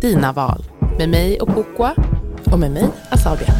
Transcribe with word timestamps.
dina 0.00 0.32
val. 0.32 0.64
Med 0.98 1.08
mig 1.08 1.40
och 1.40 1.48
Pukwa. 1.48 1.94
Och 2.44 2.58
med 2.58 2.70
mig, 2.70 2.88
Asabia. 3.10 3.54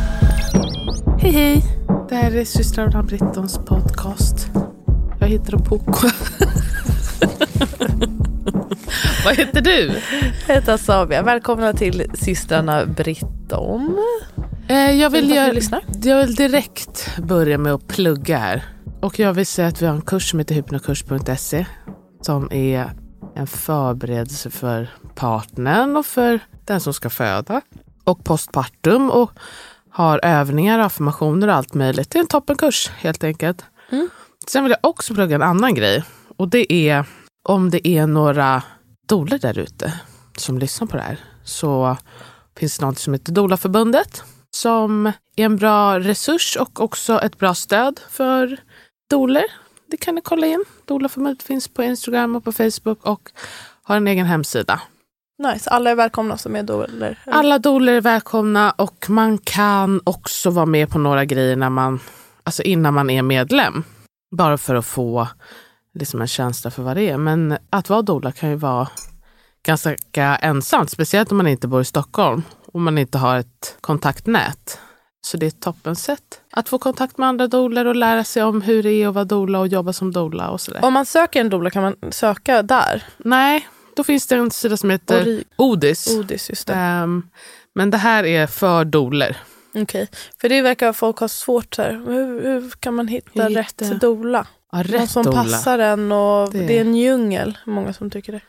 Hej 1.18 1.32
hej! 1.32 1.62
Det 2.08 2.14
här 2.14 2.36
är 2.36 2.44
systrarna 2.44 3.02
Brittons 3.02 3.58
podcast. 3.58 4.48
Jag 5.20 5.28
heter 5.28 5.52
Pukwa. 5.52 6.10
Vad 9.24 9.36
heter 9.36 9.60
du? 9.60 9.92
Jag 10.46 10.54
heter 10.54 10.74
Asabia. 10.74 11.22
Välkomna 11.22 11.72
till 11.72 12.10
systrarna 12.14 12.86
Britton. 12.86 13.98
Eh, 14.68 14.90
jag, 14.90 15.10
vill 15.10 15.28
lyssnar. 15.54 15.82
jag 16.02 16.26
vill 16.26 16.34
direkt 16.34 17.18
börja 17.18 17.58
med 17.58 17.72
att 17.72 17.88
plugga 17.88 18.38
här. 18.38 18.64
Och 19.00 19.18
jag 19.18 19.32
vill 19.32 19.46
säga 19.46 19.68
att 19.68 19.82
vi 19.82 19.86
har 19.86 19.94
en 19.94 20.02
kurs 20.02 20.30
som 20.30 20.38
heter 20.38 20.54
hypnokurs.se 20.54 21.66
som 22.20 22.52
är 22.52 22.90
en 23.36 23.46
förberedelse 23.46 24.50
för 24.50 24.88
partnern 25.16 25.96
och 25.96 26.06
för 26.06 26.40
den 26.64 26.80
som 26.80 26.94
ska 26.94 27.10
föda. 27.10 27.60
Och 28.04 28.24
postpartum 28.24 29.10
och 29.10 29.30
har 29.90 30.20
övningar, 30.22 30.78
affirmationer 30.78 31.48
och 31.48 31.54
allt 31.54 31.74
möjligt. 31.74 32.10
Det 32.10 32.18
är 32.18 32.20
en 32.20 32.26
toppenkurs 32.26 32.88
helt 32.88 33.24
enkelt. 33.24 33.64
Sen 34.46 34.64
vill 34.64 34.70
jag 34.70 34.90
också 34.90 35.14
plugga 35.14 35.34
en 35.34 35.42
annan 35.42 35.74
grej. 35.74 36.04
Och 36.36 36.48
det 36.48 36.72
är 36.72 37.04
om 37.48 37.70
det 37.70 37.88
är 37.88 38.06
några 38.06 38.62
doler 39.08 39.38
där 39.38 39.58
ute 39.58 39.92
som 40.38 40.58
lyssnar 40.58 40.86
på 40.86 40.96
det 40.96 41.02
här. 41.02 41.20
Så 41.44 41.96
finns 42.58 42.78
det 42.78 42.86
något 42.86 42.98
som 42.98 43.12
heter 43.12 43.32
Dolaförbundet 43.32 44.24
som 44.50 45.06
är 45.36 45.44
en 45.44 45.56
bra 45.56 46.00
resurs 46.00 46.56
och 46.56 46.80
också 46.80 47.20
ett 47.20 47.38
bra 47.38 47.54
stöd 47.54 48.00
för 48.10 48.56
doler. 49.10 49.44
Det 49.90 49.96
kan 49.96 50.14
ni 50.14 50.20
kolla 50.20 50.46
in. 50.46 50.64
Dolaförbundet 50.84 51.42
finns 51.42 51.68
på 51.68 51.82
Instagram 51.82 52.36
och 52.36 52.44
på 52.44 52.52
Facebook 52.52 53.06
och 53.06 53.30
har 53.82 53.96
en 53.96 54.06
egen 54.06 54.26
hemsida. 54.26 54.80
Nice. 55.38 55.70
Alla 55.70 55.90
är 55.90 55.94
välkomna 55.94 56.36
som 56.38 56.56
är 56.56 56.62
doler. 56.62 57.18
Alla 57.26 57.58
doler 57.58 57.92
är 57.92 58.00
välkomna 58.00 58.70
och 58.70 59.06
man 59.10 59.38
kan 59.38 60.00
också 60.04 60.50
vara 60.50 60.66
med 60.66 60.90
på 60.90 60.98
några 60.98 61.24
grejer 61.24 61.56
när 61.56 61.70
man, 61.70 62.00
alltså 62.44 62.62
innan 62.62 62.94
man 62.94 63.10
är 63.10 63.22
medlem. 63.22 63.84
Bara 64.36 64.58
för 64.58 64.74
att 64.74 64.86
få 64.86 65.28
liksom 65.94 66.20
en 66.20 66.26
känsla 66.26 66.70
för 66.70 66.82
vad 66.82 66.96
det 66.96 67.02
är. 67.02 67.16
Men 67.16 67.58
att 67.70 67.88
vara 67.88 68.02
doula 68.02 68.32
kan 68.32 68.50
ju 68.50 68.56
vara 68.56 68.88
ganska 69.66 70.36
ensamt, 70.36 70.90
speciellt 70.90 71.30
om 71.30 71.36
man 71.36 71.46
inte 71.46 71.68
bor 71.68 71.80
i 71.80 71.84
Stockholm 71.84 72.42
och 72.72 72.80
man 72.80 72.98
inte 72.98 73.18
har 73.18 73.38
ett 73.38 73.76
kontaktnät. 73.80 74.78
Så 75.20 75.36
det 75.36 75.46
är 75.46 75.48
ett 75.48 75.60
toppen 75.60 75.96
sätt 75.96 76.40
att 76.52 76.68
få 76.68 76.78
kontakt 76.78 77.18
med 77.18 77.28
andra 77.28 77.46
doulor 77.46 77.84
och 77.84 77.96
lära 77.96 78.24
sig 78.24 78.42
om 78.42 78.62
hur 78.62 78.82
det 78.82 78.90
är 78.90 79.08
att 79.08 79.14
vara 79.14 79.24
doula 79.24 79.60
och 79.60 79.68
jobba 79.68 79.92
som 79.92 80.12
doula 80.12 80.50
och 80.50 80.60
sådär. 80.60 80.84
Om 80.84 80.92
man 80.92 81.06
söker 81.06 81.40
en 81.40 81.48
doula 81.50 81.70
kan 81.70 81.82
man 81.82 82.12
söka 82.12 82.62
där. 82.62 83.04
Nej, 83.18 83.68
då 83.96 84.04
finns 84.04 84.26
det 84.26 84.34
en 84.36 84.50
sida 84.50 84.76
som 84.76 84.90
heter 84.90 85.24
Ori- 85.24 85.44
Odis. 85.56 86.06
Odis, 86.16 86.48
just 86.50 86.66
det. 86.66 86.74
Ehm, 86.74 87.22
men 87.74 87.90
det 87.90 87.96
här 87.98 88.24
är 88.24 88.46
för 88.46 88.84
doulor. 88.84 89.36
Okej. 89.74 90.08
För 90.40 90.48
det 90.48 90.62
verkar 90.62 90.92
folk 90.92 91.18
ha 91.18 91.28
svårt 91.28 91.78
här. 91.78 91.92
Hur, 92.06 92.42
hur 92.42 92.70
kan 92.70 92.94
man 92.94 93.08
hitta 93.08 93.42
Hur 93.42 93.50
rätt 93.54 93.82
hitta- 93.82 93.94
doula? 93.94 94.46
Ja, 94.72 94.78
Någon 94.78 94.86
rätt 94.86 95.10
som 95.10 95.22
doula. 95.22 95.42
passar 95.42 95.78
en 95.78 96.12
och 96.12 96.52
Det- 96.52 96.58
det... 96.66 96.76
är 96.76 96.80
en 96.80 96.96
djungel. 96.96 97.58
Många 97.66 97.92
som 97.92 98.10
tycker 98.10 98.32
det. 98.32 98.40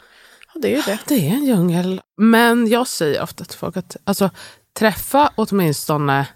Ja, 0.53 0.59
det 0.61 0.67
är 0.73 0.75
ju 0.75 0.81
det. 0.81 0.99
Det 1.07 1.27
är 1.29 1.33
en 1.33 1.45
djungel. 1.45 2.01
Men 2.17 2.67
jag 2.67 2.87
säger 2.87 3.21
ofta 3.23 3.45
till 3.45 3.57
folk 3.57 3.77
att 3.77 3.95
alltså, 4.03 4.29
träffa 4.79 5.31
åtminstone 5.35 6.27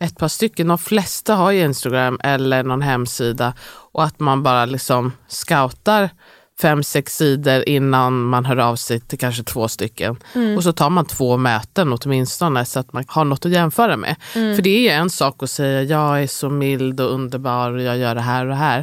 ett 0.00 0.18
par 0.18 0.28
stycken. 0.28 0.68
De 0.68 0.78
flesta 0.78 1.34
har 1.34 1.50
ju 1.50 1.60
Instagram 1.64 2.20
eller 2.22 2.62
någon 2.62 2.82
hemsida 2.82 3.54
och 3.92 4.04
att 4.04 4.20
man 4.20 4.42
bara 4.42 4.64
liksom 4.64 5.12
scoutar 5.28 6.10
fem, 6.60 6.82
sex 6.82 7.16
sidor 7.16 7.68
innan 7.68 8.22
man 8.22 8.44
hör 8.44 8.56
av 8.56 8.76
sig 8.76 9.00
till 9.00 9.18
kanske 9.18 9.42
två 9.42 9.68
stycken. 9.68 10.16
Och 10.56 10.62
så 10.62 10.72
tar 10.72 10.90
man 10.90 11.06
två 11.06 11.36
möten 11.36 11.92
åtminstone 11.92 12.64
så 12.64 12.80
att 12.80 12.92
man 12.92 13.04
har 13.08 13.24
något 13.24 13.46
att 13.46 13.52
jämföra 13.52 13.96
med. 13.96 14.16
För 14.32 14.62
det 14.62 14.70
är 14.70 14.80
ju 14.80 14.88
en 14.88 15.10
sak 15.10 15.42
att 15.42 15.50
säga 15.50 15.82
jag 15.82 16.22
är 16.22 16.26
så 16.26 16.50
mild 16.50 17.00
och 17.00 17.14
underbar 17.14 17.70
och 17.72 17.82
jag 17.82 17.98
gör 17.98 18.14
det 18.14 18.20
här 18.20 18.44
och 18.44 18.50
det 18.50 18.56
här. 18.56 18.78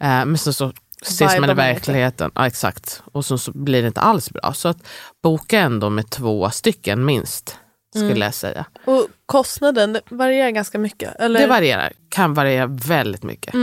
Eh, 0.00 0.24
men 0.24 0.38
sen 0.38 0.52
så 0.52 0.72
ses 1.02 1.40
man 1.40 1.50
i 1.50 1.54
verkligheten. 1.54 2.30
Ja, 2.34 2.46
exakt. 2.46 3.02
Och 3.12 3.24
så, 3.24 3.38
så 3.38 3.52
blir 3.52 3.82
det 3.82 3.88
inte 3.88 4.00
alls 4.00 4.30
bra. 4.30 4.52
Så 4.52 4.68
att 4.68 4.78
boka 5.22 5.58
ändå 5.58 5.90
med 5.90 6.10
två 6.10 6.50
stycken 6.50 7.04
minst, 7.04 7.56
skulle 7.96 8.24
jag 8.24 8.34
säga. 8.34 8.64
Och 8.84 9.06
kostnaden 9.26 9.98
varierar 10.10 10.50
ganska 10.50 10.78
mycket. 10.78 11.20
Eller? 11.20 11.40
Det 11.40 11.46
varierar, 11.46 11.92
kan 12.08 12.34
variera 12.34 12.66
väldigt 12.66 13.22
mycket. 13.22 13.54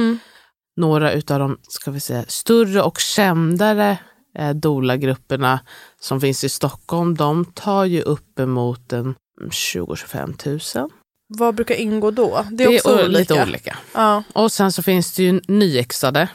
Några 0.78 1.12
utav 1.12 1.40
de 1.40 1.58
ska 1.68 1.92
vi 1.92 2.00
säga, 2.00 2.24
större 2.28 2.82
och 2.82 3.00
kändare 3.00 3.98
eh, 4.38 4.50
doula-grupperna 4.50 5.60
som 6.00 6.22
finns 6.22 6.44
i 6.44 6.50
Stockholm, 6.50 7.16
de 7.16 7.46
tar 7.46 7.86
ju 7.86 8.02
uppemot 8.02 8.94
en 8.94 9.16
20-25 9.50 10.80
000. 10.80 10.90
Vad 11.38 11.56
brukar 11.56 11.76
ingå 11.76 12.12
då? 12.12 12.46
Det 12.52 12.64
är 12.64 12.76
också 12.76 12.90
o- 12.90 12.94
olika. 13.06 13.20
lite 13.20 13.44
olika. 13.44 13.78
Ja. 13.94 14.24
Och 14.34 14.52
sen 14.52 14.72
så 14.72 14.84
finns 14.84 15.14
det 15.16 15.24
ju 15.24 15.42
nyexade 15.48 16.30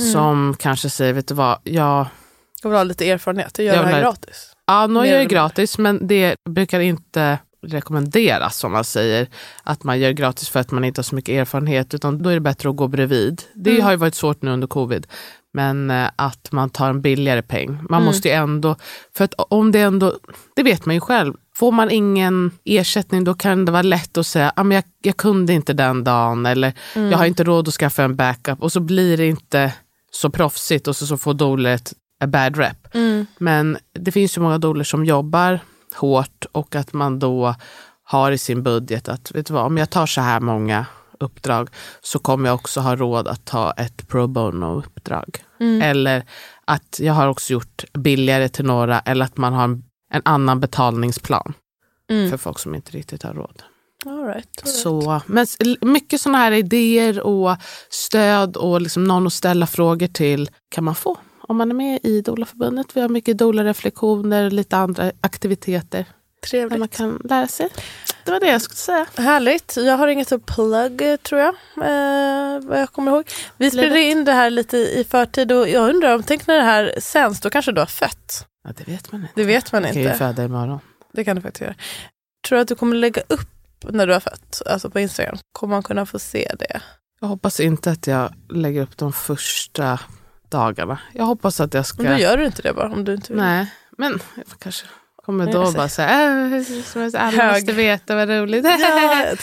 Mm. 0.00 0.12
som 0.12 0.56
kanske 0.58 0.90
säger, 0.90 1.12
vet 1.12 1.28
du 1.28 1.34
vad, 1.34 1.58
jag 1.64 2.06
Jag 2.62 2.70
vill 2.70 2.76
ha 2.76 2.84
lite 2.84 3.10
erfarenhet. 3.10 3.58
Jag 3.58 3.66
gör 3.66 3.74
Jag 3.74 3.84
det 3.84 3.88
här 3.88 3.94
vill 3.96 4.02
gratis. 4.04 4.52
Ja, 4.66 4.86
Mer 4.86 5.04
gör 5.04 5.18
det 5.18 5.24
gratis, 5.24 5.78
men 5.78 6.06
det 6.06 6.34
brukar 6.50 6.80
inte 6.80 7.38
rekommenderas 7.62 8.56
som 8.56 8.72
man 8.72 8.84
säger. 8.84 9.28
Att 9.62 9.84
man 9.84 9.98
gör 10.00 10.10
gratis 10.10 10.48
för 10.48 10.60
att 10.60 10.70
man 10.70 10.84
inte 10.84 10.98
har 10.98 11.04
så 11.04 11.14
mycket 11.14 11.32
erfarenhet, 11.32 11.94
utan 11.94 12.22
då 12.22 12.30
är 12.30 12.34
det 12.34 12.40
bättre 12.40 12.68
att 12.70 12.76
gå 12.76 12.88
bredvid. 12.88 13.42
Det 13.54 13.70
Mm. 13.70 13.82
har 13.82 13.90
ju 13.90 13.96
varit 13.96 14.14
svårt 14.14 14.42
nu 14.42 14.50
under 14.50 14.66
covid. 14.66 15.06
Men 15.52 15.90
eh, 15.90 16.10
att 16.16 16.52
man 16.52 16.70
tar 16.70 16.90
en 16.90 17.00
billigare 17.02 17.42
peng. 17.42 17.70
Man 17.70 17.86
Mm. 18.00 18.04
måste 18.04 18.28
ju 18.28 18.34
ändå, 18.34 18.76
för 19.16 19.24
att 19.24 19.34
om 19.36 19.72
det 19.72 19.80
ändå, 19.80 20.14
det 20.56 20.62
vet 20.62 20.86
man 20.86 20.94
ju 20.94 21.00
själv. 21.00 21.34
Får 21.54 21.72
man 21.72 21.90
ingen 21.90 22.50
ersättning 22.64 23.24
då 23.24 23.34
kan 23.34 23.64
det 23.64 23.72
vara 23.72 23.82
lätt 23.82 24.16
att 24.18 24.26
säga, 24.26 24.52
ah, 24.56 24.62
men 24.62 24.74
jag, 24.74 24.84
jag 25.02 25.16
kunde 25.16 25.52
inte 25.52 25.72
den 25.72 26.04
dagen 26.04 26.46
eller 26.46 26.72
Mm. 26.96 27.10
jag 27.10 27.18
har 27.18 27.26
inte 27.26 27.44
råd 27.44 27.68
att 27.68 27.74
skaffa 27.74 28.02
en 28.02 28.16
backup 28.16 28.62
och 28.62 28.72
så 28.72 28.80
blir 28.80 29.16
det 29.16 29.26
inte 29.26 29.72
så 30.10 30.30
proffsigt 30.30 30.88
och 30.88 30.96
så, 30.96 31.06
så 31.06 31.16
får 31.16 31.34
doula 31.34 31.70
ett 31.70 31.92
a 32.24 32.26
bad 32.26 32.56
rep. 32.56 32.94
Mm. 32.94 33.26
Men 33.38 33.78
det 33.92 34.12
finns 34.12 34.36
ju 34.36 34.40
många 34.40 34.58
doulor 34.58 34.84
som 34.84 35.04
jobbar 35.04 35.60
hårt 35.94 36.44
och 36.52 36.74
att 36.74 36.92
man 36.92 37.18
då 37.18 37.54
har 38.04 38.32
i 38.32 38.38
sin 38.38 38.62
budget 38.62 39.08
att 39.08 39.34
vet 39.34 39.46
du 39.46 39.54
vad, 39.54 39.66
om 39.66 39.76
jag 39.78 39.90
tar 39.90 40.06
så 40.06 40.20
här 40.20 40.40
många 40.40 40.86
uppdrag 41.20 41.68
så 42.00 42.18
kommer 42.18 42.48
jag 42.48 42.54
också 42.54 42.80
ha 42.80 42.96
råd 42.96 43.28
att 43.28 43.44
ta 43.44 43.72
ett 43.72 44.08
pro 44.08 44.26
bono-uppdrag. 44.26 45.44
Mm. 45.60 45.82
Eller 45.82 46.24
att 46.64 47.00
jag 47.00 47.14
har 47.14 47.28
också 47.28 47.52
gjort 47.52 47.84
billigare 47.92 48.48
till 48.48 48.64
några 48.64 49.00
eller 49.00 49.24
att 49.24 49.36
man 49.36 49.52
har 49.52 49.64
en, 49.64 49.82
en 50.12 50.22
annan 50.24 50.60
betalningsplan 50.60 51.54
Mm. 52.10 52.30
för 52.30 52.36
folk 52.36 52.58
som 52.58 52.74
inte 52.74 52.92
riktigt 52.92 53.22
har 53.22 53.34
råd. 53.34 53.62
All 54.06 54.12
right, 54.12 54.26
all 54.26 54.34
right. 54.34 54.68
Så, 54.68 55.20
men 55.26 55.46
mycket 55.80 56.20
sådana 56.20 56.38
här 56.38 56.52
idéer 56.52 57.20
och 57.20 57.56
stöd 57.90 58.56
och 58.56 58.80
liksom 58.80 59.04
någon 59.04 59.26
att 59.26 59.32
ställa 59.32 59.66
frågor 59.66 60.06
till 60.06 60.50
kan 60.68 60.84
man 60.84 60.94
få 60.94 61.18
om 61.50 61.56
man 61.56 61.70
är 61.70 61.74
med 61.74 62.00
i 62.02 62.20
Doula-förbundet. 62.20 62.96
Vi 62.96 63.00
har 63.00 63.08
mycket 63.08 63.38
Doula-reflektioner 63.38 64.44
och 64.44 64.52
lite 64.52 64.76
andra 64.76 65.12
aktiviteter. 65.20 65.98
där 65.98 66.48
Trevligt. 66.48 66.78
man 66.78 66.88
kan 66.88 67.20
lära 67.24 67.46
sig. 67.48 67.68
Det 68.24 68.30
var 68.30 68.40
det 68.40 68.46
jag 68.46 68.62
skulle 68.62 68.76
säga. 68.76 69.06
Härligt. 69.16 69.76
Jag 69.76 69.96
har 69.96 70.08
inget 70.08 70.32
att 70.32 70.46
plugg 70.46 71.02
tror 71.22 71.40
jag. 71.40 71.54
Eh, 71.76 72.60
vad 72.68 72.80
jag 72.80 72.92
kommer 72.92 73.12
ihåg. 73.12 73.30
Vi 73.56 73.70
spelade 73.70 74.00
in 74.02 74.24
det 74.24 74.32
här 74.32 74.50
lite 74.50 74.76
i 74.76 75.04
förtid 75.10 75.52
och 75.52 75.68
jag 75.68 75.88
undrar 75.94 76.14
om, 76.14 76.22
tänk 76.22 76.46
när 76.46 76.56
det 76.56 76.62
här 76.62 76.94
sänds, 76.98 77.40
då 77.40 77.50
kanske 77.50 77.72
du 77.72 77.80
har 77.80 77.86
fött. 77.86 78.46
Ja, 78.64 78.70
det 78.76 78.88
vet 78.88 79.12
man 79.12 79.20
inte. 79.20 79.32
Det 79.36 79.44
vet 79.44 79.72
man 79.72 79.82
Jag 79.82 79.92
kan 79.92 80.02
ju 80.02 80.06
inte. 80.08 80.18
föda 80.18 80.44
imorgon. 80.44 80.78
Det 81.12 81.24
kan 81.24 81.36
du 81.36 81.42
faktiskt 81.42 81.60
göra. 81.62 81.74
Tror 82.48 82.56
du 82.56 82.62
att 82.62 82.68
du 82.68 82.74
kommer 82.74 82.96
lägga 82.96 83.22
upp 83.28 83.48
när 83.88 84.06
du 84.06 84.12
har 84.12 84.20
fött? 84.20 84.62
Alltså 84.66 84.90
på 84.90 85.00
Instagram. 85.00 85.36
Kommer 85.52 85.74
man 85.76 85.82
kunna 85.82 86.06
få 86.06 86.18
se 86.18 86.52
det? 86.58 86.80
Jag 87.20 87.28
hoppas 87.28 87.60
inte 87.60 87.90
att 87.90 88.06
jag 88.06 88.32
lägger 88.50 88.82
upp 88.82 88.96
de 88.96 89.12
första 89.12 90.00
dagarna. 90.50 90.98
Jag 91.12 91.24
hoppas 91.24 91.60
att 91.60 91.74
jag 91.74 91.86
ska... 91.86 92.02
Men 92.02 92.12
då 92.12 92.18
gör 92.18 92.36
du 92.36 92.46
inte 92.46 92.62
det 92.62 92.72
bara 92.72 92.92
om 92.92 93.04
du 93.04 93.14
inte 93.14 93.32
vill. 93.32 93.42
Nej, 93.42 93.74
men 93.98 94.20
jag 94.36 94.58
kanske 94.58 94.86
kommer 95.24 95.52
då 95.52 95.62
jag 95.62 95.74
bara 95.74 95.88
säga 95.88 96.08
äh, 96.08 97.14
alla 97.14 97.52
måste 97.52 97.72
veta 97.72 98.14
vad 98.14 98.28
roligt. 98.28 98.64
Ja, 98.64 98.78
jag 98.78 99.38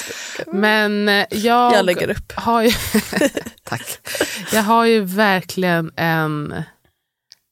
Men 0.53 1.09
eh, 1.09 1.25
jag, 1.29 1.73
jag 1.73 1.85
lägger 1.85 2.09
upp. 2.09 2.31
har 2.35 2.61
ju... 2.61 2.71
Tack. 3.63 3.99
Jag 4.53 4.63
har 4.63 4.85
ju 4.85 5.01
verkligen 5.01 5.91
en 5.95 6.63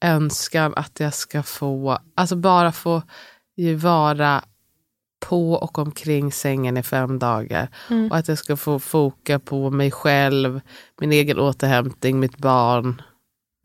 önskan 0.02 0.74
att 0.76 1.00
jag 1.00 1.14
ska 1.14 1.44
få, 1.44 2.00
alltså 2.16 2.36
bara 2.36 2.72
få 2.72 3.02
ju 3.58 3.76
vara 3.76 4.44
på 5.20 5.54
och 5.54 5.78
omkring 5.80 6.32
sängen 6.32 6.78
i 6.78 6.84
fem 6.84 7.20
dagar. 7.20 7.70
Mm. 7.90 8.12
Och 8.12 8.18
att 8.18 8.28
jag 8.28 8.38
ska 8.38 8.58
få 8.58 8.80
foka 8.80 9.40
på 9.40 9.70
mig 9.70 9.92
själv, 9.92 10.62
min 11.02 11.12
egen 11.12 11.40
återhämtning, 11.40 12.20
mitt 12.20 12.38
barn, 12.38 13.02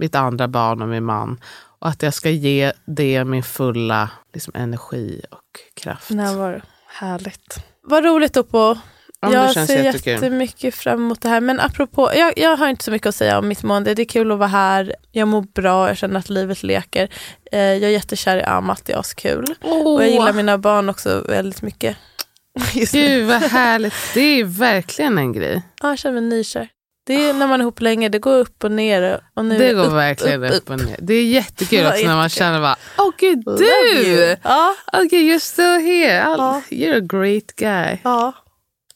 mitt 0.00 0.14
andra 0.14 0.48
barn 0.48 0.82
och 0.82 0.88
min 0.88 1.04
man. 1.04 1.40
Och 1.78 1.88
att 1.88 2.02
jag 2.02 2.14
ska 2.14 2.30
ge 2.30 2.72
det 2.84 3.24
min 3.24 3.42
fulla 3.42 4.10
liksom, 4.34 4.52
energi 4.56 5.22
och 5.30 5.82
kraft. 5.82 6.10
Närvaro. 6.10 6.60
Härligt. 6.86 7.64
Vad 7.82 8.04
roligt 8.04 8.34
då 8.34 8.42
på 8.42 8.78
Ja, 9.22 9.32
jag 9.32 9.66
ser 9.66 9.84
jättekul. 9.84 10.12
jättemycket 10.12 10.74
fram 10.74 10.98
emot 10.98 11.20
det 11.20 11.28
här. 11.28 11.40
Men 11.40 11.60
apropå, 11.60 12.10
jag, 12.14 12.38
jag 12.38 12.56
har 12.56 12.68
inte 12.68 12.84
så 12.84 12.90
mycket 12.90 13.06
att 13.08 13.14
säga 13.14 13.38
om 13.38 13.48
mitt 13.48 13.62
mående. 13.62 13.94
Det 13.94 14.02
är 14.02 14.06
kul 14.06 14.32
att 14.32 14.38
vara 14.38 14.48
här. 14.48 14.94
Jag 15.12 15.28
mår 15.28 15.42
bra, 15.42 15.88
jag 15.88 15.96
känner 15.96 16.18
att 16.20 16.28
livet 16.28 16.62
leker. 16.62 17.08
Eh, 17.52 17.60
jag 17.60 17.82
är 17.82 17.88
jättekär 17.88 18.36
i 18.36 18.42
Amat, 18.42 18.82
det 18.84 18.92
är 18.92 18.98
askul. 18.98 19.44
Och 19.60 20.02
jag 20.02 20.10
gillar 20.10 20.32
mina 20.32 20.58
barn 20.58 20.88
också 20.88 21.24
väldigt 21.28 21.62
mycket. 21.62 21.96
Just. 22.74 22.92
Gud 22.92 23.26
vad 23.26 23.42
härligt. 23.42 23.94
Det 24.14 24.20
är 24.40 24.44
verkligen 24.44 25.18
en 25.18 25.32
grej. 25.32 25.62
Ja, 25.82 25.88
jag 25.88 25.98
känner 25.98 26.20
mig 26.20 26.30
nykär. 26.30 26.68
Det 27.04 27.14
är 27.28 27.32
när 27.34 27.46
man 27.46 27.60
är 27.60 27.64
ihop 27.64 27.80
länge, 27.80 28.08
det 28.08 28.18
går 28.18 28.38
upp 28.38 28.64
och 28.64 28.72
ner. 28.72 29.20
Och 29.34 29.44
nu 29.44 29.58
Det 29.58 29.72
går 29.72 29.84
upp, 29.86 29.92
verkligen 29.92 30.44
upp, 30.44 30.70
och 30.70 30.78
ner. 30.80 30.96
Det 31.00 31.14
är 31.14 31.24
jättekul 31.24 31.86
också 31.86 32.06
när 32.06 32.16
man 32.16 32.28
känner 32.28 32.60
bara, 32.60 32.76
åh 32.98 33.10
gud 33.18 33.42
Love 33.46 33.58
du! 33.58 34.36
Ja, 34.42 34.74
Okej, 34.92 35.32
you're 35.32 35.38
still 35.38 35.80
here. 35.80 36.14
Ja. 36.14 36.62
You're 36.70 36.96
a 36.96 37.00
great 37.00 37.46
guy. 37.56 37.98
ja. 38.04 38.32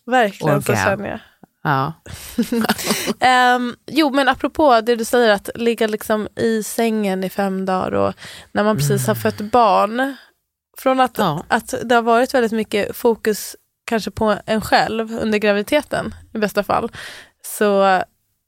Verkligen 0.06 0.62
så 0.62 0.74
känner 0.74 1.08
jag. 1.08 1.20
Ja. 1.62 1.92
Ehm, 3.20 3.76
jo, 3.86 4.10
men 4.10 4.28
apropå 4.28 4.80
det 4.80 4.96
du 4.96 5.04
säger 5.04 5.30
att 5.30 5.50
ligga 5.54 5.86
liksom 5.86 6.28
i 6.36 6.62
sängen 6.62 7.24
i 7.24 7.30
fem 7.30 7.66
dagar 7.66 7.92
och 7.92 8.14
när 8.52 8.64
man 8.64 8.76
precis 8.76 9.06
har 9.06 9.14
fött 9.14 9.40
barn. 9.40 10.16
Från 10.78 11.00
att, 11.00 11.18
Ja. 11.18 11.44
att 11.48 11.74
det 11.84 11.94
har 11.94 12.02
varit 12.02 12.34
väldigt 12.34 12.52
mycket 12.52 12.96
fokus 12.96 13.56
kanske 13.86 14.10
på 14.10 14.36
en 14.46 14.60
själv 14.60 15.18
under 15.18 15.38
graviditeten 15.38 16.14
i 16.34 16.38
bästa 16.38 16.62
fall. 16.62 16.90
Så 17.46 17.82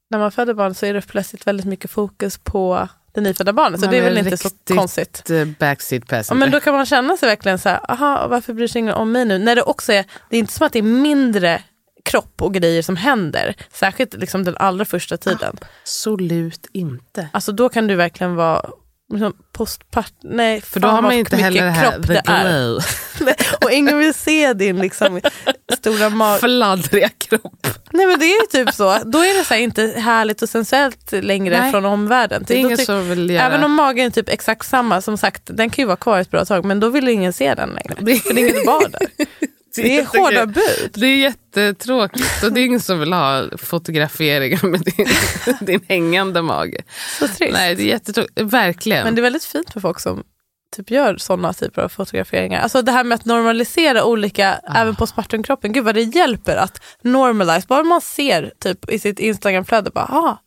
när 0.09 0.19
man 0.19 0.31
föder 0.31 0.53
barn 0.53 0.73
så 0.73 0.85
är 0.85 0.93
det 0.93 1.01
plötsligt 1.01 1.47
väldigt 1.47 1.65
mycket 1.65 1.91
fokus 1.91 2.37
på 2.37 2.89
det 3.13 3.21
nyfödda 3.21 3.53
barnet. 3.53 3.79
Så 3.79 3.85
Man 3.85 3.91
det 3.91 3.97
är 3.97 4.01
är 4.01 4.09
väl 4.09 4.17
inte 4.17 4.37
så 4.37 4.47
riktigt 4.47 4.77
konstigt. 4.77 5.29
Backseat 5.59 6.27
Ja, 6.29 6.33
men 6.33 6.51
då 6.51 6.59
kan 6.59 6.73
man 6.73 6.85
känna 6.85 7.17
sig 7.17 7.29
verkligen 7.29 7.59
så 7.59 7.69
här, 7.69 7.91
aha, 7.91 8.27
varför 8.27 8.53
bryr 8.53 8.67
sig 8.67 8.79
ingen 8.79 8.93
om 8.93 9.11
mig 9.11 9.25
nu? 9.25 9.37
När 9.37 9.55
det 9.55 9.61
också 9.61 9.93
är, 9.93 10.05
det 10.29 10.35
är 10.35 10.39
inte 10.39 10.53
som 10.53 10.67
att 10.67 10.73
det 10.73 10.79
är 10.79 10.83
mindre 10.83 11.61
kropp 12.05 12.41
och 12.41 12.53
grejer 12.53 12.81
som 12.81 12.95
händer. 12.95 13.55
Särskilt 13.73 14.13
liksom 14.13 14.43
den 14.43 14.57
allra 14.57 14.85
första 14.85 15.17
tiden. 15.17 15.57
Absolut 15.81 16.67
inte. 16.73 17.29
Alltså 17.33 17.51
då 17.51 17.69
kan 17.69 17.87
du 17.87 17.95
verkligen 17.95 18.35
vara 18.35 18.69
liksom 19.09 19.33
postpart... 19.51 20.13
Nej, 20.23 20.61
För 20.61 20.79
då 20.79 20.87
har 20.87 21.01
man 21.01 21.11
inte 21.11 21.37
heller 21.37 21.65
det 21.65 21.71
här 21.71 22.01
the 22.01 22.21
glow. 22.25 22.81
Och 23.65 23.71
ingen 23.71 23.97
vill 23.97 24.13
se 24.13 24.53
din 24.53 24.79
liksom, 24.79 25.21
stora 25.77 26.09
mage. 26.09 26.39
Fladdriga 26.39 27.09
kropp. 27.09 27.67
Nej 27.91 28.05
men 28.05 28.19
det 28.19 28.25
är 28.25 28.41
ju 28.41 28.65
typ 28.65 28.75
så. 28.75 28.97
Då 29.05 29.19
är 29.19 29.37
det 29.37 29.43
så 29.45 29.53
här 29.53 29.61
inte 29.61 29.93
härligt 29.97 30.41
och 30.41 30.49
sensuellt 30.49 31.11
längre 31.11 31.59
Nej. 31.59 31.71
från 31.71 31.85
omvärlden. 31.85 32.43
Det 32.47 32.53
är 32.53 32.57
ingen 32.57 32.77
som 32.77 33.09
vill 33.09 33.29
göra... 33.29 33.45
Även 33.45 33.63
om 33.63 33.73
magen 33.73 34.05
är 34.05 34.09
typ 34.09 34.29
exakt 34.29 34.67
samma, 34.67 35.01
som 35.01 35.17
sagt, 35.17 35.41
den 35.45 35.69
kan 35.69 35.83
ju 35.83 35.87
vara 35.87 35.97
kvar 35.97 36.19
ett 36.19 36.31
bra 36.31 36.45
tag, 36.45 36.65
men 36.65 36.79
då 36.79 36.89
vill 36.89 37.07
ingen 37.07 37.33
se 37.33 37.55
den 37.55 37.69
längre. 37.69 37.95
För 37.95 38.33
det 38.33 38.41
är 38.41 38.49
inget 38.49 38.65
barn 38.65 38.91
där. 38.91 39.25
Det 39.83 39.97
är 39.99 40.05
hårda 40.05 40.45
bud. 40.45 40.91
Det 40.93 41.05
är 41.07 41.17
jättetråkigt 41.17 42.43
och 42.43 42.53
det 42.53 42.61
är 42.61 42.65
ingen 42.65 42.79
som 42.81 42.99
vill 42.99 43.13
ha 43.13 43.43
fotograferingar 43.57 44.67
med 44.67 44.81
din, 44.81 45.07
din 45.67 45.81
hängande 45.87 46.41
mage. 46.41 46.81
Så 47.19 47.27
trist. 47.27 47.53
Nej, 47.53 47.75
det 47.75 47.83
är 47.83 47.87
jättetråkigt. 47.87 48.41
Verkligen. 48.41 49.03
Men 49.03 49.15
det 49.15 49.19
är 49.19 49.23
väldigt 49.23 49.43
fint 49.43 49.73
för 49.73 49.79
folk 49.79 49.99
som 49.99 50.23
typ 50.75 50.91
gör 50.91 51.17
sådana 51.17 51.53
typer 51.53 51.81
av 51.81 51.89
fotograferingar. 51.89 52.61
Alltså 52.61 52.81
det 52.81 52.91
här 52.91 53.03
med 53.03 53.15
att 53.15 53.25
normalisera 53.25 54.03
olika, 54.03 54.59
Ah. 54.67 54.81
även 54.81 54.95
postpartumkroppen. 54.95 55.71
Gud 55.71 55.83
vad 55.83 55.95
det 55.95 56.01
hjälper 56.01 56.55
att 56.55 56.81
normalize. 57.01 57.67
Bara 57.67 57.83
man 57.83 58.01
ser 58.01 58.51
typ 58.59 58.89
i 58.89 58.99
sitt 58.99 59.19
Instagramflöde, 59.19 59.89
bara 59.89 60.05
ah, 60.05 60.37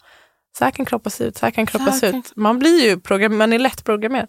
så 0.59 0.65
här 0.65 0.71
kan 0.71 0.87
kroppar 0.87 1.11
se 1.11 1.25
ut, 1.25 1.37
så 1.39 1.47
här 1.47 1.51
kan 1.51 1.67
se 1.67 1.79
här 1.79 2.01
kan- 2.01 2.21
ut. 2.21 2.33
Man 2.37 2.59
blir 2.59 2.85
ju 2.89 3.01
program, 3.01 3.37
man 3.37 3.53
är 3.53 3.59
lätt 3.59 3.85
programmerad. 3.85 4.27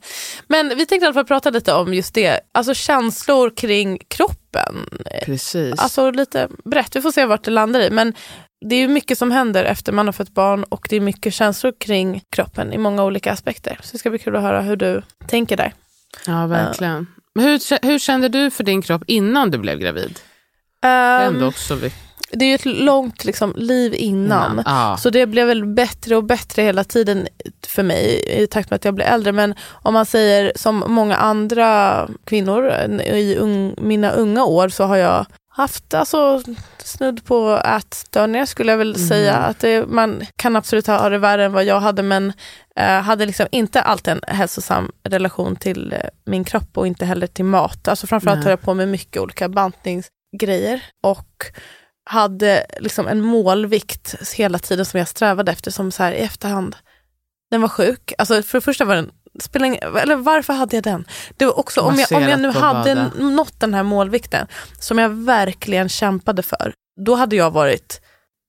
Men 0.48 0.70
vi 0.70 0.76
tänkte 0.86 0.96
i 0.96 1.06
alla 1.06 1.14
fall 1.14 1.26
prata 1.26 1.50
lite 1.50 1.74
om 1.74 1.94
just 1.94 2.14
det, 2.14 2.40
alltså 2.52 2.74
känslor 2.74 3.50
kring 3.56 3.98
kroppen. 4.08 4.76
Precis. 5.26 5.80
Alltså 5.80 6.12
lite 6.12 6.48
brett, 6.66 6.96
vi 6.96 7.02
får 7.02 7.12
se 7.12 7.26
vart 7.26 7.44
det 7.44 7.52
landar 7.52 7.80
i. 7.82 7.90
Men 7.90 8.14
det 8.70 8.76
är 8.76 8.80
ju 8.80 8.88
mycket 8.88 9.18
som 9.18 9.32
händer 9.32 9.64
efter 9.64 9.92
man 9.92 10.06
har 10.08 10.14
fått 10.14 10.30
barn 10.34 10.64
och 10.64 10.88
det 10.90 10.96
är 10.96 11.00
mycket 11.02 11.34
känslor 11.34 11.74
kring 11.80 12.22
kroppen 12.36 12.74
i 12.74 12.78
många 12.78 13.04
olika 13.04 13.32
aspekter. 13.32 13.80
Så 13.84 13.90
det 13.92 13.98
ska 13.98 14.10
bli 14.10 14.20
kul 14.20 14.36
att 14.36 14.42
höra 14.42 14.62
hur 14.62 14.76
du 14.76 15.02
tänker 15.28 15.58
där. 15.58 15.74
ja, 16.28 16.48
verkligen. 16.48 17.08
Men 17.36 17.46
hur, 17.46 17.86
hur 17.88 18.00
kände 18.00 18.30
du 18.30 18.52
för 18.52 18.64
din 18.64 18.82
kropp 18.82 19.04
innan 19.08 19.52
du 19.52 19.58
blev 19.58 19.80
gravid? 19.80 20.20
Det 20.82 20.88
är 20.88 21.28
Ehm, 21.28 21.34
ändå 21.36 21.48
också 21.48 21.76
viktigt. 21.76 22.04
Det 22.34 22.46
är 22.46 22.50
ju 22.50 22.56
ett 22.56 22.66
långt 22.66 23.26
liksom, 23.26 23.54
liv 23.58 23.94
innan. 23.94 24.64
Ja. 24.66 24.98
Så 25.00 25.10
det 25.10 25.26
blev 25.26 25.48
väl 25.48 25.66
bättre 25.66 26.16
och 26.16 26.24
bättre 26.24 26.62
hela 26.62 26.84
tiden 26.84 27.28
för 27.68 27.84
mig 27.84 28.24
i 28.28 28.48
takt 28.48 28.70
med 28.70 28.76
att 28.76 28.86
jag 28.86 28.94
blev 28.94 29.08
äldre. 29.08 29.32
Men 29.32 29.56
om 29.70 29.94
man 29.94 30.06
säger 30.06 30.52
som 30.56 30.84
många 30.88 31.16
andra 31.16 32.08
kvinnor 32.26 32.72
i 33.04 33.38
ung, 33.40 33.74
mina 33.78 34.12
unga 34.12 34.46
år 34.46 34.70
så 34.70 34.84
har 34.84 34.98
jag 34.98 35.26
haft 35.54 35.94
alltså, 35.94 36.44
snudd 36.78 37.26
på 37.26 37.62
ätstörningar 37.66 38.46
skulle 38.46 38.72
jag 38.72 38.78
väl 38.78 38.96
Mm. 38.96 39.08
säga. 39.08 39.36
Att 39.36 39.60
det, 39.60 39.86
man 39.88 40.26
kan 40.36 40.56
absolut 40.56 40.88
ha 40.88 41.10
det 41.10 41.18
värre 41.18 41.46
än 41.46 41.54
vad 41.54 41.64
jag 41.64 41.80
hade 41.80 42.04
men 42.04 42.34
eh, 42.76 43.02
hade 43.02 43.26
liksom 43.26 43.48
inte 43.52 43.82
alltid 43.82 44.14
en 44.14 44.36
hälsosam 44.36 44.92
relation 45.04 45.56
till 45.56 45.94
eh, 45.94 46.00
min 46.26 46.44
kropp 46.44 46.78
och 46.78 46.88
inte 46.88 47.06
heller 47.06 47.28
till 47.28 47.46
mat. 47.46 47.88
Alltså 47.88 48.08
framförallt 48.08 48.38
Nej. 48.38 48.44
tar 48.44 48.50
jag 48.50 48.62
på 48.62 48.74
mig 48.74 48.86
mycket 48.86 49.22
olika 49.22 49.50
bantningsgrejer. 49.50 50.84
Och 51.04 51.46
hade 52.12 52.66
liksom 52.80 53.08
en 53.08 53.22
målvikt 53.22 54.16
hela 54.36 54.60
tiden 54.60 54.86
som 54.86 54.98
jag 54.98 55.08
strävade 55.08 55.52
efter 55.52 55.72
som 55.72 55.92
så 55.92 56.04
här 56.04 56.12
i 56.12 56.18
efterhand, 56.18 56.76
den 57.52 57.62
var 57.62 57.68
sjuk. 57.68 58.14
Alltså 58.18 58.44
för 58.44 58.58
det 58.58 58.62
första 58.62 58.86
var 58.86 58.96
den, 58.96 59.12
spelar 59.40 59.66
ingen, 59.66 59.98
eller 59.98 60.16
varför 60.16 60.54
hade 60.54 60.76
jag 60.78 60.84
den? 60.84 61.06
Det 61.38 61.46
var 61.46 61.60
också 61.60 61.82
om 61.82 62.00
jag, 62.00 62.12
om 62.18 62.24
jag 62.24 62.40
nu 62.40 62.52
hade 62.52 63.10
nått 63.20 63.60
den 63.60 63.74
här 63.74 63.84
målvikten 63.84 64.48
som 64.80 64.98
jag 64.98 65.10
verkligen 65.10 65.90
kämpade 65.90 66.44
för, 66.44 66.74
då 67.06 67.16
hade 67.16 67.36
jag 67.36 67.52
varit, 67.52 68.02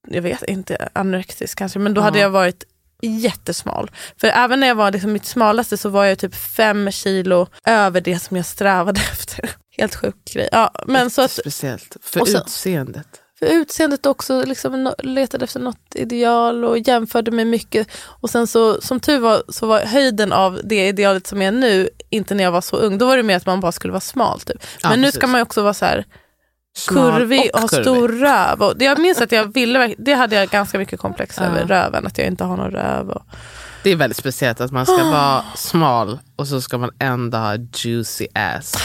jag 0.07 0.21
vet 0.21 0.43
inte, 0.43 0.89
anorektisk 0.93 1.57
kanske, 1.57 1.79
men 1.79 1.93
då 1.93 2.01
hade 2.01 2.17
Ja. 2.19 2.23
jag 2.23 2.29
varit 2.29 2.63
jättesmal. 3.01 3.91
För 4.17 4.27
även 4.27 4.59
när 4.59 4.67
jag 4.67 4.75
var 4.75 4.91
liksom 4.91 5.13
mitt 5.13 5.25
smalaste 5.25 5.77
så 5.77 5.89
var 5.89 6.05
jag 6.05 6.19
typ 6.19 6.35
fem 6.35 6.91
kilo 6.91 7.47
över 7.65 8.01
det 8.01 8.19
som 8.19 8.37
jag 8.37 8.45
strävade 8.45 9.01
efter. 9.11 9.49
Helt 9.77 9.95
sjuk 9.95 10.15
grej. 10.33 10.49
Ja, 10.51 10.71
men 10.87 11.09
så 11.09 11.21
att 11.21 11.31
Speciellt. 11.31 11.97
För 12.01 12.21
Och 12.21 12.27
så- 12.27 12.37
utseendet. 12.37 13.07
Utseendet 13.45 14.05
också, 14.05 14.43
liksom, 14.45 14.93
letade 15.03 15.43
efter 15.45 15.59
något 15.59 15.95
ideal 15.95 16.65
och 16.65 16.77
jämförde 16.79 17.31
mig 17.31 17.45
mycket. 17.45 17.87
Och 18.05 18.29
sen 18.29 18.47
så, 18.47 18.81
som 18.81 18.99
tur 18.99 19.19
var, 19.19 19.43
så 19.49 19.67
var 19.67 19.79
höjden 19.79 20.31
av 20.33 20.59
det 20.63 20.87
idealet 20.87 21.27
som 21.27 21.41
är 21.41 21.51
nu, 21.51 21.89
inte 22.09 22.35
när 22.35 22.43
jag 22.43 22.51
var 22.51 22.61
så 22.61 22.75
ung. 22.75 22.97
Då 22.97 23.05
var 23.05 23.17
det 23.17 23.23
mer 23.23 23.37
att 23.37 23.45
man 23.45 23.59
bara 23.59 23.71
skulle 23.71 23.91
vara 23.91 24.01
smal. 24.01 24.39
Typ. 24.39 24.57
Ja, 24.83 24.89
Men 24.89 25.01
nu 25.01 25.07
precis. 25.07 25.19
ska 25.19 25.27
man 25.27 25.41
också 25.41 25.61
vara 25.61 25.73
så 25.73 25.85
här 25.85 26.05
kurvig 26.89 27.49
och 27.53 27.59
ha 27.59 27.67
kurvig. 27.67 27.85
stor 27.85 28.07
röv. 28.09 28.61
Och 28.61 28.73
jag 28.79 28.99
minns 28.99 29.21
att 29.21 29.31
jag 29.31 29.53
ville, 29.53 29.95
det 29.97 30.13
hade 30.13 30.35
jag 30.35 30.49
ganska 30.49 30.77
mycket 30.77 30.99
komplex 30.99 31.37
Ja. 31.39 31.43
över 31.45 31.65
röven, 31.65 32.07
att 32.07 32.17
jag 32.17 32.27
inte 32.27 32.43
har 32.43 32.57
någon 32.57 32.71
röv. 32.71 33.09
Och, 33.09 33.21
Det 33.83 33.91
är 33.91 33.95
väldigt 33.95 34.17
speciellt 34.17 34.61
att 34.61 34.71
man 34.71 34.85
ska 34.85 35.03
vara 35.03 35.43
smal 35.55 36.19
och 36.35 36.47
så 36.47 36.61
ska 36.61 36.77
man 36.77 36.91
ändå 36.99 37.37
ha 37.37 37.55
juicy 37.73 38.27
ass. 38.35 38.75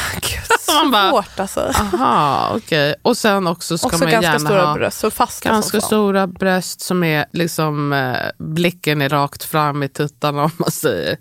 Man 0.75 0.91
bara, 0.91 1.11
Svårt 1.11 1.41
alltså. 1.41 1.61
aha, 1.61 2.53
okej. 2.57 2.95
Och 3.03 3.17
sen 3.17 3.47
också 3.47 3.79
ska 3.79 3.87
Också 3.87 3.99
man 3.99 4.11
ganska 4.11 4.27
gärna 4.33 4.39
stora 4.39 4.67
ha 4.67 4.75
bröst, 4.75 4.99
så 4.99 5.11
fasta 5.11 5.49
ganska 5.49 5.71
som 5.71 5.81
fan. 5.81 5.87
stora 5.89 6.27
bröst 6.27 6.81
som 6.81 7.05
är 7.05 7.25
liksom 7.33 7.93
eh, 7.93 8.17
blicken 8.39 9.03
är 9.03 9.09
rakt 9.09 9.45
fram 9.45 9.83
i 9.83 9.89
tuttarna 9.89 10.43
om 10.45 10.51
man 10.57 10.71
säger. 10.71 11.17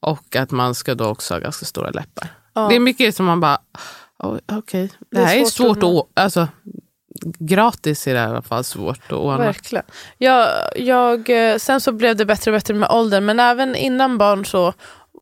Och 0.00 0.36
att 0.36 0.50
man 0.50 0.74
ska 0.74 0.94
då 0.94 1.04
också 1.04 1.34
ha 1.34 1.38
ganska 1.38 1.66
stora 1.66 1.90
läppar. 1.90 2.28
Ja. 2.54 2.66
Det 2.68 2.76
är 2.76 2.80
mycket 2.80 3.16
som 3.16 3.26
man 3.26 3.40
bara, 3.40 3.58
Oj, 4.18 4.40
Okej, 4.52 4.90
Det 5.10 5.16
det 5.16 5.22
är 5.22 5.26
här 5.26 5.36
är 5.36 5.44
svårt 5.44 5.78
svårt 5.80 6.06
att 6.16 6.22
Alltså, 6.24 6.48
gratis 7.38 8.06
är 8.06 8.14
det 8.14 8.20
i 8.20 8.22
alla 8.22 8.42
fall 8.42 8.64
svårt 8.64 9.00
att 9.06 9.12
ordna. 9.12 9.38
Verkligen. 9.38 9.84
Jag, 10.18 10.48
jag, 10.76 11.30
eh, 11.50 11.56
sen 11.58 11.80
så 11.80 11.92
blev 11.92 12.16
det 12.16 12.24
bättre 12.26 12.50
och 12.50 12.56
bättre 12.56 12.74
med 12.74 12.90
åldern, 12.90 13.24
men 13.24 13.40
även 13.40 13.74
innan 13.76 14.18
barn 14.18 14.44
så 14.44 14.72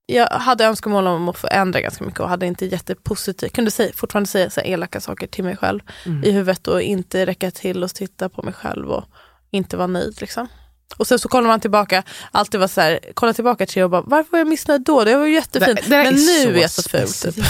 jag 0.07 0.27
hade 0.27 0.65
önskemål 0.65 1.07
om 1.07 1.29
att 1.29 1.39
förändra 1.39 1.81
ganska 1.81 2.05
mycket 2.05 2.21
och 2.21 2.29
hade 2.29 2.47
inte 2.47 2.67
jättepositivt, 2.67 3.53
kunde 3.53 3.71
säga, 3.71 3.93
fortfarande 3.95 4.29
säga 4.31 4.51
så 4.51 4.61
elaka 4.61 5.01
saker 5.01 5.27
till 5.27 5.45
mig 5.45 5.57
själv 5.57 5.81
Mm. 6.07 6.25
i 6.25 6.31
huvudet 6.31 6.69
och 6.69 6.83
inte 6.83 7.27
räcka 7.27 7.51
till 7.51 7.83
och 7.83 7.91
titta 7.91 8.29
på 8.29 8.43
mig 8.43 8.55
själv 8.55 8.91
och 8.91 9.05
inte 9.51 9.77
vara 9.77 9.87
nöjd. 9.87 10.21
Liksom. 10.21 10.49
Och 10.97 11.07
sen 11.07 11.19
så 11.19 11.29
kollar 11.29 11.49
man 11.49 11.61
tillbaka, 11.61 12.03
alltid 12.31 12.61
var 12.61 12.69
så 12.69 12.81
här, 12.81 13.01
kolla 13.15 13.33
tillbaka 13.33 13.67
till 13.67 13.83
och 13.83 13.91
bara, 13.91 14.03
varför 14.03 14.31
var 14.31 14.39
jag 14.39 14.49
missnöjd 14.49 14.83
då? 14.83 15.05
Det 15.05 15.17
var 15.17 15.27
ju 15.27 15.35
jättefint. 15.35 15.89
Men 15.89 16.07
är 16.07 16.11
nu 16.11 16.19
så 16.19 16.49
är 16.49 16.57
jag 16.61 16.71
så 16.71 16.83
fult. 16.83 17.23
Typ. 17.37 17.45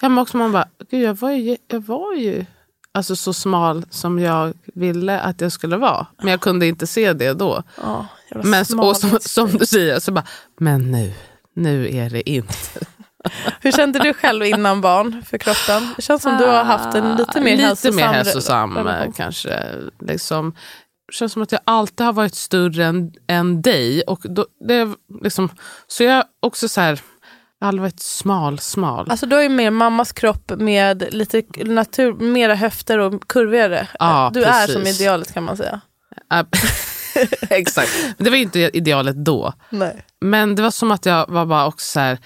Ja, 0.00 0.08
men 0.08 0.18
också 0.18 0.36
man 0.36 0.52
bara, 0.52 0.68
gud 0.90 1.02
jag 1.02 1.14
var 1.14 1.30
ju, 1.30 1.56
jag 1.68 1.80
var 1.80 2.14
ju 2.14 2.44
alltså, 2.94 3.16
så 3.16 3.32
smal 3.32 3.84
som 3.90 4.18
jag 4.18 4.54
ville 4.74 5.20
att 5.20 5.40
jag 5.40 5.52
skulle 5.52 5.76
vara. 5.76 6.06
Men 6.18 6.28
jag 6.28 6.40
kunde 6.40 6.66
inte 6.66 6.86
se 6.86 7.12
det 7.12 7.32
då. 7.32 7.62
Ja, 7.82 8.06
Men 8.44 8.64
och 8.78 8.96
som, 8.96 9.18
som 9.20 9.50
du 9.50 9.66
säger, 9.66 10.00
så 10.00 10.12
bara, 10.12 10.24
men 10.58 10.90
nu, 10.90 11.12
nu 11.54 11.96
är 11.96 12.10
det 12.10 12.30
inte. 12.30 12.86
Hur 13.60 13.72
kände 13.72 13.98
du 13.98 14.14
själv 14.14 14.44
innan 14.44 14.80
barn 14.80 15.22
för 15.26 15.38
kroppen? 15.38 15.88
Det 15.96 16.02
känns 16.02 16.22
som 16.22 16.36
du 16.36 16.44
har 16.44 16.64
haft 16.64 16.94
en 16.94 17.16
lite 17.16 17.40
mer 17.40 17.50
lite 17.50 17.66
hälsosam, 17.66 17.96
mer 17.96 18.08
hälsosam 18.08 18.86
eh, 18.86 19.12
kanske. 19.16 19.62
Liksom, 20.00 20.54
det 21.06 21.14
känns 21.14 21.32
som 21.32 21.42
att 21.42 21.52
jag 21.52 21.60
alltid 21.64 22.06
har 22.06 22.12
varit 22.12 22.34
större 22.34 22.84
än, 22.84 23.12
än 23.26 23.62
dig. 23.62 24.02
Och 24.02 24.20
då, 24.22 24.46
det, 24.68 24.88
liksom, 25.22 25.48
så 25.86 26.02
jag 26.02 26.24
också 26.40 26.68
så 26.68 26.80
här, 26.80 27.00
jag 27.60 27.66
har 27.66 27.72
varit 27.78 28.00
smal, 28.00 28.58
smal. 28.58 29.10
Alltså 29.10 29.26
du 29.26 29.36
har 29.36 29.42
ju 29.42 29.48
mer 29.48 29.70
mammas 29.70 30.12
kropp 30.12 30.52
med 30.56 31.14
lite 31.14 31.42
natur, 31.64 32.12
mera 32.14 32.54
höfter 32.54 32.98
och 32.98 33.28
kurvigare. 33.28 33.88
Ja, 33.98 34.30
du 34.34 34.44
är 34.44 34.52
precis. 34.66 34.74
som 34.74 34.86
idealet 34.86 35.34
kan 35.34 35.42
man 35.44 35.56
säga. 35.56 35.80
Exakt. 37.50 37.90
Men 38.16 38.24
det 38.24 38.30
var 38.30 38.36
ju 38.36 38.42
inte 38.42 38.60
idealet 38.60 39.24
då. 39.24 39.52
Nej. 39.70 40.04
Men 40.20 40.54
det 40.54 40.62
var 40.62 40.70
som 40.70 40.90
att 40.90 41.06
jag 41.06 41.28
var 41.30 41.46
bara 41.46 41.66
också 41.66 41.84
så 41.92 42.00
här, 42.00 42.18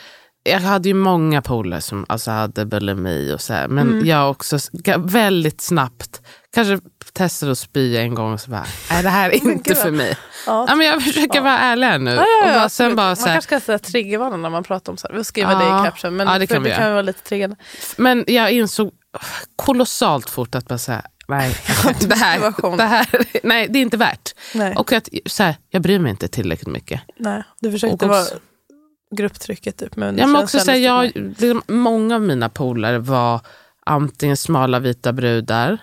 jag 0.43 0.61
hade 0.61 0.89
ju 0.89 0.95
många 0.95 1.43
polare 1.43 1.81
som 1.81 2.07
alltså 2.09 2.31
hade 2.31 2.67
bulimi 2.67 3.33
och 3.35 3.41
så 3.41 3.53
här, 3.53 3.69
men 3.69 3.89
Mm. 3.89 4.07
jag 4.07 4.31
också 4.31 4.59
väldigt 4.99 5.61
snabbt 5.61 6.23
kanske 6.55 6.79
testade 7.13 7.53
att 7.53 7.59
spy 7.59 7.97
en 7.97 8.15
gång 8.15 8.33
och 8.33 8.41
så 8.41 8.51
bara, 8.51 8.67
nej 8.91 9.03
det 9.03 9.09
här 9.09 9.31
är 9.31 9.35
inte 9.51 9.75
för 9.75 9.91
mig. 9.91 10.17
Ja. 10.47 10.65
Ja, 10.69 10.75
men 10.75 10.87
jag 10.87 11.03
försöker 11.03 11.41
vara 11.41 11.59
ärlig 11.59 11.87
här 11.87 11.99
nu. 11.99 12.11
Ja, 12.11 12.17
ja, 12.17 12.45
och 12.47 12.49
ja, 12.51 12.59
bara, 12.59 12.69
sen 12.69 12.97
bara 12.97 13.07
man 13.07 13.17
så 13.17 13.27
här, 13.27 13.35
kanske 13.35 13.49
ska 13.49 13.61
säga 13.61 13.79
triggervarning 13.79 14.43
när 14.43 14.51
man 14.51 14.63
pratar 14.65 14.93
om 14.93 14.97
så 14.97 15.09
här. 15.09 15.15
Vi 15.17 15.25
skriva 15.25 15.55
det 15.55 15.65
Ja. 15.65 15.83
i 15.83 15.87
caption. 15.87 16.17
Men 16.17 16.29
Ja, 16.29 16.39
det 16.39 16.47
kan 16.47 16.63
det 16.63 16.71
kan 16.71 16.91
vara 16.93 17.03
lite 17.03 17.23
triggande. 17.23 17.57
men 17.97 18.25
jag 18.27 18.53
insåg 18.53 18.91
kolossalt 19.57 20.31
fort 20.31 20.55
att 20.55 20.69
bara 20.69 20.79
så 20.79 20.93
här, 20.93 21.03
nej, 21.29 21.57
det 22.01 22.15
här, 22.15 22.77
det 22.77 22.83
här, 22.85 23.07
nej 23.43 23.69
det 23.71 23.79
är 23.79 23.83
inte 23.83 23.97
värt. 23.97 24.35
Nej. 24.55 24.75
Och 24.77 24.93
att 24.93 25.09
så 25.27 25.43
här, 25.43 25.57
jag 25.71 25.83
bryr 25.83 25.99
mig 25.99 26.11
inte 26.11 26.29
tillräckligt 26.29 26.69
mycket. 26.73 27.01
Nej. 27.17 27.43
Du 27.61 27.71
försökte 27.73 28.05
Och 28.05 28.11
vara 28.11 28.25
grupptrycket 29.17 29.77
typ. 29.77 29.97
Men 29.97 30.19
Ja, 30.19 30.27
men 30.27 30.43
också, 30.43 30.61
så 30.61 30.71
här, 30.71 30.79
jag, 30.79 31.13
liksom, 31.15 31.63
många 31.69 32.15
av 32.15 32.23
mina 32.23 32.49
polare 32.49 32.99
var 32.99 33.41
antingen 33.87 34.37
smala 34.37 34.79
vita 34.79 35.13
brudar 35.13 35.79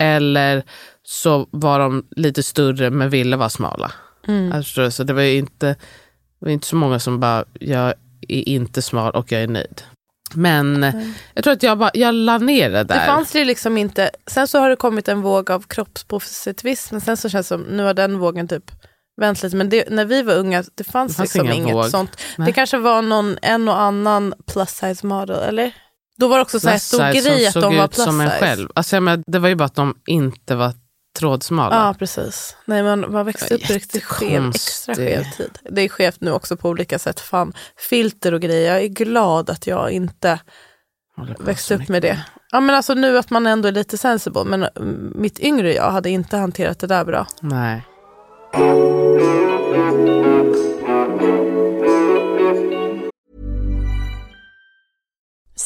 eller 0.00 0.62
så 1.02 1.48
var 1.50 1.78
de 1.78 2.06
lite 2.16 2.42
större 2.42 2.90
men 2.90 3.10
ville 3.10 3.36
vara 3.36 3.48
smala. 3.48 3.92
Mm. 4.28 4.52
Förstår, 4.52 4.90
så 4.90 5.04
det 5.04 5.12
var 5.12 5.22
ju 5.22 5.36
inte, 5.38 5.66
det 5.66 5.76
var 6.46 6.50
inte 6.50 6.66
så 6.66 6.76
många 6.76 6.98
som 6.98 7.20
bara, 7.20 7.44
jag 7.60 7.94
är 8.28 8.48
inte 8.48 8.82
smal 8.82 9.10
och 9.12 9.32
jag 9.32 9.42
är 9.42 9.48
nöjd. 9.48 9.82
Men 10.34 10.82
jag 11.34 11.44
tror 11.44 11.52
att 11.52 11.62
jag, 11.62 11.78
bara, 11.78 11.90
jag 11.94 12.14
la 12.14 12.38
ner 12.38 12.70
det 12.70 12.76
Det 12.78 12.84
där. 12.84 13.06
fanns 13.06 13.32
det 13.32 13.44
liksom 13.44 13.76
inte. 13.76 14.10
Sen 14.26 14.48
så 14.48 14.58
har 14.58 14.70
det 14.70 14.76
kommit 14.76 15.08
en 15.08 15.20
våg 15.22 15.50
av 15.50 15.62
kroppspositivism. 15.66 16.94
Men 16.94 17.00
sen 17.00 17.16
så 17.16 17.28
känns 17.28 17.46
det 17.48 17.54
som, 17.54 17.62
nu 17.62 17.82
har 17.82 17.94
den 17.94 18.18
vågen 18.18 18.48
typ 18.48 18.70
vänt 19.20 19.42
lite. 19.42 19.56
Men 19.56 19.68
det, 19.68 19.90
när 19.90 20.04
vi 20.04 20.22
var 20.22 20.34
unga, 20.34 20.64
det 20.74 20.84
fanns, 20.84 21.12
Det 21.12 21.16
fanns 21.16 21.34
liksom 21.34 21.50
inget 21.52 21.74
våg. 21.74 21.84
sånt. 21.86 22.16
Nej. 22.38 22.46
Det 22.46 22.52
kanske 22.52 22.78
var 22.78 23.02
någon, 23.02 23.38
en 23.42 23.68
och 23.68 23.80
annan 23.80 24.34
plus 24.46 24.68
size 24.70 25.06
model, 25.06 25.36
eller? 25.48 25.72
Då 26.20 26.28
var 26.28 26.36
det 26.36 26.42
också 26.42 26.60
så 26.60 26.68
här 26.68 26.78
stor 26.78 26.98
grej 26.98 27.46
att 27.46 27.54
de 27.54 27.60
såg 27.60 27.74
var 27.74 27.84
ut 27.84 27.90
plus 27.90 28.04
som 28.04 28.20
en 28.20 28.30
själv. 28.30 28.68
Alltså, 28.74 28.96
jag 28.96 29.02
menar, 29.02 29.24
det 29.26 29.38
var 29.38 29.48
ju 29.48 29.54
bara 29.54 29.64
att 29.64 29.74
de 29.74 29.94
inte 30.06 30.54
var 30.54 30.72
trådsmala. 31.18 31.76
Ja, 31.76 31.94
precis. 31.98 32.56
Nej, 32.64 32.82
man, 32.82 33.12
man 33.12 33.26
växte 33.26 33.54
upp 33.54 33.70
riktigt 33.70 34.04
skev, 34.04 34.48
extra 34.48 34.94
skev 34.94 35.24
tid. 35.36 35.58
Det 35.70 35.82
är 35.82 35.88
skevt 35.88 36.20
nu 36.20 36.32
också 36.32 36.56
på 36.56 36.68
olika 36.68 36.98
sätt. 36.98 37.20
Fan, 37.20 37.52
filter 37.90 38.34
och 38.34 38.40
grejer. 38.40 38.72
Jag 38.72 38.82
är 38.82 38.88
glad 38.88 39.50
att 39.50 39.66
jag 39.66 39.90
inte 39.90 40.40
växte 41.38 41.74
upp 41.74 41.88
med 41.88 42.02
det. 42.02 42.24
Ja, 42.50 42.60
men 42.60 42.74
alltså 42.74 42.94
nu 42.94 43.18
att 43.18 43.30
man 43.30 43.46
ändå 43.46 43.68
är 43.68 43.72
lite 43.72 43.98
sensible. 43.98 44.44
Men 44.44 44.62
mm, 44.62 45.12
mitt 45.14 45.40
yngre 45.40 45.74
jag 45.74 45.90
hade 45.90 46.10
inte 46.10 46.36
hanterat 46.36 46.78
det 46.78 46.86
där 46.86 47.04
bra. 47.04 47.26
Nej. 47.40 47.86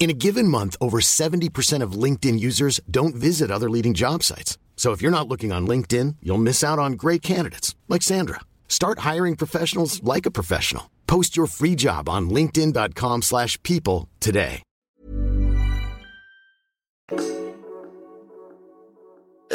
In 0.00 0.08
a 0.08 0.14
given 0.14 0.48
month, 0.48 0.76
over 0.80 0.98
70% 1.00 1.84
of 1.84 1.92
LinkedIn 1.92 2.40
users 2.40 2.80
don't 2.90 3.14
visit 3.14 3.50
other 3.50 3.68
leading 3.68 3.92
job 3.92 4.22
sites. 4.22 4.56
So 4.76 4.92
if 4.92 5.02
you're 5.02 5.10
not 5.18 5.28
looking 5.28 5.52
on 5.52 5.66
LinkedIn, 5.66 6.16
you'll 6.22 6.38
miss 6.42 6.64
out 6.64 6.78
on 6.78 6.92
great 6.92 7.20
candidates 7.20 7.76
like 7.86 8.02
Sandra. 8.02 8.40
Start 8.66 9.00
hiring 9.00 9.36
professionals 9.36 10.02
like 10.02 10.24
a 10.24 10.30
professional. 10.30 10.84
Post 11.06 11.36
your 11.36 11.46
free 11.46 11.74
job 11.76 12.08
on 12.08 12.30
linkedin.com/people 12.30 14.08
today. 14.20 14.62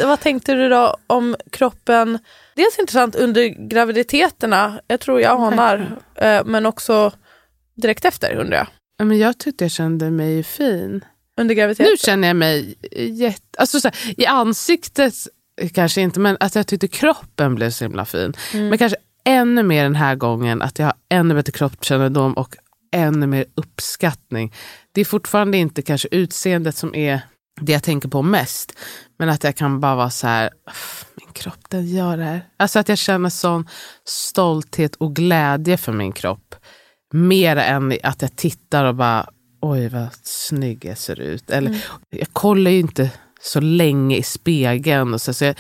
Vad 0.04 0.20
tänkte 0.20 0.54
du 0.54 0.70
då 0.70 0.98
om 1.08 1.36
kroppen? 1.52 2.20
Dels 2.56 2.80
intressant 2.80 3.16
under 3.16 3.48
graviditeterna. 3.70 4.82
Jag 4.88 5.00
tror 5.00 5.22
jag 5.22 5.42
anar. 5.42 5.98
eh, 6.16 6.46
Men 6.46 6.66
också 6.66 7.12
direkt 7.76 8.06
efter 8.06 8.36
undrar 8.36 8.58
jag. 8.58 8.68
Ja, 8.98 9.06
Men 9.06 9.18
jag 9.18 9.38
tyckte 9.38 9.64
jag 9.64 9.72
kände 9.72 10.12
mig 10.12 10.44
fin. 10.44 11.06
Under 11.40 11.56
graviditeten. 11.56 11.92
Nu 11.92 11.98
känner 11.98 12.28
jag 12.28 12.38
mig 12.38 12.76
jätte... 12.98 13.58
Alltså 13.58 13.80
så 13.80 13.88
här, 13.88 14.20
I 14.22 14.26
ansiktet 14.26 15.14
kanske 15.74 16.02
inte, 16.02 16.20
men 16.20 16.38
att 16.40 16.56
jag 16.56 16.68
tyckte 16.68 16.88
kroppen 16.88 17.56
blev 17.56 17.70
så 17.70 17.86
himla 17.86 18.06
fin. 18.06 18.34
Men 18.54 18.78
kanske 18.78 18.98
ännu 19.26 19.64
mer 19.64 19.84
den 19.84 19.96
här 19.96 20.16
gången 20.16 20.62
att 20.62 20.80
jag 20.80 20.86
har 20.86 20.94
ännu 21.10 21.34
bättre 21.34 21.52
kroppskännedom 21.52 22.34
och 22.34 22.56
ännu 22.92 23.28
mer 23.28 23.46
uppskattning. 23.56 24.54
Det 24.92 25.02
är 25.02 25.06
fortfarande 25.06 25.58
inte 25.58 25.82
kanske 25.82 26.08
utseendet 26.12 26.76
som 26.76 26.96
är 26.96 27.22
det 27.62 27.72
jag 27.72 27.84
tänker 27.84 28.10
på 28.10 28.22
mest. 28.22 28.74
Men 29.20 29.30
att 29.30 29.44
jag 29.44 29.56
kan 29.56 29.80
bara 29.80 29.96
vara 29.96 30.10
så 30.10 30.28
här, 30.28 30.50
"Uff, 30.70 31.06
min 31.16 31.34
kropp 31.34 31.70
den 31.70 31.88
gör 31.88 32.18
det 32.18 32.24
här. 32.24 32.46
Alltså 32.58 32.80
att 32.80 32.90
jag 32.90 32.98
känner 32.98 33.30
sån 33.30 33.70
stolthet 34.06 34.96
och 34.96 35.16
glädje 35.16 35.78
för 35.78 35.92
min 35.92 36.12
kropp. 36.12 36.56
Mer 37.16 37.56
än 37.56 37.98
att 38.04 38.22
jag 38.22 38.36
tittar 38.36 38.86
och 38.86 38.96
bara, 38.96 39.30
oj 39.62 39.90
vad 39.90 40.08
snygg 40.24 40.86
jag 40.86 40.98
ser 40.98 41.20
ut. 41.20 41.50
Eller, 41.50 41.86
Jag 42.10 42.28
kollar 42.34 42.72
ju 42.72 42.80
inte 42.80 43.12
så 43.42 43.60
länge 43.60 44.18
i 44.18 44.24
spegeln. 44.24 45.14
Och 45.14 45.22
så, 45.22 45.34
så 45.34 45.46
jag, 45.46 45.56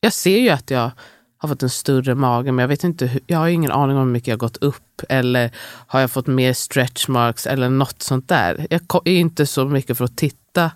jag 0.00 0.12
ser 0.12 0.38
ju 0.38 0.48
att 0.48 0.70
jag 0.70 0.90
har 1.38 1.48
fått 1.48 1.62
en 1.62 1.70
större 1.70 2.14
mage, 2.14 2.52
men 2.52 2.62
jag, 2.62 2.68
vet 2.68 2.84
inte 2.84 3.06
hur, 3.06 3.20
jag 3.26 3.38
har 3.38 3.48
ingen 3.48 3.70
aning 3.70 3.96
om 3.96 4.06
hur 4.06 4.12
mycket 4.12 4.28
jag 4.28 4.38
gått 4.38 4.56
upp. 4.56 5.02
Eller 5.08 5.50
har 5.86 6.00
jag 6.00 6.10
fått 6.10 6.26
mer 6.26 6.52
stretch 6.52 7.08
marks 7.08 7.46
eller 7.46 7.68
något 7.68 8.02
sånt 8.02 8.28
där. 8.28 8.66
Jag 8.70 8.80
är 9.04 9.12
inte 9.12 9.46
så 9.46 9.64
mycket 9.64 9.98
för 9.98 10.04
att 10.04 10.16
titta 10.16 10.70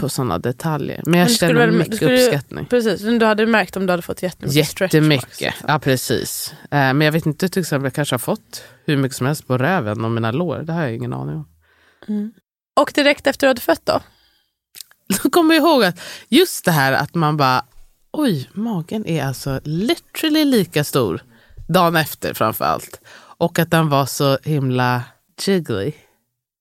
på 0.00 0.08
sådana 0.08 0.38
detaljer. 0.38 1.02
Men 1.06 1.18
jag 1.20 1.26
Men 1.26 1.34
känner 1.34 1.54
väl- 1.54 1.72
mycket 1.72 1.96
skulle- 1.96 2.24
uppskattning. 2.26 2.66
Precis, 2.66 3.02
men 3.02 3.18
du 3.18 3.26
hade 3.26 3.46
märkt 3.46 3.76
om 3.76 3.86
du 3.86 3.92
hade 3.92 4.02
fått 4.02 4.22
jättemycket 4.22 4.68
stretch 4.68 4.80
marks, 4.94 4.94
Jättemycket. 4.94 5.40
liksom. 5.40 5.64
Ja, 5.68 5.78
precis. 5.78 6.54
Eh, 6.62 6.68
Men 6.70 7.00
jag 7.00 7.12
vet 7.12 7.26
inte, 7.26 7.48
till 7.48 7.60
exempel, 7.60 7.84
jag 7.84 7.94
kanske 7.94 8.14
har 8.14 8.18
fått 8.18 8.62
hur 8.86 8.96
mycket 8.96 9.16
som 9.16 9.26
helst 9.26 9.46
på 9.46 9.58
röven 9.58 10.04
och 10.04 10.10
mina 10.10 10.30
lår. 10.32 10.58
Det 10.58 10.72
har 10.72 10.82
jag 10.82 10.94
ingen 10.94 11.12
aning 11.12 11.34
om. 11.36 11.48
Och 12.80 12.92
direkt 12.94 13.26
efter 13.26 13.46
du 13.46 13.48
hade 13.50 13.60
fött 13.60 13.86
då? 13.86 14.00
Då 15.22 15.30
kommer 15.30 15.54
jag 15.54 15.62
ihåg 15.62 15.84
att 15.84 16.00
just 16.28 16.64
det 16.64 16.72
här 16.72 16.92
att 16.92 17.14
man 17.14 17.36
bara, 17.36 17.64
oj, 18.12 18.50
magen 18.52 19.06
är 19.06 19.24
alltså 19.24 19.60
literally 19.64 20.44
lika 20.44 20.84
stor 20.84 21.22
dagen 21.68 21.96
efter 21.96 22.34
framför 22.34 22.64
allt. 22.64 23.00
Och 23.38 23.58
att 23.58 23.70
den 23.70 23.88
var 23.88 24.06
så 24.06 24.38
himla 24.44 25.02
jiggly. 25.46 25.92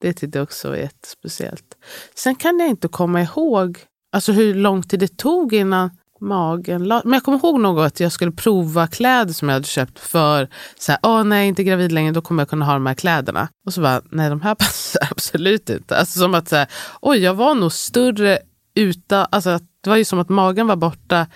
Det 0.02 0.14
tyckte 0.14 0.38
jag 0.38 0.44
också 0.44 0.70
var 0.70 0.76
jättespeciellt. 0.76 1.78
Sen 2.16 2.36
kan 2.36 2.60
jag 2.60 2.70
inte 2.70 2.88
komma 2.88 3.22
ihåg 3.22 3.80
alltså 4.12 4.32
hur 4.32 4.56
lång 4.56 4.84
tid 4.84 5.00
det 5.00 5.18
tog 5.18 5.54
innan 5.54 5.90
magen 6.20 6.84
la... 6.84 7.02
Men 7.04 7.14
jag 7.14 7.24
kommer 7.24 7.38
ihåg 7.38 7.60
något 7.60 7.88
att 7.88 8.00
jag 8.00 8.12
skulle 8.12 8.32
prova 8.32 8.88
kläder 8.88 9.34
som 9.34 9.50
jag 9.50 9.54
hade 9.54 9.68
köpt 9.68 10.00
för 10.00 10.50
så 10.80 10.92
här, 10.92 11.00
åh 11.04 11.24
nej, 11.24 11.38
jag 11.38 11.44
är 11.44 11.50
inte 11.50 11.64
gravid 11.64 11.92
längre, 11.92 12.12
då 12.12 12.22
kommer 12.22 12.42
jag 12.42 12.50
kunna 12.50 12.66
ha 12.66 12.74
de 12.74 12.86
här 12.86 12.94
kläderna. 12.94 13.48
Och 13.66 13.74
så 13.74 13.82
bara, 13.82 14.02
nej 14.10 14.30
de 14.30 14.42
här 14.42 14.56
passar 14.60 15.08
absolut 15.12 15.70
inte. 15.70 15.98
Alltså 15.98 16.20
som 16.20 16.36
att 16.36 16.50
så 16.50 16.56
här, 16.56 16.68
oj 17.02 17.18
jag 17.18 17.34
var 17.34 17.56
nog 17.56 17.72
större 17.72 18.40
utan, 18.76 19.26
alltså 19.30 19.50
att 19.50 19.64
det 19.82 19.90
var 19.90 19.98
ju 19.98 20.06
som 20.06 20.20
att 20.20 20.30
magen 20.30 20.68
var 20.68 20.76
borta, 20.76 21.28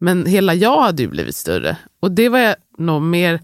men 0.00 0.26
hela 0.26 0.54
jag 0.54 0.82
hade 0.82 1.02
ju 1.02 1.08
blivit 1.08 1.36
större. 1.36 1.76
Och 2.00 2.10
det 2.10 2.28
var 2.28 2.38
jag 2.38 2.56
nog 2.78 3.02
mer, 3.02 3.40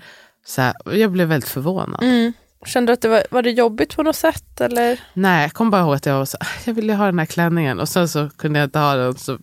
så 0.47 0.63
här, 0.63 0.75
jag 0.85 1.13
blev 1.13 1.29
väldigt 1.29 1.51
förvånad. 1.51 2.03
Mm. 2.03 2.33
Kände 2.67 2.91
du 2.91 2.95
att 2.95 3.01
det 3.01 3.09
var, 3.09 3.23
var 3.31 3.43
det 3.43 3.51
jobbigt 3.51 3.97
på 3.97 4.03
något 4.03 4.17
sätt? 4.17 4.61
Eller? 4.61 5.01
Nej, 5.15 5.43
jag 5.43 5.53
kommer 5.53 5.71
bara 5.71 5.83
ihåg 5.83 5.95
att 5.95 6.07
jag 6.07 6.19
var 6.19 6.25
så 6.25 6.39
jag 6.65 6.75
ville 6.75 6.95
ha 6.95 7.07
den 7.07 7.19
här 7.19 7.27
klänningen 7.27 7.81
och 7.81 7.89
sen 7.89 8.09
så 8.09 8.31
kunde 8.39 8.59
jag 8.59 8.67
inte 8.67 8.79
ha 8.79 8.95
den 8.95 9.15
så 9.15 9.39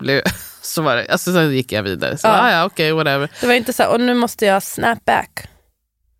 blev 0.00 0.22
så 0.62 0.82
var 0.82 0.96
det, 0.96 1.06
alltså 1.08 1.32
sen 1.32 1.52
gick 1.52 1.72
jag 1.72 1.82
vidare. 1.82 2.18
Så, 2.18 2.26
Ja. 2.26 2.52
ja 2.52 2.64
okej, 2.64 2.92
whatever. 2.92 3.30
Det 3.40 3.46
var 3.46 3.54
inte 3.54 3.72
så 3.72 3.82
här, 3.82 3.90
och 3.92 4.00
nu 4.00 4.14
måste 4.14 4.46
jag 4.46 4.62
snap 4.62 5.04
back. 5.04 5.48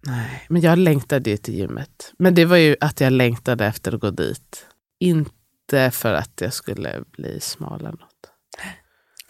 Nej, 0.06 0.47
men 0.49 0.62
jag 0.62 0.78
längtade 0.78 1.30
ju 1.30 1.37
till 1.37 1.54
gymmet. 1.54 2.12
Men 2.18 2.35
det 2.35 2.44
var 2.44 2.56
ju 2.56 2.76
att 2.80 3.00
jag 3.00 3.12
längtade 3.12 3.66
efter 3.66 3.94
att 3.94 4.00
gå 4.00 4.11
dit. 4.11 4.66
Inte 5.00 5.90
för 5.90 6.14
att 6.14 6.40
jag 6.40 6.52
skulle 6.52 7.02
bli 7.16 7.40
smal 7.40 7.80
eller 7.80 7.90
något. 7.90 8.09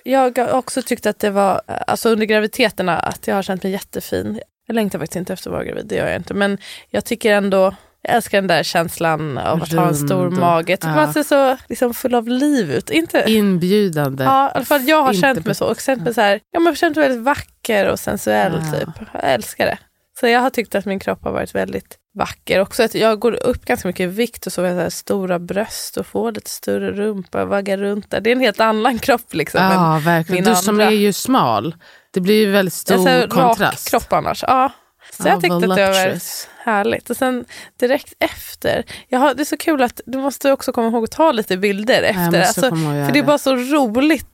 Jag 0.05 0.39
har 0.39 0.53
också 0.53 0.83
tyckt 0.83 1.07
att 1.07 1.19
det 1.19 1.31
var, 1.31 1.63
alltså 1.87 2.09
under 2.09 2.27
graviditeterna, 2.27 2.99
att 2.99 3.27
jag 3.27 3.35
har 3.35 3.43
känt 3.43 3.63
mig 3.63 3.73
jättefin. 3.73 4.41
Jag 4.67 4.75
längtar 4.75 4.99
faktiskt 4.99 5.17
inte 5.17 5.33
efter 5.33 5.51
att 5.51 5.55
vara 5.55 5.65
gravid, 5.65 5.87
det 5.87 5.95
gör 5.95 6.07
jag 6.07 6.17
inte. 6.17 6.35
Men 6.35 6.59
jag 6.91 7.05
tycker 7.05 7.33
ändå, 7.33 7.75
jag 8.03 8.15
älskar 8.15 8.39
den 8.39 8.49
där 8.49 8.63
känslan 8.63 9.39
av 9.39 9.63
att 9.63 9.73
ha 9.73 9.89
en 9.89 9.95
stor 9.95 10.25
Rund 10.25 10.39
mage. 10.39 10.77
Typ 10.77 10.85
ja. 10.85 10.95
Man 10.95 11.13
ser 11.13 11.23
så 11.23 11.57
liksom, 11.69 11.95
full 11.95 12.15
av 12.15 12.29
liv 12.29 12.71
ut. 12.71 12.91
Inte, 12.91 13.25
Inbjudande. 13.27 14.25
ja, 14.25 14.49
i 14.49 14.53
alla 14.55 14.65
fall 14.65 14.89
jag 14.89 15.03
har 15.03 15.09
inte 15.09 15.21
känt 15.21 15.47
mig 15.47 15.55
så. 15.55 15.67
Och 15.67 15.81
känt 15.81 16.03
mig 16.03 16.15
så 16.15 16.21
här, 16.21 16.41
ja, 16.51 16.61
men 16.61 16.63
jag 16.63 16.71
har 16.71 16.77
känt 16.77 16.97
mig 16.97 17.09
väldigt 17.09 17.25
vacker 17.25 17.89
och 17.89 18.01
sensuell. 18.01 18.63
Ja. 18.73 18.79
Typ. 18.79 18.89
Jag 19.13 19.33
älskar 19.33 19.67
det. 19.67 19.79
Så 20.21 20.27
jag 20.27 20.41
har 20.41 20.51
tyckt 20.51 20.75
att 20.75 20.85
min 20.85 20.99
kropp 20.99 21.25
har 21.25 21.33
varit 21.33 21.55
väldigt 21.55 21.99
vacker. 22.15 22.61
Också 22.61 22.83
att 22.83 22.95
jag 22.95 23.19
går 23.19 23.33
upp 23.33 23.65
ganska 23.65 23.89
mycket 23.89 24.05
i 24.05 24.07
vikt 24.07 24.47
och 24.47 24.53
så 24.53 24.63
har 24.63 24.69
jag 24.69 24.93
stora 24.93 25.39
bröst 25.39 25.97
och 25.97 26.07
får 26.07 26.33
lite 26.33 26.51
större 26.51 26.93
rumpa 26.93 27.43
och 27.43 27.49
vaggar 27.49 27.79
runt 27.79 28.11
där. 28.11 28.21
Det 28.21 28.31
är 28.31 28.33
en 28.33 28.41
helt 28.41 28.61
annan 28.61 28.99
kropp 28.99 29.35
liksom. 29.35 29.61
Ja, 29.61 30.01
verkligen. 30.05 30.45
Du 30.45 30.55
som 30.55 30.75
andra. 30.75 30.87
är 30.87 30.91
ju 30.91 31.13
smal. 31.13 31.75
Det 32.11 32.21
blir 32.21 32.35
ju 32.35 32.51
väldigt 32.51 32.75
så 32.75 33.07
här 33.07 33.27
stor 33.27 33.37
rak 33.37 33.49
kontrast. 33.49 33.91
kropp 33.91 34.13
annars. 34.13 34.45
Ja. 34.47 34.73
Så 35.13 35.29
Ja, 35.29 35.31
jag 35.31 35.41
tyckte 35.41 35.57
att 35.57 35.63
det 35.63 35.69
var 35.69 36.21
härligt. 36.65 37.11
Och 37.11 37.17
sen 37.17 37.45
direkt 37.81 38.15
efter, 38.19 38.85
jag 39.09 39.19
har, 39.19 39.35
det 39.35 39.43
är 39.43 39.45
så 39.45 39.57
kul 39.57 39.83
att 39.83 40.01
du 40.07 40.19
måste 40.19 40.53
också 40.53 40.73
komma 40.73 40.89
ihåg 40.89 41.05
att 41.05 41.11
ta 41.11 41.33
lite 41.33 41.57
bilder 41.57 42.03
efter. 42.03 42.41
Alltså, 42.41 42.61
för 42.61 43.13
det 43.13 43.19
är 43.19 43.23
bara 43.23 43.39
så 43.39 43.57
roligt 43.57 44.27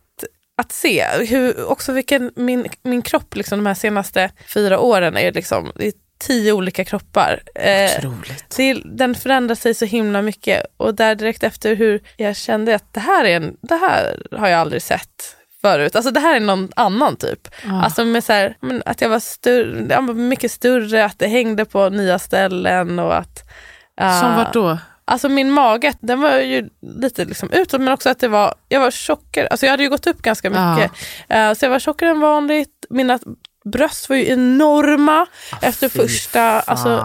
att 0.56 0.72
se 0.72 1.04
hur, 1.28 1.64
också 1.64 1.92
vilken 1.92 2.32
min, 2.36 2.66
min 2.82 3.02
kropp 3.02 3.36
liksom, 3.36 3.58
de 3.58 3.66
här 3.66 3.74
senaste 3.74 4.30
fyra 4.54 4.80
åren 4.80 5.16
är 5.16 5.32
liksom, 5.32 5.72
det 5.74 5.86
är 5.86 5.92
tio 6.18 6.52
olika 6.52 6.84
kroppar. 6.84 7.40
Eh, 7.54 7.90
Otroligt. 7.98 8.56
det, 8.56 8.82
den 8.84 9.14
förändrar 9.14 9.54
sig 9.54 9.74
så 9.74 9.84
himla 9.84 10.22
mycket 10.22 10.62
och 10.76 10.94
där 10.94 11.14
direkt 11.14 11.42
efter 11.42 11.76
hur 11.76 12.00
jag 12.16 12.36
kände 12.36 12.74
att 12.74 12.94
det 12.94 13.00
här, 13.00 13.24
är 13.24 13.36
en, 13.36 13.56
det 13.60 13.74
här 13.76 14.22
har 14.38 14.48
jag 14.48 14.60
aldrig 14.60 14.82
sett 14.82 15.36
förut. 15.60 15.96
Alltså 15.96 16.10
det 16.10 16.20
här 16.20 16.36
är 16.36 16.40
någon 16.40 16.68
annan 16.76 17.16
typ. 17.16 17.48
Ja. 17.64 17.82
Alltså 17.82 18.04
med 18.04 18.24
så 18.24 18.32
här, 18.32 18.56
att 18.84 19.00
jag 19.00 19.08
var, 19.08 19.20
större, 19.20 19.86
jag 19.90 20.06
var 20.06 20.14
mycket 20.14 20.50
större, 20.52 21.04
att 21.04 21.18
det 21.18 21.26
hängde 21.26 21.64
på 21.64 21.88
nya 21.88 22.18
ställen 22.18 22.98
och 22.98 23.16
att... 23.16 23.50
ah, 23.96 24.20
Som 24.20 24.36
vart 24.36 24.52
då? 24.52 24.78
Alltså 25.04 25.28
min 25.28 25.50
mage, 25.50 25.92
den 26.00 26.20
var 26.20 26.38
ju 26.38 26.68
lite 26.80 27.24
liksom 27.24 27.50
utåt 27.52 27.80
men 27.80 27.92
också 27.92 28.10
att 28.10 28.18
det 28.20 28.28
var, 28.28 28.54
jag 28.68 28.80
var 28.80 28.90
tjockare, 28.90 29.46
alltså 29.48 29.66
jag 29.66 29.70
hade 29.70 29.82
ju 29.82 29.88
gått 29.88 30.06
upp 30.06 30.22
ganska 30.22 30.50
mycket. 30.50 30.92
Eh, 31.28 31.52
så 31.54 31.64
jag 31.64 31.70
var 31.70 31.78
tjockare 31.78 32.10
än 32.10 32.20
vanligt, 32.20 32.86
mina 32.90 33.18
bröst 33.64 34.08
var 34.08 34.16
ju 34.16 34.28
enorma 34.28 35.26
efter 35.62 35.86
Ah, 35.86 35.90
Fy 35.90 35.98
första, 35.98 36.60
alltså 36.60 37.04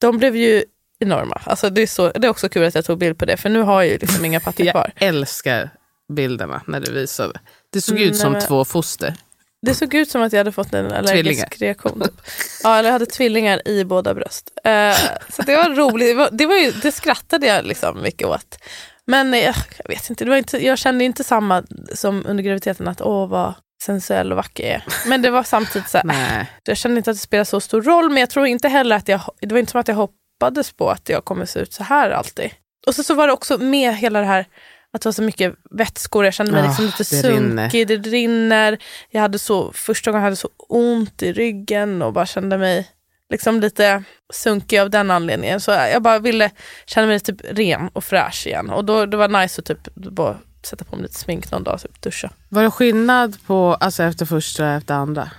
de 0.00 0.18
blev 0.18 0.36
ju 0.36 0.64
enorma. 0.98 1.40
Alltså 1.44 1.70
det, 1.70 1.82
är 1.82 1.86
så, 1.86 2.08
det 2.10 2.26
är 2.26 2.30
också 2.30 2.48
kul 2.48 2.64
att 2.64 2.74
jag 2.74 2.84
tog 2.84 2.98
bild 2.98 3.18
på 3.18 3.24
det 3.24 3.36
för 3.36 3.48
nu 3.48 3.60
har 3.62 3.82
jag 3.82 3.92
ju 3.92 3.98
liksom 3.98 4.24
inga 4.24 4.40
pattar 4.44 4.70
kvar. 4.70 4.92
Jag 4.98 5.08
älskar 5.08 5.70
bilderna 6.12 6.62
när 6.66 6.80
du 6.80 6.92
visade. 6.92 7.40
Det 7.72 7.80
såg 7.80 7.96
Mm, 7.96 8.08
ut 8.10 8.16
som 8.16 8.32
nej, 8.32 8.40
men- 8.40 8.48
två 8.48 8.64
foster. 8.64 9.14
Det 9.62 9.74
såg 9.74 9.94
ut 9.94 10.10
som 10.10 10.22
att 10.22 10.32
jag 10.32 10.40
hade 10.40 10.52
fått 10.52 10.74
en 10.74 10.86
allergisk 10.86 11.12
Tvillingar. 11.12 11.48
reaktion. 11.58 12.00
Typ. 12.00 12.20
Ja, 12.62 12.76
eller 12.78 12.88
jag 12.88 12.92
hade 12.92 13.06
tvillingar 13.06 13.68
i 13.68 13.84
båda 13.84 14.14
bröst. 14.14 14.50
Eh, 14.64 14.96
så 15.28 15.42
det 15.42 15.56
var 15.56 15.68
roligt. 15.76 16.08
Det, 16.08 16.14
var, 16.14 16.28
det, 16.32 16.46
var 16.46 16.56
ju, 16.56 16.70
det 16.70 16.92
skrattade 16.92 17.46
jag 17.46 17.64
liksom 17.64 18.02
mycket 18.02 18.26
åt. 18.28 18.58
Men 19.06 19.34
eh, 19.34 19.40
jag 19.44 19.54
vet 19.88 20.10
inte, 20.10 20.24
det 20.24 20.30
var 20.30 20.36
inte, 20.36 20.66
jag 20.66 20.78
kände 20.78 21.04
inte 21.04 21.24
samma 21.24 21.62
som 21.94 22.26
under 22.26 22.44
graviditeten 22.44 22.88
att 22.88 23.00
åh 23.00 23.28
vad 23.28 23.54
sensuell 23.82 24.32
och 24.32 24.36
vacker 24.36 24.64
jag 24.64 24.74
är. 24.74 24.84
Men 25.08 25.22
det 25.22 25.30
var 25.30 25.42
samtidigt 25.42 25.88
så 25.88 25.98
här, 25.98 26.04
Nej. 26.04 26.50
jag 26.64 26.76
kände 26.76 26.96
inte 26.96 27.10
att 27.10 27.16
det 27.16 27.20
spelade 27.20 27.44
så 27.44 27.60
stor 27.60 27.82
roll 27.82 28.08
men 28.08 28.16
jag 28.20 28.30
tror 28.30 28.46
inte 28.46 28.68
heller 28.68 28.96
att 28.96 29.08
jag, 29.08 29.20
det 29.40 29.52
var 29.52 29.58
inte 29.58 29.70
som 29.72 29.80
att 29.80 29.88
jag 29.88 29.94
hoppades 29.94 30.72
på 30.72 30.90
att 30.90 31.08
jag 31.08 31.24
kommer 31.24 31.46
se 31.46 31.60
ut 31.60 31.72
så 31.72 31.84
här 31.84 32.10
alltid. 32.10 32.50
Och 32.86 32.94
så, 32.94 33.02
så 33.02 33.14
var 33.14 33.26
det 33.26 33.32
också 33.32 33.58
med 33.58 33.96
hela 33.96 34.20
det 34.20 34.26
här 34.26 34.46
att 34.92 35.02
det 35.02 35.06
var 35.06 35.12
så 35.12 35.22
mycket 35.22 35.54
vätskor, 35.70 36.24
jag 36.24 36.34
kände 36.34 36.52
mig 36.52 36.62
Ah, 36.62 36.66
liksom 36.66 36.84
lite 36.84 37.04
det 37.22 37.28
rinner. 37.30 37.62
sunkig, 37.68 37.88
det 37.88 37.96
rinner. 37.96 38.78
Jag 39.10 39.20
hade 39.20 39.38
så, 39.38 39.72
första 39.72 40.10
gången 40.10 40.22
hade 40.22 40.30
jag 40.30 40.38
så 40.38 40.48
ont 40.68 41.22
i 41.22 41.32
ryggen 41.32 42.02
och 42.02 42.12
bara 42.12 42.26
kände 42.26 42.58
mig 42.58 42.88
liksom 43.30 43.60
lite 43.60 44.04
sunkig 44.32 44.78
av 44.78 44.90
den 44.90 45.10
anledningen. 45.10 45.60
Så 45.60 45.70
jag 45.70 46.02
bara 46.02 46.18
ville 46.18 46.50
känna 46.86 47.06
mig 47.06 47.20
typ 47.20 47.36
ren 47.50 47.88
och 47.92 48.04
fräsch 48.04 48.46
igen. 48.46 48.70
Och 48.70 48.84
då 48.84 49.06
det 49.06 49.16
var 49.16 49.28
nice 49.28 49.60
att 49.60 49.66
typ 49.66 49.94
bara 49.94 50.38
sätta 50.66 50.84
på 50.84 50.96
mig 50.96 51.02
lite 51.02 51.18
smink 51.18 51.50
någon 51.50 51.64
dag, 51.64 51.80
typ 51.80 52.02
duscha. 52.02 52.30
Var 52.48 52.62
det 52.62 52.70
skillnad 52.70 53.36
på 53.46 53.74
alltså 53.80 54.02
efter 54.02 54.26
första 54.26 54.64
och 54.64 54.70
efter 54.70 54.94
andra? 54.94 55.30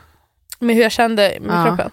med 0.59 0.75
hur 0.75 0.83
jag 0.83 0.91
kände 0.91 1.37
med 1.41 1.55
Ja. 1.59 1.65
kroppen. 1.65 1.91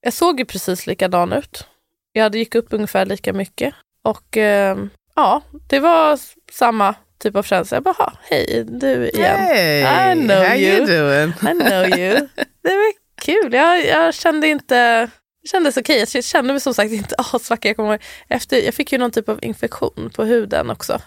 Jag 0.00 0.12
såg 0.12 0.38
ju 0.38 0.44
precis 0.44 0.86
likadan 0.86 1.32
ut. 1.32 1.66
Jag 2.12 2.22
hade 2.22 2.38
gick 2.38 2.54
upp 2.54 2.66
ungefär 2.70 3.06
lika 3.06 3.32
mycket. 3.32 3.74
Och 4.02 4.36
eh, 4.36 4.78
ja, 5.16 5.42
det 5.68 5.80
var 5.80 6.18
samma 6.52 6.94
typ 7.18 7.36
av 7.36 7.42
känsla. 7.42 7.76
Jag 7.76 7.82
bara, 7.82 7.94
"Ha, 7.98 8.12
hej 8.22 8.64
du 8.68 9.08
igen. 9.08 9.36
Hey, 9.40 9.80
I 10.12 10.14
know 10.14 10.36
how 10.44 10.54
you 10.56 10.76
you. 10.76 10.86
doing? 10.86 11.28
I 11.28 11.60
know 11.60 11.98
you. 11.98 12.28
Det 12.62 12.68
var 12.76 12.92
kul. 13.20 13.52
Jag, 13.54 13.86
jag 13.86 14.14
kände 14.14 14.48
inte 14.48 15.10
kändes 15.50 15.76
okej. 15.76 16.04
Jag 16.14 16.24
kände 16.24 16.52
mig 16.52 16.60
som 16.60 16.74
sagt 16.74 16.92
inte 16.92 17.14
asvacker. 17.18 17.68
Jag, 17.68 17.76
kommer 17.76 17.90
ihåg, 17.92 18.02
efter, 18.28 18.56
jag 18.64 18.74
fick 18.74 18.92
ju 18.92 18.98
någon 18.98 19.10
typ 19.10 19.28
av 19.28 19.44
infektion 19.44 20.10
på 20.16 20.24
huden 20.24 20.70
också. 20.70 21.00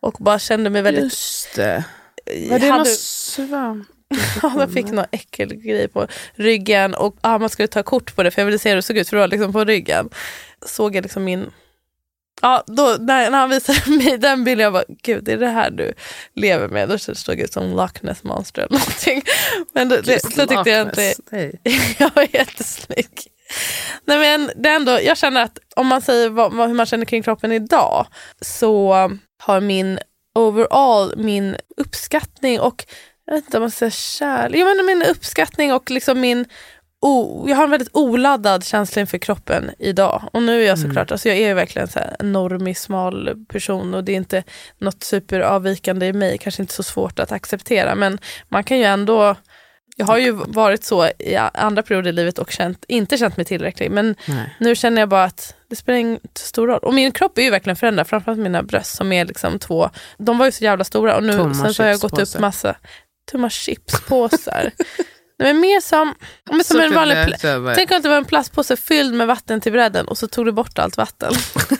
Och 0.00 0.16
bara 0.20 0.38
kände 0.38 0.70
mig 0.70 0.82
väldigt... 0.82 1.04
Just 1.04 1.54
det. 1.54 1.84
jag 2.26 2.50
Var 2.50 2.58
det 2.58 2.66
hade- 2.66 2.76
någon 2.78 2.86
svamp? 2.86 3.88
Ja, 4.42 4.52
jag 4.58 4.72
fick 4.72 4.86
någon 4.86 5.04
äckelgrej 5.12 5.88
på 5.88 6.06
ryggen 6.34 6.94
och 6.94 7.16
ah, 7.20 7.38
man 7.38 7.48
skulle 7.48 7.68
ta 7.68 7.82
kort 7.82 8.16
på 8.16 8.22
det 8.22 8.30
för 8.30 8.42
jag 8.42 8.46
ville 8.46 8.58
se 8.58 8.68
hur 8.68 8.76
det 8.76 8.82
såg 8.82 8.96
ut 8.96 9.08
för 9.08 9.16
det 9.16 9.20
var 9.20 9.28
liksom 9.28 9.52
på 9.52 9.64
ryggen. 9.64 10.08
Såg 10.66 10.96
jag 10.96 11.02
liksom 11.02 11.24
min... 11.24 11.50
Ja, 12.42 12.64
då, 12.66 12.96
när, 13.00 13.30
när 13.30 13.38
han 13.38 13.50
visade 13.50 13.90
mig 13.90 14.18
den 14.18 14.44
bilden 14.44 14.64
jag 14.64 14.72
bara, 14.72 14.84
gud 15.02 15.24
det 15.24 15.32
är 15.32 15.36
det 15.36 15.48
här 15.48 15.70
du 15.70 15.92
lever 16.34 16.68
med. 16.68 16.88
Då 16.88 16.98
såg 16.98 17.34
jag 17.34 17.40
ut 17.40 17.52
som 17.52 17.70
Loch 17.70 18.02
Ness 18.02 18.24
monster 18.24 18.62
eller 18.62 18.78
någonting. 18.78 19.22
Men 19.72 19.88
då, 19.88 19.96
det, 19.96 20.22
då 20.36 20.46
tyckte 20.46 20.70
jag 20.70 20.88
inte, 20.88 21.14
jag 21.98 22.10
var 22.14 22.26
jättesnygg. 22.32 23.08
Nej, 24.04 24.18
men 24.18 24.50
det 24.62 24.68
är 24.68 24.76
ändå, 24.76 24.98
jag 25.02 25.18
känner 25.18 25.42
att 25.42 25.58
om 25.76 25.86
man 25.86 26.02
säger 26.02 26.28
vad, 26.28 26.52
hur 26.68 26.74
man 26.74 26.86
känner 26.86 27.04
kring 27.04 27.22
kroppen 27.22 27.52
idag 27.52 28.06
så 28.40 28.94
har 29.38 29.60
min 29.60 29.98
overall, 30.34 31.12
min 31.16 31.56
uppskattning 31.76 32.60
och 32.60 32.86
jag 33.24 33.34
vet 33.34 33.44
inte 33.44 33.56
om 33.56 33.62
man 33.62 33.70
säga 33.70 33.90
kärlek, 33.90 34.60
jag 34.60 34.66
menar 34.66 34.86
min 34.86 35.02
uppskattning 35.02 35.72
och 35.72 35.90
liksom 35.90 36.20
min 36.20 36.44
o, 37.00 37.44
jag 37.48 37.56
har 37.56 37.64
en 37.64 37.70
väldigt 37.70 37.96
oladdad 37.96 38.64
känsla 38.64 39.00
inför 39.00 39.18
kroppen 39.18 39.70
idag. 39.78 40.22
Och 40.32 40.42
nu 40.42 40.62
är 40.62 40.66
jag 40.66 40.78
såklart, 40.78 41.12
alltså 41.12 41.28
jag 41.28 41.38
är 41.38 41.48
ju 41.48 41.54
verkligen 41.54 41.88
så 41.88 42.00
en 42.18 42.32
normig 42.32 42.78
smal 42.78 43.44
person 43.48 43.94
och 43.94 44.04
det 44.04 44.12
är 44.12 44.16
inte 44.16 44.42
något 44.78 45.02
superavvikande 45.02 46.06
i 46.06 46.12
mig, 46.12 46.38
kanske 46.38 46.62
inte 46.62 46.74
så 46.74 46.82
svårt 46.82 47.18
att 47.18 47.32
acceptera 47.32 47.94
men 47.94 48.18
man 48.48 48.64
kan 48.64 48.78
ju 48.78 48.84
ändå 48.84 49.36
Jag 49.98 50.06
har 50.06 50.18
ju 50.18 50.32
varit 50.32 50.84
så 50.84 51.06
i 51.06 51.36
andra 51.36 51.82
perioder 51.82 52.10
i 52.10 52.12
livet 52.12 52.38
och 52.38 52.50
känt, 52.50 52.84
inte 52.88 53.18
känt 53.18 53.36
mig 53.36 53.46
tillräcklig. 53.46 53.90
Men 53.90 54.16
Nej. 54.26 54.56
nu 54.60 54.74
känner 54.74 55.02
jag 55.02 55.08
bara 55.08 55.24
att 55.24 55.54
det 55.70 55.76
spelar 55.76 55.98
inte 55.98 56.40
stor 56.40 56.66
roll. 56.66 56.78
Och 56.82 56.94
min 56.94 57.12
kropp 57.12 57.38
är 57.38 57.42
ju 57.42 57.50
verkligen 57.50 57.76
förändrad, 57.76 58.06
framförallt 58.06 58.40
mina 58.40 58.62
bröst 58.62 58.96
som 58.96 59.12
är 59.12 59.24
liksom 59.24 59.58
två. 59.58 59.90
De 60.18 60.38
var 60.38 60.46
ju 60.46 60.52
så 60.52 60.64
jävla 60.64 60.84
stora 60.84 61.16
och 61.16 61.22
nu 61.22 61.32
Tomma 61.32 61.54
sen 61.54 61.74
så 61.74 61.82
har 61.82 61.90
jag 61.90 62.00
gått 62.00 62.18
upp 62.18 62.40
massa 62.40 62.76
tomma 63.30 63.50
chipspåsar. 63.50 64.70
Nej, 65.38 65.52
men 65.54 65.60
mer 65.60 65.80
som, 65.80 66.14
men 66.50 66.64
som 66.64 66.80
en 66.80 66.94
vanlig... 66.94 67.40
känna. 67.40 67.74
Tänk 67.74 67.90
om 67.90 68.02
det 68.02 68.08
var 68.08 68.16
en 68.16 68.24
plastpåse 68.24 68.76
fylld 68.76 69.14
med 69.14 69.26
vatten 69.26 69.60
till 69.60 69.72
bredden 69.72 70.08
och 70.08 70.18
så 70.18 70.28
tog 70.28 70.44
du 70.46 70.52
bort 70.52 70.78
allt 70.78 70.96
vatten. 70.96 71.32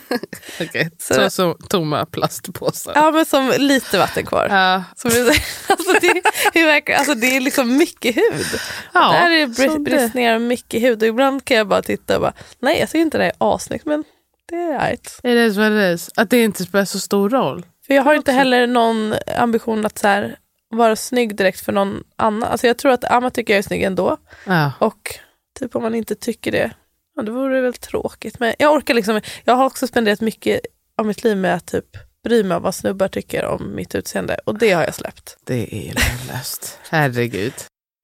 Okej, 0.61 0.91
Så- 0.99 1.13
Så, 1.13 1.29
så 1.29 1.53
tomma 1.69 2.05
plastpåsar. 2.05 2.91
Ja 2.95 3.11
men 3.11 3.25
som 3.25 3.53
lite 3.57 3.97
vatten 3.97 4.25
kvar. 4.25 4.47
Ja. 4.49 4.83
Som 4.95 5.11
alltså 5.67 5.91
det, 6.01 6.21
det, 6.53 6.65
verkar, 6.65 6.93
alltså 6.95 7.13
det 7.13 7.35
är 7.37 7.41
liksom 7.41 7.77
mycket 7.77 8.15
hud. 8.17 8.59
Ja, 8.93 9.11
där 9.11 9.29
är 9.31 9.47
det 9.47 9.53
så 9.55 9.61
bris- 9.61 9.73
det- 9.73 9.79
bristningar 9.79 10.35
och 10.35 10.41
mycket 10.41 10.81
hud. 10.81 11.01
Och 11.01 11.07
ibland 11.07 11.45
kan 11.45 11.57
jag 11.57 11.67
bara 11.67 11.81
titta 11.81 12.15
och 12.15 12.21
bara, 12.21 12.33
nej 12.59 12.79
jag 12.79 12.89
tycker 12.89 12.99
inte 13.01 13.17
det 13.17 13.25
är 13.25 13.33
assnyggt 13.39 13.85
men 13.85 14.03
det 14.49 14.55
är 14.55 14.79
right. 14.89 15.19
It 15.23 15.51
is 15.51 15.57
what 15.57 15.71
it 15.71 15.95
is. 15.95 16.09
Att 16.15 16.29
det 16.29 16.43
inte 16.43 16.63
spelar 16.63 16.85
så 16.85 16.99
stor 16.99 17.29
roll. 17.29 17.65
För 17.87 17.93
jag 17.93 18.03
har 18.03 18.13
inte 18.13 18.31
heller 18.31 18.67
någon 18.67 19.15
ambition 19.37 19.85
att 19.85 19.97
så 19.99 20.07
här, 20.07 20.35
vara 20.69 20.95
snygg 20.95 21.35
direkt 21.35 21.59
för 21.59 21.71
någon 21.71 22.03
annan. 22.15 22.49
Alltså 22.49 22.67
jag 22.67 22.77
tror 22.77 22.91
att 22.91 23.03
Amma 23.03 23.29
tycker 23.29 23.53
jag 23.53 23.57
är 23.57 23.63
snygg 23.63 23.83
ändå. 23.83 24.17
Ja. 24.45 24.71
Och 24.79 25.15
typ 25.59 25.75
om 25.75 25.83
man 25.83 25.95
inte 25.95 26.15
tycker 26.15 26.51
det, 26.51 26.71
ja, 27.15 27.21
då 27.21 27.31
vore 27.31 27.55
det 27.55 27.61
väl 27.61 27.73
tråkigt. 27.73 28.39
Men 28.39 28.53
jag 28.59 28.73
orkar 28.73 28.93
liksom, 28.93 29.21
jag 29.43 29.55
har 29.55 29.65
också 29.65 29.87
spenderat 29.87 30.21
mycket 30.21 30.59
av 30.97 31.05
mitt 31.05 31.23
liv 31.23 31.37
med 31.37 31.55
att 31.55 31.65
typ 31.67 31.85
bry 32.23 32.43
mig 32.43 32.57
om 32.57 32.63
vad 32.63 32.75
snubbar 32.75 33.07
tycker 33.07 33.45
om 33.45 33.75
mitt 33.75 33.95
utseende. 33.95 34.39
Och 34.45 34.57
det 34.57 34.71
har 34.71 34.83
jag 34.83 34.95
släppt. 34.95 35.37
Det 35.43 35.75
är 35.75 35.93
lönlöst. 35.93 36.79
Herregud. 36.89 37.53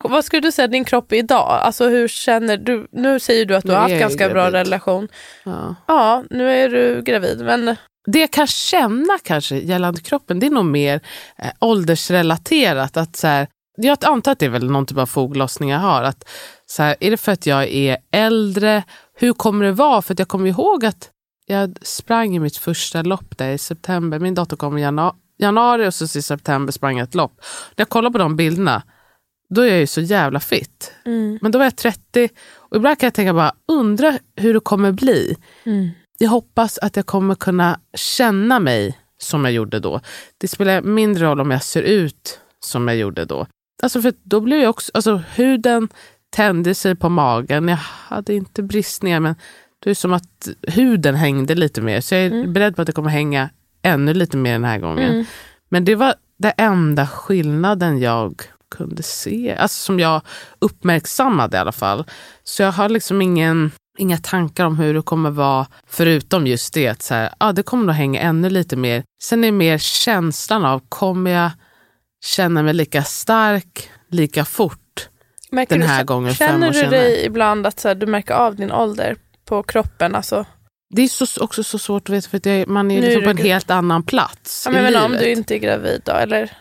Vad 0.04 0.26
skulle 0.26 0.42
du 0.42 0.52
säga 0.52 0.68
din 0.68 0.84
kropp 0.86 1.12
är 1.12 1.16
idag? 1.16 1.60
Alltså 1.62 1.90
hur 1.90 2.08
känner 2.08 2.58
du? 2.58 2.88
Nu 2.92 3.20
säger 3.20 3.46
du 3.46 3.56
att 3.56 3.64
du 3.64 3.68
Nu 3.68 3.74
har 3.74 3.82
haft 3.82 4.00
ganska 4.00 4.30
bra 4.30 4.44
gravid. 4.50 4.54
relation. 4.54 5.08
Ja. 5.44 5.76
Ja, 5.88 6.24
nu 6.30 6.50
är 6.50 6.70
du 6.70 7.02
gravid. 7.02 7.42
Men 7.46 7.76
Det 8.06 8.20
jag 8.20 8.32
kan 8.32 8.48
känna 8.48 9.18
kanske 9.24 9.58
gällande 9.58 10.02
kroppen, 10.02 10.40
det 10.40 10.46
är 10.46 10.50
nog 10.52 10.66
mer 10.66 11.00
eh, 11.38 11.52
åldersrelaterat. 11.60 12.98
Att 12.98 13.16
så 13.16 13.28
här, 13.28 13.48
jag 13.78 13.98
antar 14.06 14.32
att 14.32 14.40
det 14.40 14.46
är 14.46 14.50
väl 14.50 14.72
någon 14.72 14.86
typ 14.86 14.98
av 14.98 15.06
foglossning 15.06 15.70
jag 15.70 15.80
har. 15.80 16.04
Att, 16.04 16.30
så 16.66 16.84
här, 16.84 16.96
är 17.00 17.12
det 17.12 17.18
för 17.18 17.32
att 17.32 17.46
jag 17.46 17.64
är 17.68 17.98
äldre? 18.12 18.84
Hur 19.18 19.34
kommer 19.34 19.66
det 19.66 19.72
vara? 19.72 20.02
För 20.02 20.16
jag 20.18 20.28
kommer 20.28 20.48
ihåg 20.50 20.86
att 20.86 21.10
jag 21.46 21.78
sprang 21.82 22.36
i 22.36 22.40
mitt 22.40 22.58
första 22.58 23.02
lopp 23.02 23.38
där 23.38 23.50
i 23.52 23.58
september. 23.58 24.20
Min 24.20 24.36
dotter 24.36 24.56
kom 24.58 24.78
i 24.78 24.82
jana- 24.82 25.16
januari 25.38 25.88
och 25.88 25.94
så 25.94 26.20
i 26.20 26.22
september 26.22 26.72
sprang 26.72 26.98
jag 26.98 27.08
ett 27.08 27.16
lopp. 27.16 27.36
När 27.76 27.82
jag 27.82 27.90
kollar 27.90 28.10
på 28.10 28.18
de 28.18 28.36
bilderna, 28.36 28.82
då 29.50 29.62
är 29.62 29.68
jag 29.68 29.80
ju 29.80 29.88
så 29.88 30.02
jävla 30.02 30.40
fit. 30.40 30.92
Men 31.42 31.52
då 31.52 31.58
var 31.60 31.66
jag 31.66 31.76
30 31.76 32.30
och 32.56 32.78
ibland 32.78 33.00
kan 33.00 33.08
jag 33.08 33.14
tänka 33.14 33.34
bara, 33.34 33.54
undra 33.68 34.18
hur 34.36 34.54
det 34.54 34.60
kommer 34.60 34.92
bli. 34.92 35.36
Jag 36.18 36.30
hoppas 36.30 36.78
att 36.78 36.96
jag 36.96 37.06
kommer 37.06 37.36
kunna 37.36 37.80
känna 37.94 38.60
mig 38.60 39.00
som 39.18 39.46
jag 39.46 39.54
gjorde 39.54 39.80
då. 39.80 40.02
Det 40.38 40.48
spelar 40.48 40.82
mindre 40.82 41.26
roll 41.26 41.42
om 41.42 41.52
jag 41.52 41.64
ser 41.64 41.82
ut 41.82 42.40
som 42.60 42.88
jag 42.88 42.98
gjorde 42.98 43.26
då. 43.26 43.48
Alltså 43.84 44.02
för 44.02 44.14
då 44.24 44.40
blev 44.40 44.60
jag 44.60 44.70
också, 44.70 44.92
alltså 44.94 45.22
huden 45.36 45.90
tände 46.30 46.76
sig 46.76 46.96
på 46.96 47.10
magen. 47.10 47.68
Jag 47.68 47.78
hade 47.78 48.34
inte 48.34 48.64
bristningar 48.64 49.20
men 49.20 49.36
det 49.84 49.90
är 49.90 49.94
som 49.94 50.14
att 50.14 50.48
huden 50.62 51.16
hängde 51.16 51.56
lite 51.56 51.82
mer. 51.82 52.02
Så 52.02 52.16
jag 52.16 52.24
är 52.24 52.48
beredd 52.48 52.76
på 52.76 52.82
att 52.82 52.86
det 52.86 52.92
kommer 52.92 53.10
hänga 53.10 53.50
ännu 53.82 54.14
lite 54.14 54.38
mer 54.38 54.52
den 54.52 54.64
här 54.64 54.80
gången. 54.80 55.26
Men 55.70 55.86
det 55.86 55.96
var 55.96 56.14
den 56.38 56.52
enda 56.58 57.08
skillnaden 57.08 58.00
jag 58.00 58.42
kunde 58.72 59.04
se, 59.04 59.56
alltså 59.56 59.84
som 59.84 60.00
jag 60.00 60.22
uppmärksammade 60.60 61.58
i 61.58 61.60
alla 61.60 61.72
fall. 61.72 62.06
Så 62.44 62.64
jag 62.64 62.72
har 62.72 62.90
liksom 62.90 63.22
ingen, 63.22 63.72
inga 63.98 64.18
tankar 64.18 64.66
om 64.66 64.78
hur 64.80 64.94
det 64.94 65.02
kommer 65.02 65.30
vara, 65.30 65.68
förutom 65.88 66.48
just 66.48 66.74
det 66.74 66.88
att 66.88 67.02
så 67.02 67.14
här, 67.14 67.30
ah, 67.38 67.52
det 67.52 67.64
kommer 67.64 67.86
nog 67.86 67.96
hänga 67.96 68.22
ännu 68.22 68.50
lite 68.50 68.76
mer. 68.76 69.04
Sen 69.24 69.44
är 69.44 69.48
det 69.48 69.52
mer 69.52 69.78
känslan 69.78 70.66
av, 70.66 70.82
kommer 70.90 71.32
jag 71.32 71.52
känna 72.26 72.64
mig 72.64 72.74
lika 72.74 73.04
stark, 73.04 73.90
lika 74.12 74.46
fort? 74.46 75.10
märker 75.52 75.76
Den 75.76 75.82
du, 75.82 75.88
här 75.88 76.04
gången, 76.04 76.34
fem 76.34 76.48
känner 76.48 76.72
du 76.72 76.84
dig 76.90 77.26
ibland 77.26 77.68
att 77.68 77.80
så 77.80 77.88
här, 77.88 77.96
du 77.96 78.06
märker 78.06 78.34
av 78.34 78.56
din 78.56 78.72
ålder 78.72 79.16
på 79.46 79.64
kroppen? 79.64 80.16
Alltså, 80.16 80.46
Det 80.96 81.02
är 81.02 81.08
så, 81.08 81.44
också 81.44 81.64
så 81.64 81.80
svårt 81.80 82.10
att 82.10 82.16
veta 82.16 82.30
för 82.30 82.38
att 82.38 82.46
jag, 82.46 82.68
man 82.68 82.92
är 82.92 82.98
är 82.98 83.02
liksom 83.02 83.20
du 83.20 83.26
på 83.26 83.30
en 83.30 83.38
helt 83.38 83.70
annan 83.70 84.04
plats 84.04 84.64
ja, 84.66 84.72
i 84.72 84.74
men, 84.74 84.84
men 84.94 85.04
om 85.04 85.12
livet. 85.12 85.26
du 85.26 85.32
inte 85.32 85.56
är 85.56 85.60
gravid 85.60 86.02
då? 86.06 86.12
Eller 86.12 86.52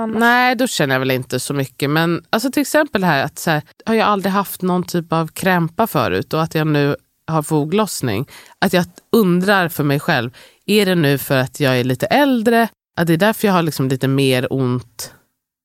annars? 0.00 0.20
Nej, 0.20 0.54
då 0.54 0.66
känner 0.66 0.94
jag 0.94 1.00
väl 1.00 1.10
inte 1.10 1.40
så 1.40 1.54
mycket. 1.54 1.90
Men 1.90 2.24
alltså 2.30 2.50
till 2.50 2.60
exempel 2.60 3.04
här 3.04 3.24
att 3.24 3.38
så 3.38 3.50
här, 3.50 3.62
har 3.86 3.94
jag 3.94 4.08
aldrig 4.08 4.32
haft 4.32 4.62
någon 4.62 4.82
typ 4.82 5.12
av 5.12 5.26
krämpa 5.26 5.86
förut 5.86 6.34
och 6.34 6.42
att 6.42 6.54
jag 6.54 6.66
nu 6.66 6.96
har 7.26 7.42
foglossning. 7.42 8.28
Att 8.58 8.72
jag 8.72 8.84
undrar 9.12 9.68
för 9.68 9.84
mig 9.84 10.00
själv, 10.00 10.30
är 10.66 10.86
det 10.86 10.94
nu 10.94 11.18
för 11.18 11.36
att 11.36 11.60
jag 11.60 11.80
är 11.80 11.84
lite 11.84 12.06
äldre? 12.06 12.68
Att 12.96 13.06
det 13.06 13.12
är 13.12 13.16
därför 13.16 13.46
jag 13.46 13.54
har 13.54 13.62
liksom 13.62 13.88
lite 13.88 14.08
mer 14.08 14.52
ont 14.52 15.14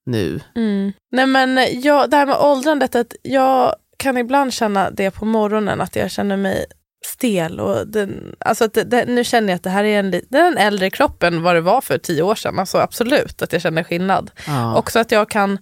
nu. 0.05 0.39
Mm. 0.55 0.93
Nej 1.11 1.25
men 1.25 1.59
jag, 1.81 2.09
det 2.09 2.17
här 2.17 2.25
med 2.25 2.37
åldrandet, 2.37 2.95
att 2.95 3.13
jag 3.23 3.75
kan 3.97 4.17
ibland 4.17 4.53
känna 4.53 4.91
det 4.91 5.11
på 5.11 5.25
morgonen, 5.25 5.81
att 5.81 5.95
jag 5.95 6.11
känner 6.11 6.37
mig 6.37 6.65
stel. 7.05 7.59
Och 7.59 7.87
den, 7.87 8.35
alltså 8.39 8.67
det, 8.67 8.83
det, 8.83 9.05
nu 9.05 9.23
känner 9.23 9.49
jag 9.49 9.55
att 9.55 9.63
det 9.63 9.69
här 9.69 9.83
är 9.83 9.99
en, 9.99 10.11
det 10.11 10.37
är 10.37 10.47
en 10.47 10.57
äldre 10.57 10.89
kropp 10.89 11.23
än 11.23 11.43
vad 11.43 11.55
det 11.55 11.61
var 11.61 11.81
för 11.81 11.97
tio 11.97 12.21
år 12.21 12.35
sedan. 12.35 12.59
Alltså 12.59 12.77
absolut 12.77 13.41
att 13.41 13.53
jag 13.53 13.61
känner 13.61 13.83
skillnad. 13.83 14.31
Ja. 14.47 14.77
Också 14.77 14.99
att 14.99 15.11
jag 15.11 15.29
kan 15.29 15.57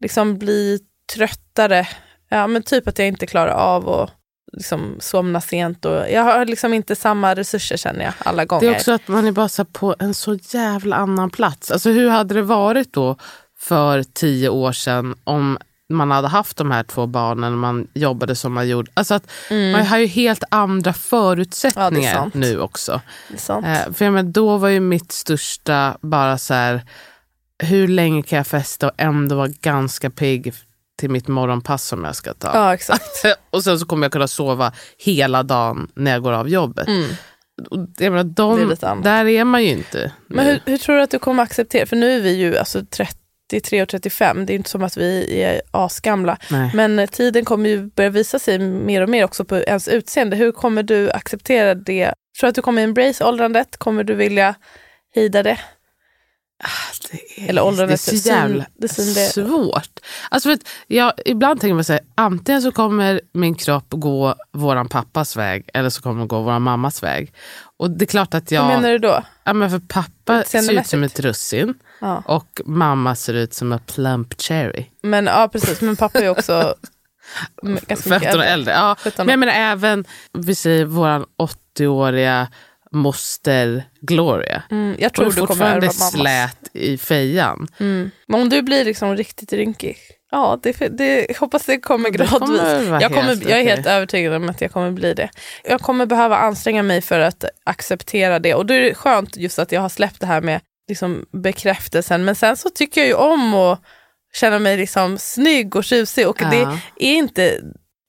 liksom 0.00 0.38
bli 0.38 0.80
tröttare. 1.14 1.88
Ja, 2.28 2.46
men 2.46 2.62
typ 2.62 2.88
att 2.88 2.98
jag 2.98 3.08
inte 3.08 3.26
klarar 3.26 3.52
av 3.52 3.88
att 3.88 4.10
liksom 4.52 4.96
somna 5.00 5.40
sent. 5.40 5.84
Och 5.84 6.10
jag 6.10 6.22
har 6.22 6.44
liksom 6.44 6.74
inte 6.74 6.96
samma 6.96 7.34
resurser 7.34 7.76
känner 7.76 8.04
jag 8.04 8.14
alla 8.18 8.44
gånger. 8.44 8.60
Det 8.60 8.74
är 8.74 8.76
också 8.76 8.92
att 8.92 9.08
man 9.08 9.26
är 9.26 9.32
bara 9.32 9.48
så 9.48 9.64
på 9.64 9.96
en 9.98 10.14
så 10.14 10.34
jävla 10.34 10.96
annan 10.96 11.30
plats. 11.30 11.70
Alltså 11.70 11.90
hur 11.90 12.08
hade 12.08 12.34
det 12.34 12.42
varit 12.42 12.92
då 12.92 13.16
för 13.58 14.02
tio 14.02 14.48
år 14.48 14.72
sedan 14.72 15.14
om 15.24 15.58
man 15.88 16.10
hade 16.10 16.28
haft 16.28 16.56
de 16.56 16.70
här 16.70 16.82
två 16.82 17.06
barnen 17.06 17.52
och 17.52 17.58
man 17.58 17.88
jobbade 17.94 18.34
som 18.34 18.52
man 18.52 18.68
gjorde. 18.68 18.90
Alltså 18.94 19.14
att 19.14 19.30
Man 19.50 19.86
har 19.86 19.98
ju 19.98 20.06
helt 20.06 20.44
andra 20.50 20.92
förutsättningar 20.92 22.14
sant. 22.14 22.34
nu 22.34 22.60
också. 22.60 23.00
Är. 23.48 23.86
Eh, 23.86 23.92
för 23.92 24.04
jag 24.04 24.12
menar, 24.14 24.30
då 24.30 24.56
var 24.56 24.68
ju 24.68 24.80
mitt 24.80 25.12
största 25.12 25.96
bara 26.00 26.38
så 26.38 26.54
här, 26.54 26.82
hur 27.58 27.88
länge 27.88 28.22
kan 28.22 28.36
jag 28.36 28.46
festa 28.46 28.86
och 28.86 28.94
ändå 28.96 29.36
vara 29.36 29.48
ganska 29.60 30.10
pigg 30.10 30.54
till 30.98 31.10
mitt 31.10 31.28
morgonpass 31.28 31.84
som 31.84 32.04
jag 32.04 32.16
ska 32.16 32.34
ta. 32.34 32.50
Ja 32.54 32.74
exakt. 32.74 33.24
och 33.50 33.64
sen 33.64 33.78
så 33.78 33.86
kommer 33.86 34.04
jag 34.04 34.12
kunna 34.12 34.28
sova 34.28 34.72
hela 34.98 35.42
dagen 35.42 35.90
när 35.94 36.10
jag 36.10 36.22
går 36.22 36.32
av 36.32 36.48
jobbet. 36.48 36.88
Och 37.70 37.78
jag 37.98 38.12
menar, 38.12 38.24
är 38.24 38.24
de, 38.24 38.76
annat. 38.86 39.04
där 39.04 39.26
är 39.26 39.44
man 39.44 39.62
ju 39.62 39.70
inte. 39.70 40.12
Men 40.26 40.46
hur, 40.46 40.60
hur 40.64 40.78
tror 40.78 40.96
du 40.96 41.02
att 41.02 41.10
du 41.10 41.18
kommer 41.18 41.42
acceptera, 41.42 41.86
för 41.86 41.96
nu 41.96 42.16
är 42.16 42.20
vi 42.20 42.36
ju 42.36 42.58
alltså 42.58 42.84
33 43.54 43.82
och 43.82 43.88
35, 43.88 44.46
det 44.46 44.52
är 44.52 44.54
inte 44.54 44.70
som 44.70 44.82
att 44.82 44.96
vi 44.96 45.42
är 45.42 45.62
asgamla. 45.70 46.38
Nej. 46.50 46.70
Men 46.74 47.08
tiden 47.08 47.44
kommer 47.44 47.68
ju 47.68 47.90
börja 47.90 48.10
visa 48.10 48.38
sig 48.38 48.58
mer 48.58 49.02
och 49.02 49.08
mer 49.08 49.24
också 49.24 49.44
på 49.44 49.56
ens 49.56 49.88
utseende. 49.88 50.36
Hur 50.36 50.52
kommer 50.52 50.82
du 50.82 51.10
acceptera 51.10 51.74
det? 51.74 52.14
Tror 52.40 52.46
du 52.46 52.48
att 52.48 52.54
du 52.54 52.62
kommer 52.62 52.82
embrace 52.82 53.24
åldrandet? 53.24 53.76
Kommer 53.76 54.04
du 54.04 54.14
vilja 54.14 54.54
hejda 55.14 55.42
det? 55.42 55.58
Det 57.10 57.42
är, 57.42 57.48
Eller 57.48 57.64
åldrandet, 57.64 58.06
det 58.06 58.12
är 58.12 58.16
så 58.16 58.28
jävla 58.28 58.66
det 58.76 58.88
svårt. 58.88 60.00
Alltså 60.30 60.48
för 60.48 60.54
att 60.54 60.68
jag, 60.86 61.12
ibland 61.24 61.60
tänker 61.60 61.74
man 61.74 61.84
så 61.84 61.92
här, 61.92 62.02
antingen 62.14 62.62
så 62.62 62.72
kommer 62.72 63.20
min 63.32 63.54
kropp 63.54 63.86
gå 63.88 64.34
våran 64.52 64.88
pappas 64.88 65.36
väg 65.36 65.70
eller 65.74 65.90
så 65.90 66.02
kommer 66.02 66.18
den 66.18 66.28
gå 66.28 66.40
våran 66.40 66.62
mammas 66.62 67.02
väg. 67.02 67.32
Och 67.78 67.90
det 67.90 68.04
är 68.04 68.06
klart 68.06 68.34
att 68.34 68.50
jag... 68.50 68.62
Vad 68.62 68.70
menar 68.70 68.90
du 68.90 68.98
då? 68.98 69.22
Ja, 69.44 69.52
men 69.52 69.70
för 69.70 69.78
pappa 69.78 70.42
ser 70.44 70.72
ut 70.80 70.86
som 70.86 71.02
ett 71.02 71.20
russin 71.20 71.74
Ja. 72.00 72.22
och 72.26 72.60
mamma 72.64 73.14
ser 73.14 73.34
ut 73.34 73.54
som 73.54 73.72
en 73.72 73.78
plump 73.78 74.40
cherry. 74.42 74.86
Men 75.02 75.26
ja 75.26 75.48
precis, 75.52 75.80
men 75.80 75.96
pappa 75.96 76.18
är 76.18 76.28
också 76.28 76.74
ganska 77.62 78.08
mycket 78.10 78.22
15 78.22 78.40
år 78.40 78.44
äldre. 78.44 78.72
Ja. 78.74 78.96
17. 79.00 79.26
Men 79.26 79.32
jag 79.32 79.38
menar 79.38 79.52
även, 79.72 80.04
vi 80.32 80.54
säger 80.54 80.84
våran 80.84 81.24
80-åriga 81.78 82.48
moster 82.92 83.84
Gloria. 84.00 84.62
Mm, 84.70 84.96
jag 84.98 85.12
tror 85.14 85.32
du 85.32 85.46
kommer 85.46 85.66
ärva 85.66 85.80
mammas. 85.80 86.12
slät 86.12 86.58
i 86.72 86.98
fejan. 86.98 87.68
Mm. 87.80 88.10
Men 88.28 88.40
om 88.40 88.48
du 88.48 88.62
blir 88.62 88.84
liksom 88.84 89.16
riktigt 89.16 89.52
rynkig, 89.52 89.96
ja 90.34 90.58
det, 90.62 90.88
det 90.98 91.38
hoppas 91.38 91.66
det 91.66 91.78
kommer 91.78 92.10
Det 92.10 92.18
gradvis. 92.18 92.38
kommer 92.40 92.90
vara 92.90 93.00
jag, 93.02 93.12
kommer, 93.14 93.50
jag 93.50 93.60
är 93.60 93.62
helt 93.64 93.86
övertygad 93.86 94.34
om 94.34 94.48
att 94.48 94.60
jag 94.60 94.72
kommer 94.72 94.90
bli 94.90 95.14
det. 95.14 95.28
Jag 95.64 95.80
kommer 95.80 96.06
behöva 96.06 96.36
anstränga 96.36 96.82
mig 96.82 97.00
för 97.02 97.20
att 97.20 97.44
acceptera 97.64 98.38
det 98.38 98.54
och 98.54 98.66
då 98.66 98.74
är 98.74 98.80
det 98.80 98.94
skönt 98.94 99.36
just 99.36 99.58
att 99.58 99.72
jag 99.72 99.80
har 99.80 99.88
släppt 99.88 100.20
det 100.20 100.26
här 100.26 100.40
med 100.40 100.60
liksom 100.88 101.26
bekräftelsen. 101.32 102.24
Men 102.24 102.34
sen 102.34 102.56
så 102.56 102.70
tycker 102.70 103.00
jag 103.00 103.08
ju 103.08 103.14
om 103.14 103.54
att 103.54 103.80
känna 104.34 104.58
mig 104.58 104.76
liksom 104.76 105.18
snygg 105.18 105.76
och 105.76 105.84
tjusig 105.84 106.28
och 106.28 106.36
det 106.50 106.56
Ja. 106.56 106.78
är 106.96 107.14
inte 107.14 107.60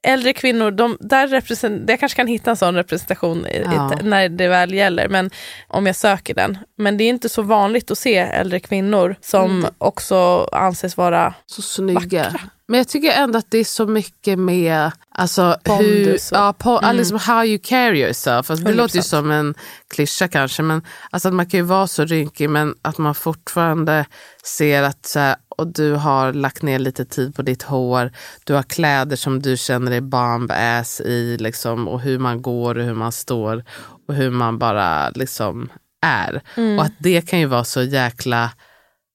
Äldre 0.06 0.34
kvinnor, 0.34 0.72
de, 0.72 0.98
där 1.00 1.28
represent, 1.28 1.89
jag 1.89 2.00
kanske 2.00 2.15
kan 2.15 2.28
hitta 2.28 2.50
en 2.50 2.58
sån 2.58 2.76
representation 2.76 3.48
i, 3.48 3.62
Ja. 3.65 3.91
i, 4.02 4.04
när 4.04 4.30
det 4.30 4.48
väl 4.48 4.74
gäller, 4.74 5.08
men 5.10 5.30
om 5.68 5.86
jag 5.86 5.96
söker 5.96 6.34
den. 6.34 6.58
Men 6.78 6.98
det 6.98 7.04
är 7.04 7.10
inte 7.10 7.30
så 7.30 7.41
vanligt 7.41 7.91
att 7.91 7.98
se 7.98 8.15
äldre 8.18 8.60
kvinnor 8.60 9.15
som 9.22 9.52
Mm. 9.60 9.72
också 9.78 10.50
anses 10.52 10.98
vara 10.98 11.34
Så 11.46 11.62
snygga. 11.62 12.24
vackra. 12.24 12.39
Men 12.67 12.78
jag 12.78 12.88
tycker 12.88 13.12
ändå 13.12 13.39
att 13.39 13.51
det 13.51 13.58
är 13.58 13.63
så 13.63 13.88
mycket 13.88 14.39
med 14.39 14.91
alltså, 15.10 15.58
hur, 15.65 16.17
ja, 16.32 16.54
på, 16.58 16.80
Mm. 16.84 16.95
liksom 16.97 17.19
how 17.19 17.43
you 17.45 17.60
carry 17.63 17.99
yourself. 17.99 18.49
Alltså, 18.51 18.65
det 18.65 18.71
100%. 18.71 18.75
låter 18.75 18.95
ju 18.95 19.01
som 19.01 19.32
en 19.32 19.56
klyscha 19.88 20.28
kanske, 20.28 20.63
men 20.63 20.82
alltså, 21.10 21.28
att 21.28 21.34
man 21.34 21.45
kan 21.45 21.60
ju 21.60 21.63
vara 21.65 21.88
så 21.88 22.06
rynkig 22.06 22.49
men 22.49 22.75
att 22.82 22.97
man 22.97 23.15
fortfarande 23.15 24.06
ser 24.43 24.84
att 24.84 25.06
så 25.06 25.19
här, 25.19 25.36
och 25.49 25.67
du 25.67 25.93
har 25.93 26.34
lagt 26.34 26.62
ner 26.62 26.80
lite 26.80 27.06
tid 27.06 27.36
på 27.36 27.41
ditt 27.41 27.63
hår, 27.63 28.12
du 28.43 28.54
har 28.54 28.63
kläder 28.63 29.15
som 29.15 29.41
du 29.41 29.58
känner 29.58 29.91
dig 29.91 30.01
bomb 30.01 30.51
ass 30.51 31.01
i 31.01 31.38
liksom, 31.38 31.88
och 31.88 32.01
hur 32.01 32.19
man 32.19 32.41
går 32.41 32.78
och 32.78 32.84
hur 32.84 32.93
man 32.93 33.12
står 33.12 33.63
och 34.08 34.13
hur 34.13 34.30
man 34.32 34.58
bara 34.60 35.10
liksom 35.10 35.69
är. 36.01 36.41
Mm. 36.56 36.80
Och 36.80 36.86
att 36.86 36.93
det 36.97 37.21
kan 37.30 37.39
ju 37.39 37.45
vara 37.45 37.63
så 37.63 37.82
jäkla 37.82 38.51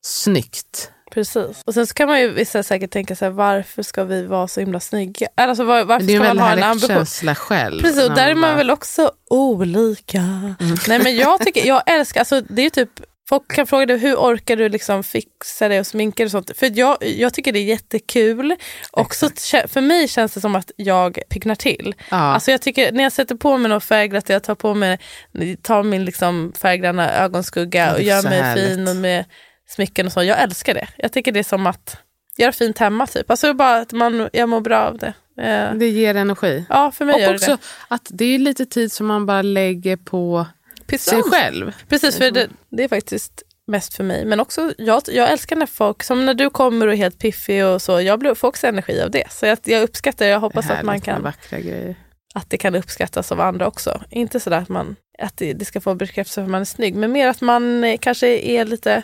snyggt. 0.02 0.90
Precis. 1.10 1.62
Och 1.66 1.74
sen 1.74 1.86
så 1.86 1.94
kan 1.94 2.08
man 2.08 2.20
ju 2.20 2.30
vissa 2.30 2.62
säkert 2.62 2.90
tänka 2.90 3.16
sig 3.16 3.30
varför 3.30 3.82
ska 3.82 4.04
vi 4.04 4.26
vara 4.26 4.48
så 4.48 4.60
himla 4.60 4.80
snygga? 4.80 5.28
Alltså 5.34 5.64
var, 5.64 5.84
varför 5.84 6.06
det 6.06 6.12
är 6.12 6.16
ska 6.24 6.28
man 6.34 6.38
ha 6.38 6.52
en 6.52 6.62
ambition? 6.62 6.96
känsla 6.96 7.34
själv. 7.34 7.80
Precis, 7.80 8.08
och 8.08 8.14
där 8.14 8.28
är 8.28 8.34
man 8.34 8.40
bara- 8.42 8.46
Mm. 8.50 8.56
väl 8.58 8.70
också 8.70 9.12
olika. 9.30 10.20
Nej 10.88 10.98
men 11.02 11.16
jag 11.16 11.40
tycker, 11.44 11.66
jag 11.66 11.82
älskar, 11.90 12.20
alltså 12.20 12.40
det 12.40 12.62
är 12.66 12.70
typ 12.70 12.90
Folk 13.28 13.52
kan 13.54 13.66
fråga 13.66 13.86
dig 13.86 13.98
hur 13.98 14.14
orkar 14.16 14.56
du 14.56 14.68
liksom 14.68 15.02
fixa 15.04 15.68
dig 15.68 15.80
och 15.80 15.86
sminka 15.86 16.16
dig 16.22 16.24
och 16.24 16.30
sånt. 16.30 16.50
För 16.56 16.78
jag, 16.78 16.96
jag 17.00 17.34
tycker 17.34 17.52
det 17.52 17.58
är 17.58 17.64
jättekul. 17.64 18.54
Och 18.92 19.14
så, 19.14 19.30
för 19.68 19.80
mig 19.80 20.08
känns 20.08 20.32
det 20.34 20.40
som 20.40 20.56
att 20.56 20.70
jag 20.76 21.18
picknar 21.30 21.54
till. 21.54 21.94
Ja. 22.10 22.16
Alltså 22.16 22.50
jag 22.50 22.62
tycker 22.62 22.92
när 22.92 23.02
jag 23.02 23.12
sätter 23.12 23.34
på 23.34 23.56
mig 23.58 23.68
något 23.68 23.84
färgglatt, 23.84 24.28
jag 24.28 24.42
tar 24.42 24.54
på 24.54 24.74
mig 24.74 24.98
tar 25.62 25.82
min 25.82 26.04
liksom 26.04 26.52
färggranna 26.60 27.12
ögonskugga 27.14 27.90
och 27.92 27.98
det 27.98 28.02
är 28.04 28.06
gör 28.06 28.22
så 28.22 28.28
mig 28.28 28.40
härligt. 28.42 28.68
fin 28.68 28.88
och 28.88 28.96
med 28.96 29.24
smycken 29.70 30.06
och 30.06 30.12
så. 30.12 30.22
Jag 30.22 30.42
älskar 30.42 30.74
det. 30.74 30.88
Jag 30.96 31.12
tycker 31.12 31.32
det 31.32 31.38
är 31.40 31.44
som 31.44 31.66
att 31.66 31.96
göra 32.36 32.52
fint 32.52 32.78
hemma 32.78 33.06
typ. 33.06 33.30
Alltså 33.30 33.54
bara 33.54 33.76
att 33.76 33.92
man, 33.92 34.28
jag 34.32 34.48
mår 34.48 34.60
bra 34.60 34.78
av 34.78 34.98
det. 34.98 35.12
Eh, 35.42 35.74
Det 35.74 35.88
ger 35.88 36.14
energi. 36.14 36.64
Ja, 36.68 36.90
för 36.92 37.04
mig 37.04 37.14
Och 37.14 37.20
gör 37.20 37.28
det 37.28 37.34
också 37.34 37.58
att 37.88 38.06
det 38.10 38.24
är 38.24 38.38
lite 38.38 38.66
tid 38.66 38.92
som 38.92 39.06
man 39.06 39.26
bara 39.26 39.42
lägger 39.42 39.96
på 39.96 40.46
det. 40.86 40.98
sig 40.98 41.22
själv. 41.22 41.72
Precis, 41.88 42.16
för 42.18 42.30
det, 42.30 42.48
det 42.70 42.84
är 42.84 42.88
faktiskt 42.88 43.42
mest 43.66 43.94
för 43.94 44.04
mig. 44.04 44.24
Men 44.24 44.40
också, 44.40 44.72
jag, 44.78 45.02
jag 45.06 45.30
älskar 45.30 45.56
när 45.56 45.66
folk, 45.66 46.02
som 46.02 46.26
när 46.26 46.34
du 46.34 46.50
kommer 46.50 46.86
och 46.86 46.92
är 46.92 46.96
helt 46.96 47.18
piffig 47.18 47.64
och 47.66 47.82
så, 47.82 48.00
jag 48.00 48.18
blir- 48.18 48.34
får 48.34 48.48
också 48.48 48.66
energi 48.66 49.00
av 49.02 49.10
det. 49.10 49.32
Så 49.32 49.46
jag, 49.46 49.58
jag 49.64 49.82
uppskattar 49.82 50.24
det, 50.24 50.30
jag 50.30 50.40
hoppas 50.40 50.66
Det 50.68 50.74
att 50.74 50.82
man 50.84 51.00
kan, 51.00 51.22
vackra 51.22 51.60
grejer. 51.60 51.94
att 52.34 52.50
det 52.50 52.56
kan 52.58 52.74
uppskattas 52.74 53.32
av 53.32 53.40
andra 53.40 53.66
också. 53.66 54.02
Inte 54.10 54.40
sådär 54.40 54.58
att, 54.58 54.68
man, 54.68 54.96
att 55.18 55.36
det, 55.36 55.52
det 55.52 55.64
ska 55.64 55.80
få 55.80 55.94
bekräftelse 55.94 56.34
för 56.34 56.42
att 56.42 56.48
man 56.50 56.60
är 56.60 56.64
snygg, 56.64 56.94
men 56.94 57.12
mer 57.12 57.28
att 57.28 57.40
man 57.40 57.84
eh, 57.84 57.98
kanske 57.98 58.26
är 58.38 58.64
lite, 58.64 59.02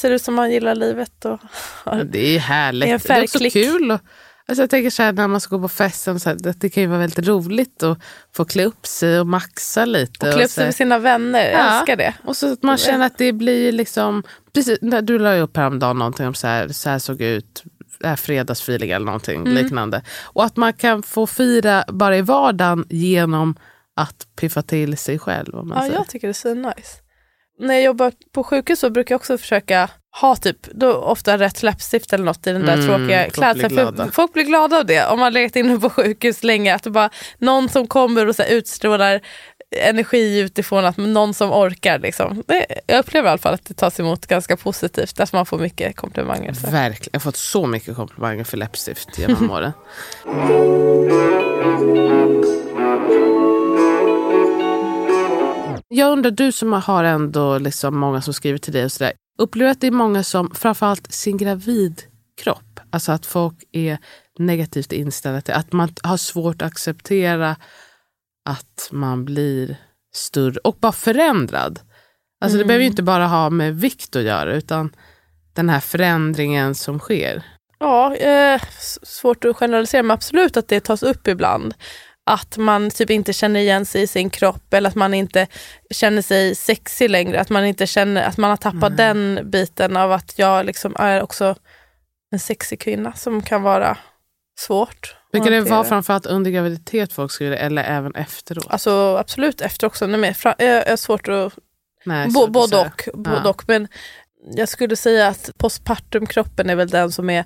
ser 0.00 0.10
ut 0.10 0.22
som 0.22 0.34
man 0.34 0.50
gillar 0.50 0.74
livet. 0.74 1.24
Och, 1.24 1.38
Ja, 1.84 1.94
Det 2.04 2.36
är 2.36 2.38
härligt. 2.38 2.86
Det 2.88 2.90
är 2.90 2.94
en 2.94 3.00
det 3.06 3.14
är 3.14 3.22
också 3.22 3.50
kul. 3.50 3.90
Och, 3.90 4.00
alltså 4.48 4.62
jag 4.62 4.70
tänker 4.70 4.90
så 4.90 5.02
här, 5.02 5.12
när 5.12 5.28
man 5.28 5.40
ska 5.40 5.56
gå 5.56 5.62
på 5.62 5.68
festen, 5.68 6.20
så 6.20 6.28
här, 6.28 6.36
det 6.56 6.70
kan 6.70 6.82
ju 6.82 6.86
vara 6.88 6.98
väldigt 6.98 7.26
roligt 7.28 7.82
att 7.82 7.98
få 8.34 8.44
klä 8.44 8.64
upp 8.64 8.86
sig 8.86 9.20
och 9.20 9.26
maxa 9.26 9.84
lite. 9.84 10.28
och 10.28 10.34
klä 10.34 10.44
upp 10.44 10.50
sig 10.50 10.64
med 10.64 10.74
sina 10.74 10.98
vänner, 10.98 11.50
jag 11.50 11.60
Ja. 11.60 11.78
älskar 11.78 11.96
det. 11.96 12.14
Och 12.24 12.36
så 12.36 12.52
att 12.52 12.62
man 12.62 12.78
känner 12.78 13.06
att 13.06 13.18
det 13.18 13.32
blir 13.32 13.72
liksom... 13.72 14.22
Precis, 14.54 14.78
du 15.02 15.18
la 15.18 15.34
ju 15.36 15.40
upp 15.42 15.56
häromdagen 15.56 15.98
någonting 15.98 16.26
om 16.26 16.34
så 16.34 16.46
här, 16.46 16.68
så 16.68 16.90
här 16.90 16.98
såg 16.98 17.20
ut, 17.22 17.62
det 18.00 18.08
här 18.08 18.16
fredagsfeeling 18.16 18.90
eller 18.90 19.06
någonting 19.06 19.40
Mm. 19.40 19.54
liknande. 19.54 20.02
Och 20.22 20.44
att 20.44 20.56
man 20.56 20.72
kan 20.72 21.02
få 21.02 21.26
fira 21.26 21.84
bara 21.88 22.16
i 22.16 22.22
vardagen 22.22 22.84
genom 22.88 23.56
att 23.96 24.26
piffa 24.36 24.62
till 24.62 24.98
sig 24.98 25.18
själv. 25.18 25.48
Ja, 25.54 25.80
säger. 25.80 25.92
jag 25.94 26.08
tycker 26.08 26.26
det 26.28 26.32
är 26.32 26.32
så 26.32 26.54
nice. 26.54 26.96
När 27.58 27.74
jag 27.74 27.82
jobbar 27.82 28.12
på 28.32 28.44
sjukhus 28.44 28.80
så 28.80 28.90
brukar 28.90 29.12
jag 29.14 29.18
också 29.20 29.38
försöka 29.38 29.90
ha 30.20 30.36
typ, 30.36 30.56
då 30.74 30.92
ofta 30.92 31.38
rätt 31.38 31.62
läppstift 31.62 32.12
eller 32.12 32.24
något 32.24 32.46
i 32.46 32.52
den 32.52 32.66
där 32.66 32.72
Mm, 32.74 32.86
tråkiga 32.86 33.22
folk 33.22 33.34
klädseln. 33.34 33.68
blir 33.68 33.84
För 33.84 33.92
glada. 33.92 34.10
folk 34.12 34.32
blir 34.32 34.44
glada 34.44 34.78
av 34.78 34.86
det. 34.86 35.06
Om 35.06 35.18
man 35.20 35.32
legat 35.32 35.56
inne 35.56 35.78
på 35.78 35.90
sjukhus 35.90 36.44
länge, 36.44 36.74
att 36.74 36.82
det 36.82 36.90
bara 36.90 37.10
någon 37.38 37.68
som 37.68 37.86
kommer 37.86 38.28
och 38.28 38.36
så 38.36 38.42
utstrålar 38.44 39.20
energi 39.76 40.38
utifrån, 40.38 40.84
att 40.84 40.96
någon 40.96 41.34
som 41.34 41.52
orkar. 41.52 41.98
Liksom. 41.98 42.42
Det, 42.46 42.66
jag 42.86 42.98
upplever 42.98 43.28
i 43.28 43.30
alla 43.30 43.38
fall 43.38 43.54
att 43.54 43.64
det 43.64 43.74
tas 43.74 44.00
emot 44.00 44.26
ganska 44.26 44.56
positivt, 44.56 45.20
att 45.20 45.32
man 45.32 45.46
får 45.46 45.58
mycket 45.58 45.96
komplimanger. 45.96 46.52
Så. 46.52 46.70
Verkligen. 46.70 47.08
Jag 47.12 47.20
har 47.20 47.24
fått 47.24 47.36
så 47.36 47.66
mycket 47.66 47.96
komplimanger 47.96 48.44
för 48.44 48.56
läppstift 48.56 49.18
genom 49.18 49.50
åren. 49.50 49.72
Jag 55.88 56.12
undrar, 56.12 56.30
du 56.30 56.52
som 56.52 56.72
har 56.72 57.04
ändå 57.04 57.58
liksom 57.58 57.98
många 57.98 58.22
som 58.22 58.34
skriver 58.34 58.58
till 58.58 58.72
dig 58.72 58.84
och 58.84 58.92
sådär. 58.92 59.12
Upplever 59.38 59.70
att 59.70 59.80
det 59.80 59.86
är 59.86 59.90
många 59.90 60.24
som, 60.24 60.54
framförallt 60.54 61.12
sin 61.12 61.36
gravidkropp, 61.36 62.80
alltså 62.90 63.12
att 63.12 63.26
folk 63.26 63.64
är 63.72 63.98
negativt 64.38 64.92
inställda 64.92 65.40
till, 65.40 65.54
att 65.54 65.72
man 65.72 65.88
har 66.02 66.16
svårt 66.16 66.62
att 66.62 66.68
acceptera 66.72 67.56
att 68.44 68.88
man 68.92 69.24
blir 69.24 69.76
större 70.14 70.58
och 70.64 70.76
bara 70.80 70.92
förändrad. 70.92 71.80
Alltså 72.40 72.58
det 72.58 72.64
behöver 72.64 72.82
ju 72.82 72.90
inte 72.90 73.02
bara 73.02 73.26
ha 73.26 73.50
med 73.50 73.80
vikt 73.80 74.16
att 74.16 74.22
göra 74.22 74.54
utan 74.54 74.96
den 75.52 75.68
här 75.68 75.80
förändringen 75.80 76.74
som 76.74 76.98
sker. 76.98 77.42
Ja, 77.78 78.14
eh, 78.14 78.62
svårt 79.02 79.44
att 79.44 79.56
generalisera, 79.56 80.02
men 80.02 80.10
absolut 80.10 80.56
att 80.56 80.68
det 80.68 80.80
tas 80.80 81.02
upp 81.02 81.28
ibland. 81.28 81.74
Att 82.28 82.56
man 82.56 82.90
typ 82.90 83.10
inte 83.10 83.32
känner 83.32 83.60
igen 83.60 83.86
sig 83.86 84.02
i 84.02 84.06
sin 84.06 84.30
kropp 84.30 84.74
eller 84.74 84.88
att 84.88 84.94
man 84.94 85.14
inte 85.14 85.46
känner 85.90 86.22
sig 86.22 86.54
sexig 86.54 87.10
längre. 87.10 87.40
Att 87.40 87.50
man 87.50 87.64
inte 87.66 87.86
känner 87.86 88.22
att 88.22 88.36
man 88.36 88.50
har 88.50 88.56
tappat 88.56 88.96
den 88.96 89.40
biten 89.44 89.96
av 89.96 90.12
att 90.12 90.38
jag 90.38 90.66
liksom 90.66 90.96
är 90.98 91.22
också 91.22 91.54
en 92.32 92.38
sexig 92.38 92.80
kvinna 92.80 93.12
som 93.12 93.42
kan 93.42 93.62
vara 93.62 93.96
svårt. 94.58 95.16
Brukar 95.32 95.50
det 95.50 95.60
vara 95.60 95.84
framförallt 95.84 96.26
under 96.26 96.50
graviditet 96.50 97.12
folk 97.12 97.32
skriver 97.32 97.50
det 97.50 97.56
eller 97.56 97.84
även 97.84 98.14
efteråt? 98.14 98.66
Alltså 98.68 99.16
absolut 99.16 99.60
efter 99.60 99.86
också. 99.86 100.06
Nej, 100.06 100.20
men 100.20 100.34
jag 100.58 100.86
har 100.88 100.96
svårt 100.96 101.28
att 101.28 101.52
Nej, 102.04 102.28
Bo, 102.28 102.46
både 102.46 102.78
och, 102.78 103.08
både 103.14 103.40
Ja. 103.44 103.50
och. 103.50 103.62
Men 103.66 103.88
jag 104.54 104.68
skulle 104.68 104.96
säga 104.96 105.28
att 105.28 105.50
postpartumkroppen 105.58 106.70
är 106.70 106.74
väl 106.74 106.88
den 106.88 107.12
som 107.12 107.30
är 107.30 107.44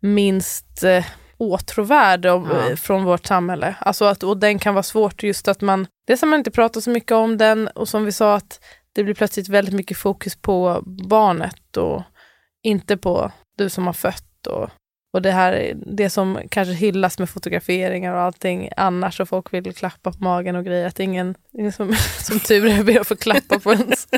minst 0.00 0.84
eh, 0.84 1.04
åtråvärd 1.38 2.26
om, 2.26 2.48
Ja. 2.50 2.70
eh, 2.70 2.76
från 2.76 3.04
vårt 3.04 3.26
samhälle. 3.26 3.74
Alltså 3.80 4.04
att, 4.04 4.22
och 4.22 4.36
den 4.36 4.58
kan 4.58 4.74
vara 4.74 4.82
svårt 4.82 5.22
just 5.22 5.48
att 5.48 5.60
man, 5.60 5.86
det 6.06 6.16
som 6.16 6.30
man 6.30 6.38
inte 6.38 6.50
pratar 6.50 6.80
så 6.80 6.90
mycket 6.90 7.12
om 7.12 7.36
den 7.38 7.68
och 7.68 7.88
som 7.88 8.04
vi 8.04 8.12
sa 8.12 8.34
att 8.34 8.60
det 8.92 9.04
blir 9.04 9.14
plötsligt 9.14 9.48
väldigt 9.48 9.74
mycket 9.74 9.96
fokus 9.96 10.36
på 10.36 10.82
barnet 10.86 11.76
och 11.76 12.02
inte 12.62 12.96
på 12.96 13.32
du 13.58 13.70
som 13.70 13.86
har 13.86 13.92
fött. 13.92 14.46
Och, 14.46 14.70
och 15.12 15.22
det 15.22 15.30
här 15.30 15.72
det 15.86 16.10
som 16.10 16.38
kanske 16.50 16.74
hyllas 16.74 17.18
med 17.18 17.30
fotograferingar 17.30 18.14
och 18.14 18.20
allting 18.20 18.70
annars 18.76 19.20
och 19.20 19.28
folk 19.28 19.52
vill 19.52 19.74
klappa 19.74 20.12
på 20.12 20.24
magen 20.24 20.56
och 20.56 20.64
grejer. 20.64 20.86
Att 20.86 21.00
ingen, 21.00 21.34
ingen 21.52 21.72
som, 21.72 21.92
som 22.20 22.40
tur 22.40 22.66
är 22.66 22.82
ber 22.84 23.00
att 23.00 23.08
få 23.08 23.16
klappa 23.16 23.58
på 23.58 23.72
ens, 23.72 24.08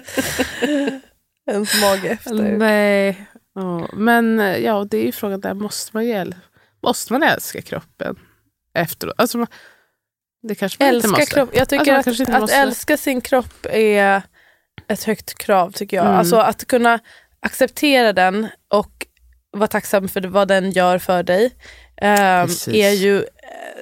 ens 1.50 1.82
mage 1.82 2.08
efter. 2.08 2.34
Nej. 2.58 3.26
Ja, 3.54 3.88
Men 3.92 4.40
eh, 4.40 4.56
ja, 4.56 4.84
det 4.90 4.96
är 4.98 5.04
ju 5.04 5.12
frågan 5.12 5.40
där, 5.40 5.54
måste 5.54 5.90
man, 5.94 6.06
ju, 6.06 6.32
måste 6.86 7.12
man 7.12 7.22
älska 7.22 7.62
kroppen 7.62 8.16
efteråt? 8.74 9.14
Alltså, 9.18 9.46
det 10.42 10.54
kanske 10.54 10.84
man 10.84 10.94
inte 10.94 11.06
Älska 11.06 11.20
måste. 11.20 11.34
kropp. 11.34 11.50
Jag 11.52 11.68
tycker 11.68 11.92
Alltså, 11.94 12.10
att, 12.10 12.18
inte 12.18 12.34
att 12.34 12.40
måste. 12.40 12.56
älska 12.56 12.96
sin 12.96 13.20
kropp 13.20 13.66
är 13.70 14.22
ett 14.88 15.04
högt 15.04 15.38
krav 15.38 15.70
tycker 15.72 15.96
jag. 15.96 16.06
Mm. 16.06 16.18
Alltså 16.18 16.36
att 16.36 16.66
kunna 16.66 16.98
acceptera 17.40 18.12
den 18.12 18.48
och 18.68 19.06
vara 19.52 19.66
tacksam 19.68 20.08
för 20.08 20.20
vad 20.20 20.48
den 20.48 20.70
gör 20.70 20.98
för 20.98 21.22
dig. 21.22 21.50
Precis. 22.00 22.74
är 22.74 22.90
ju 22.90 23.24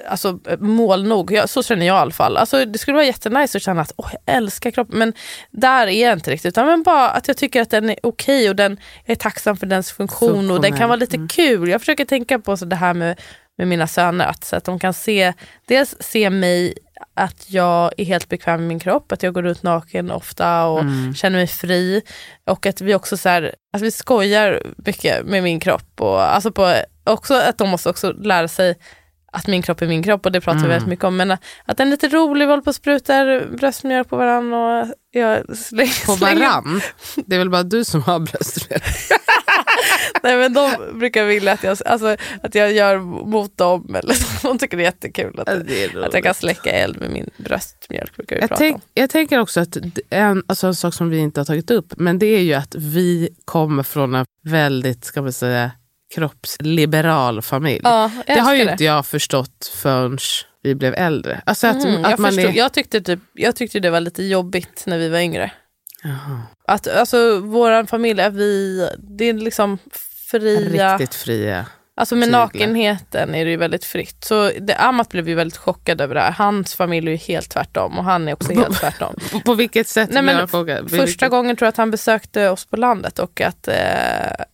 alltså, 0.07 0.39
mål 0.59 1.07
nog. 1.07 1.31
Jag, 1.31 1.49
så 1.49 1.63
känner 1.63 1.85
jag 1.85 1.95
i 1.95 1.99
alla 1.99 2.11
fall. 2.11 2.37
Alltså, 2.37 2.65
det 2.65 2.79
skulle 2.79 2.95
vara 2.95 3.05
jättenice 3.05 3.57
att 3.57 3.61
känna 3.61 3.81
att 3.81 3.91
åh, 3.95 4.09
jag 4.25 4.35
älskar 4.35 4.71
kroppen. 4.71 4.99
Men 4.99 5.13
där 5.51 5.87
är 5.87 6.05
jag 6.07 6.13
inte 6.13 6.31
riktigt. 6.31 6.49
Utan 6.49 6.65
men 6.65 6.83
bara 6.83 7.09
att 7.09 7.27
jag 7.27 7.37
tycker 7.37 7.61
att 7.61 7.69
den 7.69 7.89
är 7.89 7.95
okej 8.03 8.49
och 8.49 8.55
den, 8.55 8.77
jag 9.05 9.11
är 9.11 9.19
tacksam 9.19 9.57
för 9.57 9.65
dens 9.65 9.91
funktion. 9.91 10.51
Och 10.51 10.61
den 10.61 10.77
kan 10.77 10.89
vara 10.89 10.99
lite 10.99 11.15
Mm. 11.15 11.27
kul. 11.27 11.69
Jag 11.69 11.81
försöker 11.81 12.05
tänka 12.05 12.39
på 12.39 12.57
så 12.57 12.65
det 12.65 12.75
här 12.75 12.93
med, 12.93 13.19
med 13.57 13.67
mina 13.67 13.87
söner. 13.87 14.25
Att, 14.25 14.43
så 14.43 14.55
att 14.55 14.63
de 14.65 14.79
kan 14.79 14.93
se, 14.93 15.33
dels 15.67 15.95
se 15.99 16.29
mig 16.29 16.73
att 17.13 17.45
jag 17.51 17.91
är 17.97 18.05
helt 18.05 18.29
bekväm 18.29 18.59
med 18.59 18.67
min 18.67 18.79
kropp, 18.79 19.11
att 19.11 19.23
jag 19.23 19.33
går 19.33 19.45
ut 19.47 19.63
naken 19.63 20.11
ofta 20.11 20.65
och 20.65 20.79
Mm. 20.81 21.13
känner 21.15 21.37
mig 21.37 21.47
fri. 21.47 22.01
Och 22.49 22.65
att 22.65 22.81
vi 22.81 22.95
också 22.95 23.17
så 23.17 23.29
här, 23.29 23.55
att 23.73 23.81
vi 23.81 23.91
skojar 23.91 24.61
mycket 24.77 25.25
med 25.25 25.43
min 25.43 25.59
kropp. 25.59 26.01
Och, 26.01 26.21
alltså 26.35 26.51
på, 26.51 26.75
också 27.03 27.33
att 27.33 27.57
de 27.57 27.69
måste 27.69 27.89
också 27.89 28.11
lära 28.11 28.47
sig 28.47 28.75
att 29.35 29.47
min 29.47 29.61
kropp 29.61 29.81
är 29.81 29.87
min 29.87 30.03
kropp 30.03 30.25
och 30.25 30.31
det 30.31 30.41
pratar 30.41 30.59
vi 30.59 30.65
Mm. 30.65 30.69
väldigt 30.71 30.89
mycket 30.89 31.05
om. 31.05 31.17
Men 31.17 31.31
att 31.65 31.77
den 31.77 31.87
är 31.87 31.91
lite 31.91 32.07
rolig, 32.07 32.45
vi 32.45 32.51
håller 32.51 32.63
på 32.63 32.69
och 32.69 32.75
sprutar 32.75 33.47
bröstmjölk 33.57 34.09
på 34.09 34.17
varandra 34.17 34.57
och 34.81 34.87
jag 35.11 35.57
slänger, 35.57 36.05
På 36.05 36.15
varann? 36.15 36.81
Det 37.25 37.35
är 37.35 37.39
väl 37.39 37.49
bara 37.49 37.63
du 37.63 37.83
som 37.83 38.01
har 38.03 38.19
bröstmjölk? 38.19 38.83
Nej 40.23 40.37
men 40.37 40.53
de 40.53 40.71
brukar 40.99 41.25
vilja 41.25 41.51
att 41.51 41.63
jag, 41.63 41.77
alltså, 41.85 42.17
att 42.43 42.55
jag 42.55 42.71
gör 42.73 42.97
mot 43.25 43.57
dem. 43.57 43.95
Eller 43.95 44.13
så. 44.13 44.47
De 44.47 44.57
tycker 44.57 44.77
det 44.77 44.83
är 44.83 44.85
jättekul 44.85 45.39
att, 45.39 45.47
är 45.49 46.03
att 46.05 46.13
jag 46.13 46.23
kan 46.23 46.33
släcka 46.33 46.71
eld 46.71 46.99
med 46.99 47.09
min 47.11 47.29
bröstmjölk. 47.37 48.15
Brukar 48.15 48.35
vi 48.35 48.41
Jag, 48.41 48.49
prata 48.49 48.59
tänk, 48.59 48.75
om. 48.75 48.81
jag 48.93 49.09
tänker 49.09 49.39
också 49.39 49.59
att 49.59 49.77
en, 50.09 50.43
alltså 50.47 50.67
en 50.67 50.75
sak 50.75 50.93
som 50.93 51.09
vi 51.09 51.17
inte 51.17 51.39
har 51.39 51.45
tagit 51.45 51.71
upp, 51.71 51.93
men 51.97 52.19
det 52.19 52.25
är 52.25 52.39
ju 52.41 52.53
att 52.53 52.75
vi 52.75 53.29
kommer 53.45 53.83
från 53.83 54.15
en 54.15 54.25
väldigt, 54.43 55.05
ska 55.05 55.21
man 55.21 55.33
säga, 55.33 55.71
kroppsliberal 56.13 57.41
familj. 57.41 57.81
Ja, 57.83 58.11
det 58.27 58.39
har 58.39 58.55
ju 58.55 58.71
inte 58.71 58.83
jag 58.83 59.05
förstått 59.05 59.71
förrän 59.75 60.17
vi 60.63 60.75
blev 60.75 60.93
äldre. 60.93 61.41
Alltså 61.45 61.67
att, 61.67 61.85
Mm, 61.85 62.05
att 62.05 62.11
jag, 62.11 62.19
man 62.19 62.31
förstod, 62.31 62.51
är... 62.51 62.57
jag, 62.57 62.73
tyckte 62.73 63.01
typ, 63.01 63.19
jag 63.33 63.55
tyckte 63.55 63.79
det 63.79 63.89
var 63.89 63.99
lite 63.99 64.23
jobbigt 64.23 64.83
när 64.85 64.97
vi 64.97 65.09
var 65.09 65.19
yngre. 65.19 65.51
Jaha, 66.03 66.41
Att, 66.67 66.87
alltså, 66.87 67.39
vår 67.39 67.85
familj, 67.85 68.21
är 68.21 68.29
vi, 68.29 68.87
det 68.97 69.25
är 69.25 69.33
liksom 69.33 69.77
fria. 70.31 70.97
riktigt 70.97 71.15
fria. 71.15 71.65
Alltså 71.97 72.15
med 72.15 72.25
tyglar. 72.25 72.39
nakenheten 72.39 73.35
är 73.35 73.45
det 73.45 73.51
ju 73.51 73.57
väldigt 73.57 73.85
fritt. 73.85 74.23
Så 74.23 74.51
det, 74.61 74.75
Amat 74.75 75.09
blev 75.09 75.29
ju 75.29 75.35
väldigt 75.35 75.57
chockad 75.57 76.01
över 76.01 76.15
det 76.15 76.21
här. 76.21 76.31
Hans 76.31 76.75
familj 76.75 77.07
är 77.07 77.11
ju 77.11 77.17
helt 77.17 77.49
tvärtom 77.49 77.97
och 77.99 78.03
han 78.03 78.27
är 78.27 78.33
också 78.33 78.53
helt 78.53 78.79
tvärtom. 78.79 79.15
På, 79.45 79.53
vilket 79.53 79.87
sätt 79.87 80.09
Nej, 80.11 80.23
men? 80.23 80.47
Första 80.47 80.63
Vilket- 80.95 81.29
gången 81.29 81.55
tror 81.55 81.65
jag 81.65 81.69
att 81.69 81.77
han 81.77 81.91
besökte 81.91 82.49
oss 82.49 82.65
på 82.65 82.77
landet 82.77 83.19
och 83.19 83.41
att, 83.41 83.67
eh, 83.67 83.75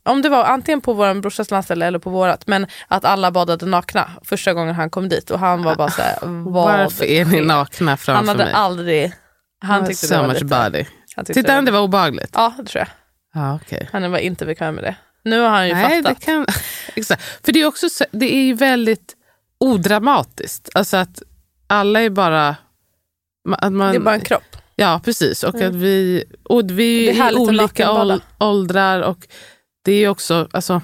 om 0.03 0.21
det 0.21 0.29
var 0.29 0.43
antingen 0.43 0.81
på 0.81 0.93
vår 0.93 1.13
brorsas 1.21 1.51
landställe 1.51 1.85
eller 1.85 1.99
på 1.99 2.09
vårat, 2.09 2.47
men 2.47 2.67
att 2.87 3.05
alla 3.05 3.31
badade 3.31 3.65
nakna 3.65 4.11
första 4.23 4.53
gången 4.53 4.75
han 4.75 4.89
kom 4.89 5.09
dit 5.09 5.31
och 5.31 5.39
han 5.39 5.63
var 5.63 5.75
bara 5.75 5.89
såhär, 5.89 6.17
vad 6.21 6.53
Varför 6.77 7.05
är 7.05 7.25
ni 7.25 7.41
nakna 7.41 7.91
Han 7.91 7.97
framför 7.97 8.27
hade 8.27 8.43
mig? 8.43 8.53
aldrig, 8.53 9.13
han 9.63 9.87
tyckte 9.87 10.07
so 10.07 10.13
det 10.13 10.19
var 10.21 10.27
much 10.27 10.33
lite, 10.41 10.45
body. 10.45 10.85
han 11.15 11.25
tyckte 11.25 11.41
Titta, 11.41 11.61
det 11.61 11.71
var 11.71 11.79
obehagligt. 11.81 12.29
Ja, 12.33 12.53
det 12.57 12.65
tror 12.65 12.79
jag. 12.79 12.87
Ja, 13.43 13.55
okej. 13.63 13.89
Han 13.91 14.11
var 14.11 14.17
inte 14.19 14.45
bekväm 14.45 14.75
med 14.75 14.83
det. 14.83 14.95
Nu 15.23 15.39
har 15.39 15.49
han 15.49 15.67
ju 15.67 15.73
Nej, 15.73 16.03
fattat. 16.03 16.19
det 16.19 16.25
kan... 16.25 16.45
Exakt. 16.95 17.45
För 17.45 17.51
det 17.51 17.61
är, 17.61 17.65
också, 17.65 17.89
så- 17.89 18.05
det 18.11 18.35
är 18.35 18.43
ju 18.43 18.53
väldigt 18.53 19.15
odramatiskt. 19.57 20.69
Alltså 20.73 20.97
att 20.97 21.23
alla 21.67 22.01
är 22.01 22.09
bara... 22.09 22.55
Att 23.57 23.73
man, 23.73 23.91
Det 23.91 23.95
är 23.97 23.99
bara 23.99 24.15
en 24.15 24.21
kropp. 24.21 24.43
Ja, 24.75 25.01
precis. 25.05 25.43
Och 25.43 25.55
att 25.55 25.75
vi, 25.75 26.23
och 26.43 26.61
vi 26.71 27.05
Det 27.05 27.19
är 27.19 27.27
är 27.27 27.31
i 27.31 27.35
olika 27.35 27.91
ål- 27.91 28.21
åldrar. 28.39 29.01
Och 29.01 29.27
det 29.85 29.91
är 29.91 30.09
också... 30.09 30.47
Alltså, 30.51 30.81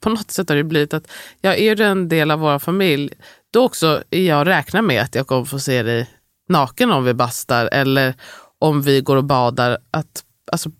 på 0.00 0.10
något 0.10 0.30
sätt 0.30 0.48
har 0.48 0.56
det 0.56 0.64
blivit 0.64 0.94
att 0.94 1.10
jag 1.40 1.58
är 1.58 1.80
en 1.80 2.08
del 2.08 2.30
av 2.30 2.38
vår 2.38 2.58
familj. 2.58 3.12
Då 3.52 3.64
också 3.64 4.02
är 4.10 4.22
jag 4.22 4.46
räknar 4.46 4.82
med 4.82 5.02
att 5.02 5.14
jag 5.14 5.26
kommer 5.26 5.44
få 5.44 5.58
se 5.58 5.82
dig 5.82 6.10
naken 6.48 6.90
om 6.92 7.04
vi 7.04 7.14
bastar 7.14 7.68
eller 7.72 8.14
om 8.58 8.82
vi 8.82 9.00
går 9.00 9.16
och 9.16 9.24
badar. 9.24 9.78
Att, 9.90 10.24
alltså, 10.52 10.70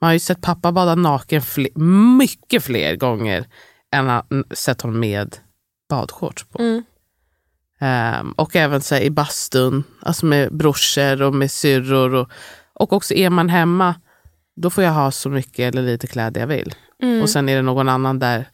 man 0.00 0.08
har 0.08 0.12
ju 0.12 0.18
sett 0.18 0.40
pappa 0.40 0.72
bada 0.72 0.94
naken 0.94 1.42
fler, 1.42 1.70
mycket 2.18 2.64
fler 2.64 2.96
gånger 2.96 3.46
än 3.92 4.06
han 4.08 4.44
sett 4.50 4.82
honom 4.82 5.00
med 5.00 5.36
badshorts 5.88 6.44
på. 6.44 6.58
Mm. 6.58 6.82
Ehm, 7.80 8.32
och 8.32 8.56
även 8.56 8.80
så 8.80 8.94
här, 8.94 9.02
i 9.02 9.10
bastun, 9.10 9.84
alltså 10.00 10.26
med 10.26 10.56
brorsor 10.56 11.22
och 11.22 11.34
med 11.34 11.50
syrror. 11.50 12.14
Och, 12.14 12.30
och 12.74 12.92
också 12.92 13.14
är 13.14 13.30
man 13.30 13.48
hemma, 13.48 13.94
då 14.56 14.70
får 14.70 14.84
jag 14.84 14.92
ha 14.92 15.10
så 15.10 15.28
mycket 15.30 15.58
eller 15.74 15.82
lite 15.82 16.06
kläder 16.06 16.40
jag 16.40 16.48
vill. 16.48 16.74
Mm. 17.02 17.22
Och 17.22 17.30
sen 17.30 17.48
är 17.48 17.56
det 17.56 17.62
någon 17.62 17.88
annan 17.88 18.18
där, 18.18 18.48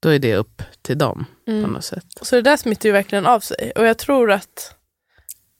då 0.00 0.08
är 0.08 0.18
det 0.18 0.36
upp 0.36 0.62
till 0.82 0.98
dem 0.98 1.24
på 1.44 1.50
Mm. 1.52 1.70
något 1.70 1.84
sätt. 1.84 2.04
Så 2.22 2.36
det 2.36 2.42
där 2.42 2.56
smittar 2.56 2.88
ju 2.88 2.92
verkligen 2.92 3.26
av 3.26 3.40
sig. 3.40 3.72
Och 3.76 3.86
jag 3.86 3.98
tror 3.98 4.30
att 4.30 4.74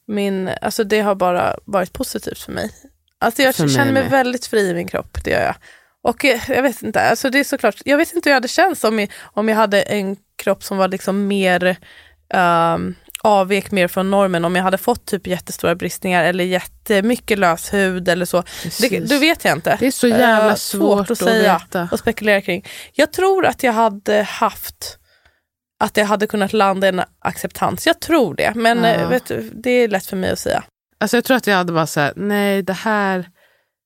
min, 0.07 0.51
alltså 0.63 0.85
det 0.85 1.01
har 1.01 1.15
bara 1.15 1.57
varit 1.65 1.93
positivt 1.93 2.39
för 2.39 2.53
mig. 2.53 2.71
Alltså 3.21 3.43
jag 3.43 3.55
känner 3.55 3.93
mig 3.93 4.03
med. 4.03 4.11
väldigt 4.11 4.47
fri 4.47 4.69
i 4.71 4.75
min 4.75 4.89
kropp, 4.89 5.19
det 5.25 5.31
gör 5.31 5.43
jag. 5.43 5.55
Och 6.03 6.25
eh, 6.25 6.41
jag 6.49 6.63
vet 6.63 6.83
inte, 6.83 7.01
alltså 7.01 7.31
det 7.31 7.39
är 7.41 7.45
såklart, 7.45 7.77
jag 7.85 7.97
vet 7.97 8.13
inte 8.15 8.29
hur 8.29 8.33
jag 8.33 8.37
hade 8.37 8.49
känts 8.49 8.85
om 8.85 8.99
jag, 8.99 9.11
om 9.23 9.49
jag 9.49 9.57
hade 9.57 9.83
en 9.83 10.17
kropp 10.43 10.65
som 10.65 10.77
var 10.79 10.89
liksom 10.89 11.27
mer 11.27 11.77
um, 12.35 12.95
avvek 13.23 13.71
mer 13.71 13.89
från 13.89 14.11
normen 14.11 14.45
om 14.45 14.57
jag 14.57 14.63
hade 14.63 14.79
fått 14.79 15.07
typ 15.07 15.27
jättestora 15.27 15.75
bristningar 15.75 16.25
eller 16.25 16.45
jättemycket 16.45 17.39
lös 17.39 17.75
hud 17.75 18.09
eller 18.09 18.25
så. 18.25 18.43
Det, 18.81 18.99
det 19.01 19.19
vet 19.19 19.45
jag 19.45 19.53
inte. 19.57 19.77
Det 19.81 19.87
är 19.87 19.91
så 19.91 20.09
jävla 20.09 20.49
Eh, 20.51 20.55
svårt, 20.55 21.11
att 21.11 21.19
säga 21.19 21.59
veta. 21.59 21.89
och 21.93 21.99
spekulera 21.99 22.41
kring. 22.41 22.65
Jag 22.93 23.13
tror 23.13 23.47
att 23.47 23.63
jag 23.63 23.73
hade 23.73 24.23
haft 24.23 24.99
att 25.81 25.97
jag 25.97 26.05
hade 26.07 26.27
kunnat 26.27 26.53
landa 26.53 26.87
i 26.87 26.89
en 26.89 27.03
acceptans. 27.21 27.87
Jag 27.87 28.01
tror 28.01 28.35
det, 28.35 28.53
men 28.55 28.79
Ja. 28.79 28.91
eh, 28.91 29.09
vet 29.09 29.27
du, 29.27 29.51
det 29.55 29.71
är 29.71 29.89
lätt 29.89 30.07
för 30.07 30.17
mig 30.17 30.31
att 30.31 30.39
säga. 30.39 30.63
Alltså 31.01 31.17
jag 31.17 31.25
tror 31.25 31.37
att 31.37 31.47
jag 31.47 31.57
hade 31.57 31.73
bara 31.73 31.87
sagt, 31.87 32.17
nej 32.17 32.63
det 32.63 32.73
här, 32.73 33.29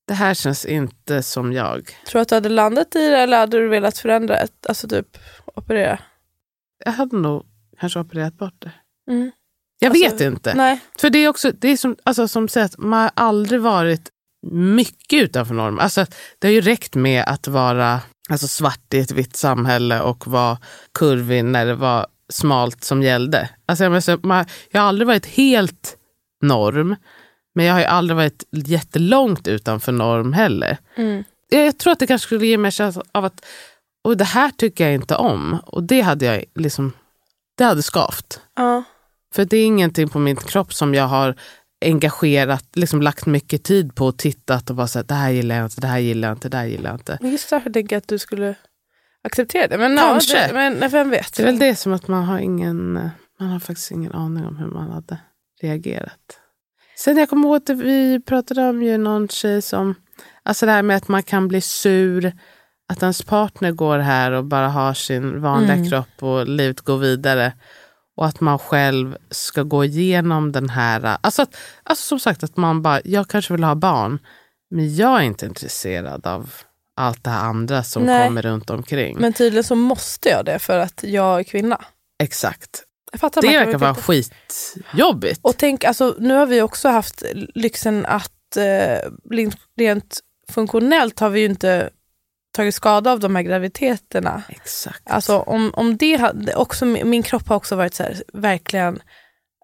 det 0.09 0.15
här 0.15 0.35
känns 0.35 0.65
inte 0.65 1.23
som 1.23 1.53
jag. 1.53 1.87
Tror 2.07 2.19
du 2.19 2.23
att 2.23 2.29
du 2.29 2.35
hade 2.35 2.49
landat 2.49 2.97
i 2.97 3.09
det 3.09 3.19
eller 3.19 3.39
hade 3.39 3.59
du 3.59 3.69
velat 3.69 3.99
förändra, 3.99 4.37
ett, 4.37 4.67
alltså 4.69 4.89
typ 4.89 5.19
operera? 5.55 5.99
Jag 6.85 6.93
hade 6.93 7.17
nog 7.17 7.45
kanske 7.81 7.99
opererat 8.01 8.39
bort 8.39 8.55
det. 8.59 8.73
Mm. 9.11 9.31
Jag 9.79 9.91
Alltså, 9.91 10.05
vet 10.05 10.21
inte. 10.21 10.55
Nej. 10.55 10.81
För 10.99 11.11
det 11.11 11.19
är 11.19 11.29
också, 11.29 11.53
det 11.53 11.69
är 11.69 11.77
som, 11.77 11.97
alltså, 12.03 12.29
som 12.29 12.49
sagt, 12.49 12.79
man 12.79 13.01
har 13.01 13.11
aldrig 13.15 13.61
varit 13.61 14.09
mycket 14.51 15.23
utanför 15.23 15.55
normen. 15.55 15.81
Alltså, 15.81 16.07
det 16.39 16.47
har 16.47 16.53
ju 16.53 16.61
räckt 16.61 16.95
med 16.95 17.25
att 17.27 17.49
vara 17.49 18.01
alltså, 18.31 18.49
svart 18.49 18.95
i 18.95 18.99
ett 18.99 19.11
vitt 19.11 19.37
samhälle 19.37 20.01
och 20.01 20.27
vara 20.27 20.59
kurvig 20.95 21.45
när 21.45 21.67
det 21.67 21.75
var 21.75 22.07
smalt 22.33 22.85
som 22.85 23.03
gällde. 23.03 23.49
Alltså, 23.67 23.85
jag, 23.85 23.91
menar, 23.91 24.01
så 24.01 24.19
man, 24.23 24.45
jag 24.71 24.81
har 24.81 24.89
aldrig 24.89 25.07
varit 25.07 25.27
helt 25.27 25.97
norm, 26.43 26.97
men 27.55 27.65
jag 27.65 27.73
har 27.73 27.81
ju 27.81 27.87
aldrig 27.87 28.17
varit 28.17 28.45
jättelångt 28.51 29.49
utanför 29.49 29.93
norm 29.93 30.33
heller. 30.33 30.79
Mm. 30.97 31.25
Jag, 31.49 31.67
jag 31.67 31.79
tror 31.79 31.93
att 31.93 31.99
det 31.99 32.07
kanske 32.07 32.27
skulle 32.27 32.47
ge 32.47 32.59
mig 32.59 32.71
känslan 32.71 33.07
av 33.13 33.25
att 33.25 33.45
och 34.05 34.17
det 34.17 34.25
här 34.25 34.51
tycker 34.51 34.85
jag 34.85 34.95
inte 34.95 35.17
om. 35.17 35.61
Och 35.67 35.83
det 35.83 36.01
hade 36.01 36.25
jag 36.25 36.45
liksom, 36.55 36.93
det 37.59 37.65
hade 37.65 37.83
skavt. 37.83 38.41
Ja. 38.57 38.83
För 39.35 39.45
det 39.45 39.57
är 39.57 39.67
ingenting 39.67 40.09
på 40.09 40.19
min 40.19 40.37
kropp 40.37 40.75
som 40.75 40.95
jag 40.95 41.05
har 41.05 41.35
engagerat, 41.85 42.65
liksom 42.73 43.03
lagt 43.03 43.27
mycket 43.27 43.63
tid 43.63 43.95
på 43.95 44.07
och 44.07 44.19
tittat 44.19 44.71
och 44.71 44.77
bara 44.77 44.87
sagt 44.87 45.09
det 45.09 45.15
här 45.15 45.31
gillar 45.31 45.57
jag 45.57 45.67
inte, 45.67 45.81
det 45.81 45.87
här 45.87 45.99
gillar 45.99 46.29
jag 46.29 46.37
inte, 46.37 46.49
det 46.49 46.57
här 46.57 46.65
gillar 46.65 46.91
jag 46.91 47.01
inte. 47.01 47.19
Men 47.21 47.31
Just 47.31 47.51
därför 47.51 47.71
tänker 47.71 47.97
jag 47.97 48.01
att 48.01 48.09
du 48.09 48.19
skulle 48.19 48.55
acceptera 49.25 49.69
det. 49.69 49.79
Men, 49.79 49.97
Kanske. 49.97 50.41
Ja, 50.41 50.47
det, 50.47 50.53
men 50.53 50.91
vem 50.91 51.11
vet? 51.11 51.37
Det 51.37 51.43
är 51.43 51.47
väl 51.47 51.59
det 51.59 51.77
som 51.77 51.93
att 51.93 52.09
man 52.09 52.25
har 52.25 52.39
ingen, 52.39 52.93
man 53.41 53.49
har 53.49 53.61
faktiskt 53.61 53.91
ingen 53.91 54.13
aning 54.13 54.47
om 54.47 54.57
hur 54.57 54.67
man 54.67 54.91
hade 54.91 55.19
reagerat. 55.63 56.39
Sen 56.97 57.17
jag 57.17 57.29
kommer 57.29 57.49
ihåg 57.49 57.57
att 57.57 57.69
vi 57.69 58.21
pratade 58.21 58.69
om 58.69 58.83
ju 58.83 58.99
någon 58.99 59.29
tjej 59.29 59.63
som, 59.63 59.95
alltså 60.43 60.67
det 60.67 60.73
här 60.73 60.83
med 60.83 60.97
att 60.97 61.09
man 61.09 61.23
kan 61.23 61.49
bli 61.49 61.61
sur, 61.61 62.33
att 62.89 63.03
ens 63.03 63.23
partner 63.23 63.73
går 63.73 63.99
här 63.99 64.33
och 64.33 64.45
bara 64.45 64.69
har 64.69 64.95
sin 64.95 65.41
vanliga 65.41 65.75
Mm. 65.75 65.91
kropp 65.91 66.23
och 66.23 66.49
livet 66.49 66.81
går 66.81 66.99
vidare. 66.99 67.53
Och 68.17 68.27
att 68.27 68.41
man 68.41 68.59
själv 68.59 69.17
ska 69.31 69.63
gå 69.63 69.85
igenom 69.85 70.53
den 70.53 70.69
här, 70.69 71.17
alltså, 71.21 71.43
att, 71.43 71.57
alltså 71.83 72.05
som 72.05 72.21
sagt 72.21 72.43
att 72.43 72.57
man 72.57 72.83
bara, 72.83 73.01
jag 73.05 73.29
kanske 73.29 73.53
vill 73.55 73.65
ha 73.65 73.75
barn, 73.75 74.19
men 74.71 74.97
jag 74.97 75.19
är 75.19 75.23
inte 75.23 75.47
intresserad 75.47 76.27
av 76.27 76.53
allt 76.97 77.25
det 77.25 77.31
här 77.31 77.45
andra 77.45 77.83
som 77.83 78.03
Nej. 78.03 78.29
kommer 78.29 78.43
runt 78.43 78.71
omkring. 78.71 79.17
Men 79.21 79.33
tydligen 79.33 79.65
så 79.65 79.75
måste 79.75 80.29
jag 80.29 80.45
det 80.45 80.59
för 80.59 80.79
att 80.79 81.01
jag 81.03 81.41
är 81.41 81.45
kvinna. 81.45 81.81
Exakt. 82.23 82.83
Det 83.13 83.49
verkar 83.65 83.79
vara 83.79 83.95
skitjobbigt. 83.95 85.41
Och 85.43 85.55
tänk, 85.57 85.85
alltså, 85.85 86.15
nu 86.19 86.35
har 86.35 86.47
vi 86.47 86.63
också 86.63 86.89
haft 86.89 87.23
lyxen 87.55 88.07
att 88.07 88.57
eh, 88.57 89.09
rent- 89.31 89.57
rent 89.79 90.21
funktionellt 90.53 91.21
har 91.21 91.31
vi 91.31 91.41
ju 91.41 91.47
inte 91.47 91.91
tagit 92.57 92.75
skada 92.75 93.13
av 93.13 93.21
de 93.21 93.37
här 93.37 93.43
graviditeterna. 93.43 94.43
Exakt. 94.49 95.11
Alltså 95.11 95.39
om, 95.39 95.71
om 95.75 95.97
det 95.97 96.17
hade, 96.17 96.55
också, 96.55 96.85
min 96.85 97.23
kropp 97.23 97.49
har 97.49 97.57
också 97.57 97.77
varit 97.77 97.95
så 97.95 98.03
här, 98.03 98.23
verkligen 98.33 99.03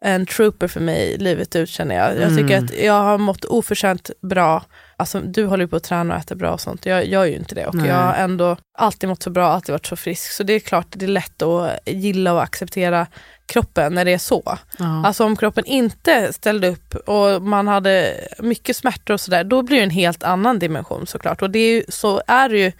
en 0.01 0.27
trooper 0.27 0.69
för 0.69 0.81
mig 0.81 1.17
livet 1.19 1.57
ut 1.57 1.69
känner 1.69 1.95
jag. 1.95 2.21
Jag 2.21 2.29
tycker 2.37 2.55
Mm. 2.57 2.65
att 2.65 2.79
jag 2.79 3.03
har 3.03 3.19
mått 3.19 3.45
oförtjänt 3.45 4.11
bra. 4.23 4.65
Alltså, 4.97 5.21
du 5.21 5.45
håller 5.47 5.65
ju 5.65 5.69
på 5.69 5.77
att 5.77 5.85
träna 5.85 6.15
och 6.15 6.21
äta 6.21 6.35
bra 6.35 6.53
och 6.53 6.61
sånt. 6.61 6.87
Jag 6.87 7.07
gör 7.07 7.25
ju 7.25 7.37
inte 7.37 7.55
det. 7.55 7.67
Och 7.67 7.75
Nej. 7.75 7.89
jag 7.89 7.95
har 7.97 8.15
ändå 8.15 8.57
alltid 8.79 9.09
mått 9.09 9.23
så 9.23 9.31
bra, 9.31 9.49
alltid 9.49 9.73
varit 9.73 9.87
så 9.87 9.97
frisk. 9.97 10.33
Så 10.33 10.43
det 10.43 10.53
är 10.53 10.61
klart 10.61 10.87
det 10.91 11.05
är 11.07 11.09
lätt 11.09 11.43
att 11.43 11.79
gilla 11.87 12.33
och 12.33 12.43
acceptera 12.43 13.07
kroppen 13.49 13.95
när 13.95 14.05
det 14.05 14.13
är 14.13 14.19
så. 14.19 14.59
ja. 14.79 15.07
Alltså 15.07 15.25
om 15.25 15.37
kroppen 15.37 15.65
inte 15.65 16.33
ställde 16.33 16.69
upp 16.69 16.95
och 16.95 17.43
man 17.43 17.69
hade 17.69 18.15
mycket 18.39 18.77
smärtor 18.77 19.15
och 19.15 19.21
sådär, 19.21 19.45
då 19.45 19.63
blir 19.63 19.77
det 19.77 19.83
en 19.83 19.91
helt 19.91 20.23
annan 20.23 20.59
dimension 20.59 21.07
såklart. 21.07 21.43
Och 21.43 21.51
det 21.51 21.59
är 21.59 21.73
ju, 21.75 21.83
så 21.89 22.23
är 22.27 22.49
det 22.49 22.59
ju 22.59 22.73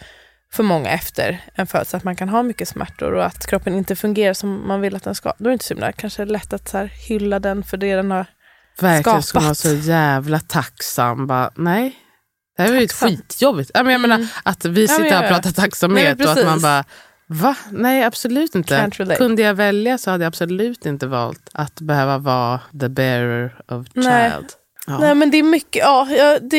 för 0.53 0.63
många 0.63 0.91
efter 0.91 1.41
en 1.55 1.67
födsel, 1.67 1.97
att 1.99 2.05
man 2.05 2.17
kan 2.17 2.29
ha 2.29 2.43
mycket 2.43 2.69
smärtor 2.69 3.13
och 3.13 3.25
att 3.25 3.47
kroppen 3.47 3.75
inte 3.75 3.97
fungerar 3.97 4.35
som 4.35 4.69
man 4.69 4.81
vill 4.81 4.97
att 4.97 5.05
den 5.05 5.15
ska. 5.15 5.33
Då 5.39 5.45
är 5.45 5.49
det 5.49 5.53
inte 5.53 5.65
så 5.65 5.75
himla 5.75 5.93
kanske 5.93 6.25
lätt 6.25 6.53
att 6.53 6.69
så 6.69 6.79
hylla 7.09 7.39
den 7.39 7.63
för 7.65 7.77
det 7.77 7.95
den 7.97 8.11
har. 8.11 8.27
Verkligen 8.81 9.23
ska 9.23 9.39
man 9.39 9.45
vara 9.47 9.55
skapat. 9.55 9.83
så 9.83 9.89
jävla 9.91 10.41
tacksam. 10.41 11.27
Bara, 11.27 11.51
nej, 11.57 11.97
det 12.57 12.63
här 12.63 12.73
var 12.73 12.81
ju 12.81 12.89
skitjobbigt. 12.89 13.71
Jag 13.75 13.87
menar, 13.87 14.15
Mm. 14.15 14.29
att 14.43 14.65
vi 14.65 14.89
sitter 14.89 15.11
här 15.11 15.23
och 15.23 15.29
pratar 15.29 15.51
tacksamhet 15.51 16.19
Nej, 16.19 16.27
och 16.27 16.33
att 16.39 16.47
man 16.47 16.61
bara, 16.61 16.85
va? 17.29 17.57
Nej, 17.71 18.05
absolut 18.05 18.55
inte. 18.55 18.91
Kunde 19.17 19.43
jag 19.43 19.55
välja 19.55 19.99
så 19.99 20.11
hade 20.11 20.25
jag 20.25 20.29
absolut 20.29 20.87
inte 20.87 21.07
valt 21.07 21.51
att 21.53 21.81
behöva 21.81 22.19
vara 22.19 22.61
the 22.81 22.89
bearer 22.89 23.61
of 23.69 23.87
Nej. 23.95 24.31
child. 24.31 24.49
Ja. 24.87 24.99
Nej 24.99 25.15
men 25.15 25.31
det 25.31 25.39
är 25.39 25.43
mycket, 25.43 25.83
ja 25.83 26.09
det 26.43 26.59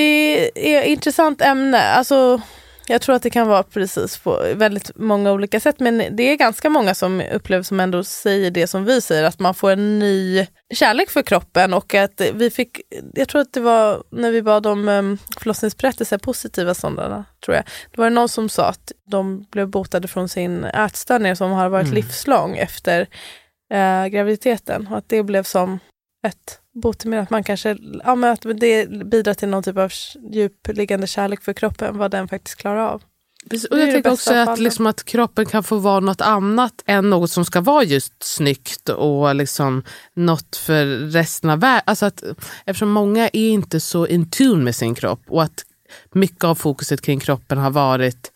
är 0.53 0.81
ett 0.81 0.87
intressant 0.87 1.41
ämne. 1.41 1.81
Alltså, 1.81 2.41
jag 2.89 3.01
tror 3.01 3.15
att 3.15 3.23
det 3.23 3.29
kan 3.29 3.47
vara 3.47 3.63
precis 3.63 4.17
på 4.17 4.43
väldigt 4.55 4.91
många 4.95 5.31
olika 5.31 5.59
sätt. 5.59 5.79
Men 5.79 6.03
det 6.11 6.23
är 6.23 6.35
ganska 6.35 6.69
många 6.69 6.95
som 6.95 7.21
upplever 7.31 7.63
som 7.63 7.79
ändå 7.79 8.03
säger 8.03 8.51
det 8.51 8.67
som 8.67 8.85
vi 8.85 9.01
säger, 9.01 9.23
att 9.23 9.39
man 9.39 9.53
får 9.53 9.71
en 9.71 9.99
ny 9.99 10.47
kärlek 10.73 11.09
för 11.09 11.21
kroppen 11.21 11.73
och 11.73 11.93
att 11.93 12.21
vi 12.33 12.49
fick, 12.49 12.81
jag 13.13 13.27
tror 13.27 13.41
att 13.41 13.53
det 13.53 13.59
var 13.59 14.03
när 14.11 14.31
vi 14.31 14.41
bad 14.41 14.67
om 14.67 14.87
um, 14.87 15.17
förlossningsberättelser, 15.37 16.17
positiva 16.17 16.73
sådana, 16.73 17.25
tror 17.45 17.55
jag. 17.55 17.63
Det 17.91 18.01
var 18.01 18.09
någon 18.09 18.29
som 18.29 18.49
sa 18.49 18.65
att 18.65 18.91
de 19.05 19.45
blev 19.51 19.67
botade 19.67 20.07
från 20.07 20.29
sin 20.29 20.63
ätstörning 20.63 21.35
som 21.35 21.51
har 21.51 21.69
varit 21.69 21.87
mm. 21.87 21.95
livslång 21.95 22.57
efter 22.57 23.01
uh, 23.73 24.07
graviditeten 24.07 24.87
och 24.87 24.97
att 24.97 25.09
det 25.09 25.23
blev 25.23 25.43
som 25.43 25.79
ett 26.27 26.59
botemedel, 26.73 27.23
att 27.23 27.29
man 27.29 27.43
kanske, 27.43 27.77
ja 28.03 28.15
men 28.15 28.31
att 28.31 28.45
det 28.59 28.89
bidrar 29.05 29.33
till 29.33 29.49
någon 29.49 29.63
typ 29.63 29.77
av 29.77 29.91
djupliggande 30.31 31.07
kärlek 31.07 31.41
för 31.41 31.53
kroppen, 31.53 31.97
vad 31.97 32.11
den 32.11 32.27
faktiskt 32.27 32.57
klarar 32.57 32.79
av. 32.79 33.03
Och 33.71 33.79
jag 33.79 33.91
tänker 33.91 34.11
också 34.11 34.33
att, 34.33 34.59
liksom 34.59 34.87
att 34.87 35.03
kroppen 35.03 35.45
kan 35.45 35.63
få 35.63 35.77
vara 35.77 35.99
något 35.99 36.21
annat 36.21 36.83
än 36.85 37.09
något 37.09 37.31
som 37.31 37.45
ska 37.45 37.61
vara 37.61 37.83
just 37.83 38.13
snyggt 38.23 38.89
och 38.89 39.35
liksom 39.35 39.83
något 40.13 40.55
för 40.55 40.85
resten 40.85 41.49
av 41.49 41.59
världen. 41.59 41.83
Alltså 41.85 42.05
att, 42.05 42.23
eftersom 42.65 42.89
många 42.89 43.27
är 43.27 43.49
inte 43.49 43.79
så 43.79 44.07
in 44.07 44.29
tune 44.29 44.63
med 44.63 44.75
sin 44.75 44.95
kropp 44.95 45.21
och 45.27 45.43
att 45.43 45.65
mycket 46.13 46.43
av 46.43 46.55
fokuset 46.55 47.01
kring 47.01 47.19
kroppen 47.19 47.57
har 47.57 47.71
varit 47.71 48.31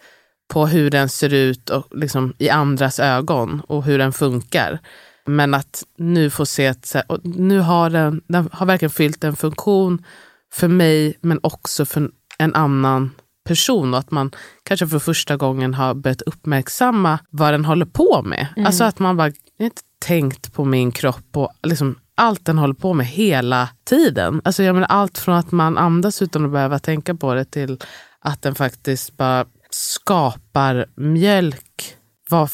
på 0.48 0.68
hur 0.68 0.90
den 0.90 1.10
ser 1.10 1.34
ut 1.34 1.70
och 1.70 1.88
liksom 1.92 2.34
i 2.38 2.50
andras 2.50 3.00
ögon 3.00 3.62
och 3.68 3.84
hur 3.84 3.98
den 3.98 4.14
funkar. 4.14 4.80
Men 5.26 5.54
att 5.54 5.84
nu 5.98 6.30
få 6.30 6.46
se 6.46 6.68
att 6.68 6.96
nu 7.24 7.60
har 7.60 7.90
den, 7.90 8.22
den 8.28 8.50
har 8.52 8.66
verkligen 8.66 8.92
fyllt 8.92 9.24
en 9.24 9.36
funktion 9.36 10.06
för 10.54 10.68
mig 10.68 11.18
men 11.22 11.40
också 11.44 11.86
för 11.86 12.10
en 12.38 12.56
annan 12.56 13.12
person 13.46 13.94
och 13.94 14.00
att 14.00 14.12
man 14.12 14.32
kanske 14.64 14.88
för 14.88 15.00
första 15.00 15.38
gången 15.38 15.74
har 15.74 15.94
börjat 15.94 16.22
uppmärksamma 16.22 17.20
vad 17.30 17.54
den 17.54 17.66
håller 17.66 17.86
på 17.86 18.22
med. 18.26 18.48
Mm. 18.56 18.68
Alltså 18.68 18.84
att 18.84 19.00
man 19.00 19.18
bara 19.18 19.32
inte 19.60 19.82
tänkt 20.00 20.54
på 20.54 20.66
min 20.66 20.92
kropp 20.92 21.38
och 21.38 21.52
liksom 21.64 22.00
allt 22.16 22.46
den 22.46 22.58
håller 22.58 22.74
på 22.74 22.94
med 22.94 23.06
hela 23.06 23.70
tiden. 23.84 24.42
Alltså 24.46 24.64
jag 24.64 24.74
menar 24.74 24.88
allt 24.88 25.18
från 25.18 25.36
att 25.36 25.52
man 25.52 25.78
andas 25.78 26.22
utan 26.22 26.46
att 26.46 26.52
behöva 26.52 26.80
tänka 26.80 27.16
på 27.16 27.34
det 27.34 27.46
till 27.46 27.80
att 28.20 28.42
den 28.42 28.56
faktiskt 28.56 29.18
bara 29.18 29.46
skapar 29.70 30.86
mjölk. 30.96 31.96
Vad, 32.30 32.50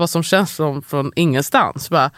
vad 0.00 0.10
som 0.10 0.22
känns 0.22 0.54
som 0.54 0.82
från 0.82 1.12
ingenstans. 1.16 1.90
Bara, 1.90 2.10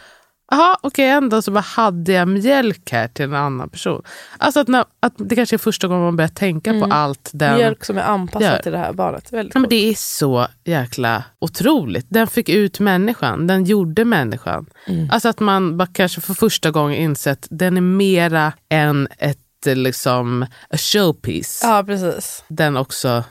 Jaha, 0.51 0.77
okej, 0.81 0.87
okay, 0.87 1.05
ändå 1.05 1.41
så 1.41 1.51
bara 1.51 1.59
hade 1.59 2.11
jag 2.11 2.27
mjölk 2.27 2.91
här 2.91 3.07
till 3.07 3.25
en 3.25 3.33
annan 3.33 3.69
person. 3.69 4.03
Alltså 4.37 4.59
att, 4.59 4.67
när, 4.67 4.85
att 4.99 5.13
det 5.17 5.35
kanske 5.35 5.55
är 5.55 5.57
första 5.57 5.87
gången 5.87 6.03
man 6.03 6.15
börjar 6.15 6.29
tänka 6.29 6.69
mm. 6.69 6.81
på 6.81 6.95
allt 6.95 7.29
den 7.33 7.57
Mjölk 7.57 7.85
som 7.85 7.97
är 7.97 8.01
anpassad 8.01 8.51
gör. 8.51 8.57
till 8.57 8.71
det 8.71 8.77
här 8.77 8.93
barnet. 8.93 9.33
Väldigt 9.33 9.55
ja, 9.55 9.59
men 9.59 9.69
det 9.69 9.89
är 9.89 9.93
så 9.93 10.47
jäkla 10.63 11.23
otroligt. 11.39 12.05
Den 12.09 12.27
fick 12.27 12.49
ut 12.49 12.79
människan, 12.79 13.47
den 13.47 13.63
gjorde 13.63 14.05
människan. 14.05 14.65
Mm. 14.87 15.09
Alltså 15.11 15.29
att 15.29 15.39
man 15.39 15.77
bara 15.77 15.87
kanske 15.93 16.21
för 16.21 16.33
första 16.33 16.71
gången 16.71 16.97
insett 16.97 17.47
den 17.49 17.77
är 17.77 17.81
mera 17.81 18.53
än 18.69 19.07
ett 19.17 19.39
liksom 19.65 20.43
a 20.69 20.77
showpiece. 20.77 21.61
Ja, 21.63 21.83
precis. 21.85 22.43
Den 22.47 22.77
också 22.77 23.23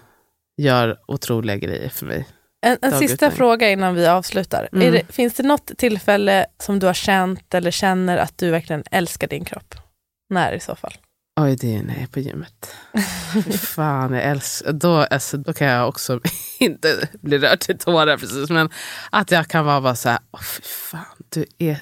gör 0.56 0.96
otroliga 1.06 1.56
grejer 1.56 1.88
för 1.88 2.06
mig. 2.06 2.28
En, 2.62 2.78
en 2.82 2.98
sista 2.98 3.30
fråga 3.30 3.70
innan 3.70 3.94
vi 3.94 4.06
avslutar. 4.06 4.68
Mm. 4.72 4.92
Det, 4.92 5.12
finns 5.12 5.34
det 5.34 5.42
något 5.42 5.70
tillfälle 5.78 6.46
som 6.58 6.78
du 6.78 6.86
har 6.86 6.94
känt 6.94 7.54
eller 7.54 7.70
känner 7.70 8.16
att 8.16 8.38
du 8.38 8.50
verkligen 8.50 8.84
älskar 8.90 9.28
din 9.28 9.44
kropp? 9.44 9.74
När 10.30 10.52
i 10.52 10.60
så 10.60 10.76
fall? 10.76 10.92
Oj, 11.40 11.56
det 11.56 11.74
är 11.74 12.02
är 12.02 12.06
på 12.06 12.20
gymmet. 12.20 12.74
fan, 13.60 14.12
jag 14.12 14.22
älskar... 14.22 14.72
Då, 14.72 14.96
alltså, 14.96 15.36
då 15.36 15.52
kan 15.52 15.66
jag 15.66 15.88
också 15.88 16.20
inte 16.60 17.08
bli 17.20 17.38
rörd 17.38 17.60
till 17.60 17.78
tårar 17.78 18.16
precis. 18.16 18.50
Men 18.50 18.70
att 19.10 19.30
jag 19.30 19.48
kan 19.48 19.64
vara 19.64 19.80
bara 19.80 19.94
så 19.94 20.08
här, 20.08 20.18
oh, 20.32 20.42
fy 20.42 20.62
fan, 20.62 21.16
du 21.28 21.46
är 21.58 21.80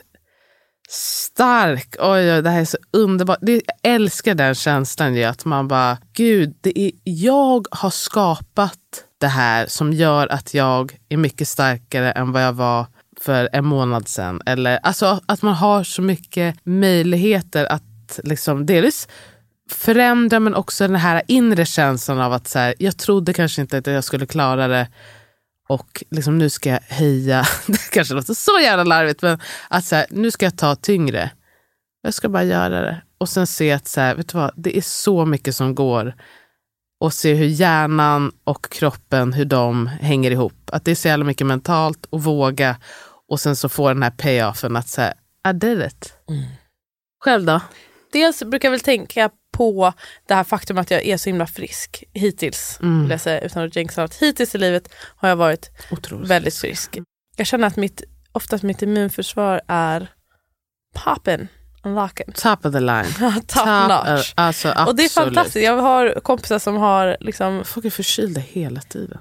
stark. 0.91 1.97
Oj, 1.99 2.33
oj, 2.33 2.43
det 2.43 2.51
här 2.51 2.61
är 2.61 2.65
så 2.65 2.79
underbart. 2.93 3.39
jag 3.41 3.61
älskar 3.83 4.35
den 4.35 4.55
känslan, 4.55 5.25
att 5.25 5.45
man 5.45 5.69
bara, 5.69 5.99
gud, 6.13 6.59
det 6.61 6.79
är, 6.79 6.93
jag 7.05 7.67
har 7.71 7.91
skapat 7.91 9.05
det 9.21 9.29
här 9.29 9.67
som 9.67 9.93
gör 9.93 10.33
att 10.33 10.55
jag 10.55 10.99
är 11.09 11.17
mycket 11.17 11.49
starkare 11.49 12.13
än 12.13 12.33
vad 12.33 12.43
jag 12.43 12.53
var 12.53 12.87
för 13.21 13.49
en 13.53 13.65
månad 13.65 14.09
sedan. 14.09 14.43
Eller, 14.47 14.79
alltså 14.83 15.21
att 15.27 15.43
man 15.43 15.55
har 15.55 15.85
så 15.85 16.03
mycket 16.03 16.57
möjligheter 16.65 17.65
att 17.65 18.21
liksom, 18.25 18.67
delvis 18.67 19.09
förändra 19.71 20.41
men 20.41 20.55
också 20.55 20.87
den 20.87 20.97
här 20.97 21.23
inre 21.29 21.67
känslan 21.67 22.21
av 22.21 22.33
att 22.33 22.49
så 22.49 22.59
här, 22.59 22.75
jag 22.79 22.97
trodde 22.99 23.33
kanske 23.33 23.61
inte 23.61 23.79
att 23.79 23.87
jag 23.87 24.05
skulle 24.05 24.27
klara 24.27 24.69
det 24.69 24.89
och 25.69 26.05
liksom, 26.11 26.39
nu 26.39 26.51
ska 26.51 26.71
jag 26.71 26.81
höja, 26.89 27.45
det 27.67 27.91
kanske 27.91 28.15
låter 28.15 28.35
så 28.35 28.61
jävla 28.63 28.85
larvigt, 28.85 29.23
men 29.23 29.39
att 29.69 29.85
så 29.85 29.97
här, 29.97 30.07
nu 30.11 30.31
ska 30.31 30.47
jag 30.47 30.59
ta 30.59 30.75
tyngre. 30.77 31.31
Jag 32.03 32.15
ska 32.15 32.29
bara 32.29 32.45
göra 32.45 32.81
det. 32.81 33.03
Och 33.19 33.29
sen 33.29 33.47
se 33.47 33.73
att 33.73 33.89
så 33.89 34.01
här, 34.01 34.15
vet 34.15 34.29
du 34.29 34.39
vad, 34.39 34.53
det 34.57 34.77
är 34.77 34.83
så 34.83 35.27
mycket 35.27 35.57
som 35.57 35.75
går 35.75 36.15
och 37.01 37.15
se 37.15 37.35
hur 37.35 37.47
hjärnan 37.47 38.33
och 38.45 38.71
kroppen, 38.73 39.33
hur 39.33 39.45
de 39.45 39.87
hänger 39.87 40.31
ihop. 40.31 40.71
Att 40.73 40.85
det 40.85 40.91
är 40.91 40.95
så 40.95 41.09
jävla 41.09 41.25
mycket 41.25 41.47
mentalt 41.47 42.07
och 42.11 42.23
våga 42.23 42.77
och 43.29 43.41
sen 43.41 43.57
så 43.57 43.69
få 43.69 43.89
den 43.89 44.03
här 44.03 44.11
payoffen 44.11 44.77
att 44.77 44.89
säga, 44.89 45.15
I 45.49 45.53
did 45.53 45.83
it. 45.83 46.15
Mm. 46.29 46.43
Själv 47.25 47.45
då? 47.45 47.61
Dels 48.13 48.43
brukar 48.43 48.69
jag 48.69 48.71
väl 48.71 48.81
tänka 48.81 49.31
på 49.53 49.93
det 50.27 50.35
här 50.35 50.45
faktum 50.45 50.79
att 50.79 50.91
jag 50.91 51.07
är 51.07 51.17
så 51.17 51.29
himla 51.29 51.47
frisk 51.47 52.05
hittills. 52.13 52.79
Mm. 52.83 53.03
Vill 53.03 53.11
jag 53.11 53.21
säga, 53.21 53.41
utan 53.41 53.65
att 53.65 53.77
jinxa 53.77 54.03
något. 54.03 54.15
Hittills 54.15 54.55
i 54.55 54.59
livet 54.59 54.95
har 55.17 55.29
jag 55.29 55.37
varit 55.37 55.71
Otroligt. 55.91 56.31
väldigt 56.31 56.55
frisk. 56.55 56.99
Jag 57.37 57.47
känner 57.47 57.67
att 57.67 57.77
mitt, 57.77 58.03
oftast 58.33 58.65
mitt 58.65 58.83
immunförsvar 58.83 59.61
är 59.67 60.09
poppen. 60.95 61.49
Unlocken. 61.83 62.33
Top 62.33 62.67
of 62.67 62.73
the 62.73 62.81
line. 62.81 63.05
Top, 63.05 63.47
Top 63.47 63.67
notch. 63.67 64.31
Uh, 64.31 64.33
alltså, 64.35 64.75
och 64.87 64.97
det 64.97 65.05
är 65.05 65.09
fantastiskt. 65.09 65.65
Jag 65.65 65.77
har 65.77 66.21
kompisar 66.21 66.59
som 66.59 66.77
har... 66.77 67.17
Liksom... 67.21 67.65
Folk 67.65 67.87
är 67.87 67.91
förkylda 67.91 68.41
hela 68.41 68.81
tiden. 68.81 69.19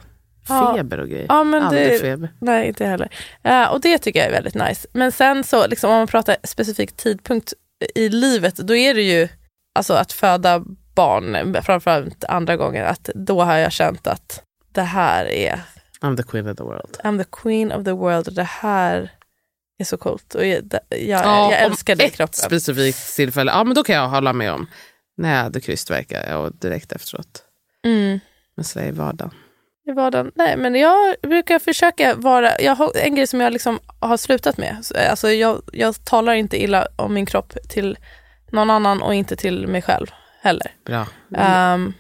Feber 0.48 0.98
och 0.98 1.10
grejer. 1.10 1.26
Ja, 1.30 1.44
men 1.44 1.64
Aldrig 1.64 1.92
det, 1.92 2.00
feber. 2.00 2.30
Nej, 2.40 2.68
inte 2.68 2.86
heller. 2.86 3.10
Uh, 3.48 3.74
och 3.74 3.82
det 3.82 3.98
tycker 3.98 4.20
jag 4.20 4.28
är 4.28 4.32
väldigt 4.32 4.56
nice. 4.56 4.88
Men 4.94 5.12
sen 5.12 5.44
så, 5.44 5.68
liksom, 5.68 5.92
om 5.92 5.98
man 5.98 6.08
pratar 6.08 6.36
specifik 6.44 6.98
tidpunkt 6.98 7.54
i 7.96 8.10
livet, 8.10 8.56
då 8.56 8.76
är 8.76 8.94
det 8.94 9.02
ju 9.02 9.28
alltså, 9.76 9.94
att 9.94 10.12
föda 10.12 10.64
barn, 10.96 11.56
framförallt 11.64 12.24
andra 12.24 12.58
gånger, 12.58 12.84
att 12.84 13.10
då 13.16 13.42
har 13.42 13.58
jag 13.58 13.72
känt 13.72 14.08
att 14.08 14.44
det 14.72 14.82
här 14.82 15.26
är... 15.26 15.60
I'm 16.02 16.18
the 16.18 16.24
queen 16.24 16.50
of 16.50 16.58
the 16.58 16.64
world. 16.64 16.98
I'm 17.04 17.24
the 17.24 17.30
queen 17.32 17.72
of 17.72 17.84
the 17.84 17.92
world. 17.92 18.36
Det 18.36 18.44
här 18.44 19.12
är 19.80 19.86
så 19.86 19.98
coolt. 19.98 20.36
Och 20.36 20.46
jag, 20.46 20.64
jag, 20.90 21.00
ja, 21.00 21.52
jag 21.52 21.62
älskar 21.62 21.96
det 21.96 22.06
i 22.06 22.10
kroppen. 22.10 22.30
Ett 22.30 22.36
specifikt 22.36 23.16
tillfälle, 23.16 23.52
ja 23.52 23.64
men 23.64 23.76
då 23.76 23.84
kan 23.84 23.96
jag 23.96 24.10
hålla 24.10 24.34
med 24.34 24.52
om. 24.52 24.68
När 25.18 25.36
jag 25.36 25.44
hade 25.44 25.62
krystvärkar 25.62 26.38
och 26.38 26.56
direkt 26.56 26.92
efteråt. 26.92 27.44
Mm. 27.86 28.20
Men 28.56 28.66
så 28.66 28.80
i 28.80 28.92
vardagen. 28.92 29.34
I 29.90 29.92
vardagen? 29.92 30.32
Nej, 30.36 30.58
men 30.58 30.76
jag 30.76 31.16
brukar 31.22 31.60
försöka 31.60 32.16
vara... 32.16 32.62
Jag 32.62 32.76
har 32.76 32.98
en 32.98 33.16
grej 33.16 33.28
som 33.28 33.42
jag 33.42 33.54
liksom 33.54 33.80
har 34.00 34.18
slutat 34.18 34.58
med. 34.58 34.78
Alltså 35.10 35.32
jag, 35.32 35.62
jag 35.74 36.06
talar 36.06 36.34
inte 36.34 36.64
illa 36.64 36.88
om 36.96 37.14
min 37.14 37.26
kropp 37.26 37.54
till 37.70 37.98
någon 38.52 38.70
annan 38.70 39.02
och 39.02 39.14
inte 39.14 39.36
till 39.36 39.68
mig 39.68 39.82
själv 39.82 40.08
heller. 40.42 40.72
Bra. 40.86 41.08
Um, 41.74 41.94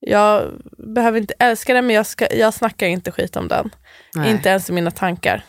jag 0.00 0.52
behöver 0.94 1.18
inte 1.18 1.34
älska 1.38 1.74
den, 1.74 1.86
men 1.86 1.96
jag, 1.96 2.06
ska, 2.06 2.34
jag 2.34 2.54
snackar 2.54 2.86
inte 2.86 3.12
skit 3.12 3.36
om 3.36 3.48
den. 3.48 3.70
Nej. 4.14 4.30
Inte 4.30 4.48
ens 4.48 4.70
i 4.70 4.72
mina 4.72 4.90
tankar. 4.90 5.44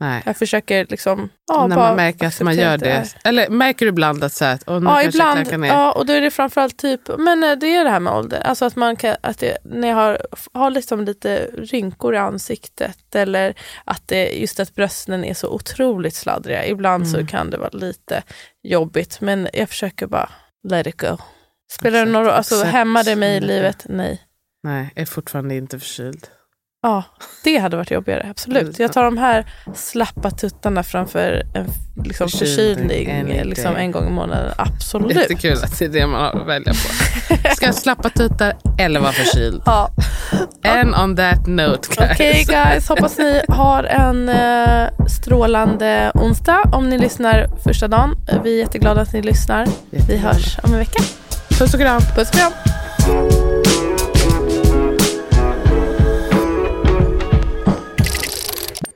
Nej. 0.00 0.22
Jag 0.26 0.36
försöker 0.36 0.86
liksom... 0.90 1.28
Ja, 1.46 1.66
När 1.66 1.76
man 1.76 1.96
märker 1.96 2.26
att 2.26 2.40
man 2.40 2.56
gör 2.56 2.78
det. 2.78 2.84
det. 2.84 3.28
Eller 3.28 3.48
märker 3.48 3.86
du 3.86 3.90
ibland 3.90 4.24
att 4.24 4.32
så 4.32 4.44
här, 4.44 4.58
och 4.66 4.82
ja, 4.82 5.02
ibland. 5.02 5.64
Ja, 5.64 5.92
och 5.92 6.06
då 6.06 6.12
är 6.12 6.20
det 6.20 6.30
framförallt 6.30 6.78
typ, 6.78 7.00
men 7.18 7.44
eh, 7.44 7.52
det 7.52 7.76
är 7.76 7.84
det 7.84 7.90
här 7.90 8.00
med 8.00 8.12
ålder. 8.12 8.40
Alltså 8.40 8.64
att 8.64 8.76
man 8.76 8.96
kan, 8.96 9.16
att 9.20 9.38
det, 9.38 9.58
när 9.64 9.88
jag 9.88 9.94
har, 9.94 10.20
har 10.52 10.70
liksom 10.70 11.04
lite 11.04 11.50
rynkor 11.54 12.14
i 12.14 12.18
ansiktet 12.18 13.14
eller 13.14 13.54
att 13.84 14.08
det, 14.08 14.30
just 14.30 14.60
att 14.60 14.74
brösten 14.74 15.24
är 15.24 15.34
så 15.34 15.48
otroligt 15.48 16.14
sladdriga. 16.14 16.66
Ibland 16.66 17.06
mm. 17.06 17.20
så 17.20 17.26
kan 17.26 17.50
det 17.50 17.58
vara 17.58 17.70
lite 17.72 18.22
jobbigt, 18.62 19.20
men 19.20 19.48
jag 19.52 19.68
försöker 19.68 20.06
bara 20.06 20.30
let 20.68 20.86
it 20.86 21.00
go. 21.00 21.16
Spelar 21.72 22.06
det 22.06 22.12
någon 22.12 22.24
roll? 22.24 22.32
Alltså, 22.32 22.64
hämmar 22.64 23.04
det 23.04 23.16
mig 23.16 23.36
i 23.36 23.40
livet? 23.40 23.86
Nej. 23.88 24.22
Nej, 24.62 24.90
jag 24.94 25.02
är 25.02 25.06
fortfarande 25.06 25.54
inte 25.54 25.78
förkyld. 25.78 26.26
Ja, 26.82 27.04
det 27.44 27.58
hade 27.58 27.76
varit 27.76 27.90
jobbigare. 27.90 28.26
Absolut. 28.30 28.78
Jag 28.78 28.92
tar 28.92 29.04
de 29.04 29.18
här 29.18 29.46
slappa 29.74 30.30
tuttarna 30.30 30.82
framför 30.82 31.42
en 31.54 31.66
liksom, 32.04 32.28
förkylning 32.28 33.10
en, 33.10 33.48
liksom, 33.48 33.76
en 33.76 33.92
gång 33.92 34.06
i 34.06 34.10
månaden. 34.10 34.52
Absolut. 34.56 35.16
Jättekul 35.16 35.52
att 35.52 35.78
det 35.78 35.84
är 35.84 35.88
det 35.88 36.06
man 36.06 36.20
har 36.20 36.40
att 36.40 36.46
välja 36.46 36.72
på. 36.72 37.48
Ska 37.54 37.66
jag 37.66 37.74
slappa 37.74 38.10
tuttar 38.10 38.56
eller 38.78 39.00
vara 39.00 39.12
förkyld? 39.12 39.62
Ja. 39.66 39.90
And 40.64 40.94
on 40.94 41.16
that 41.16 41.46
note 41.46 41.88
guys. 41.96 42.10
Okej 42.12 42.30
okay, 42.30 42.44
guys, 42.44 42.88
hoppas 42.88 43.18
ni 43.18 43.42
har 43.48 43.84
en 43.84 44.28
uh, 44.28 45.06
strålande 45.08 46.12
onsdag 46.14 46.62
om 46.72 46.88
ni 46.88 46.98
lyssnar 46.98 47.46
första 47.64 47.88
dagen. 47.88 48.16
Vi 48.44 48.54
är 48.54 48.58
jätteglada 48.58 49.00
att 49.00 49.12
ni 49.12 49.22
lyssnar. 49.22 49.66
Vi 49.90 50.16
hörs 50.16 50.58
om 50.62 50.72
en 50.72 50.78
vecka. 50.78 51.02
Puss 51.48 51.74
och 51.74 51.80
kram. 51.80 52.00
Puss 52.16 52.30
och 52.30 52.34
kram. 52.34 52.52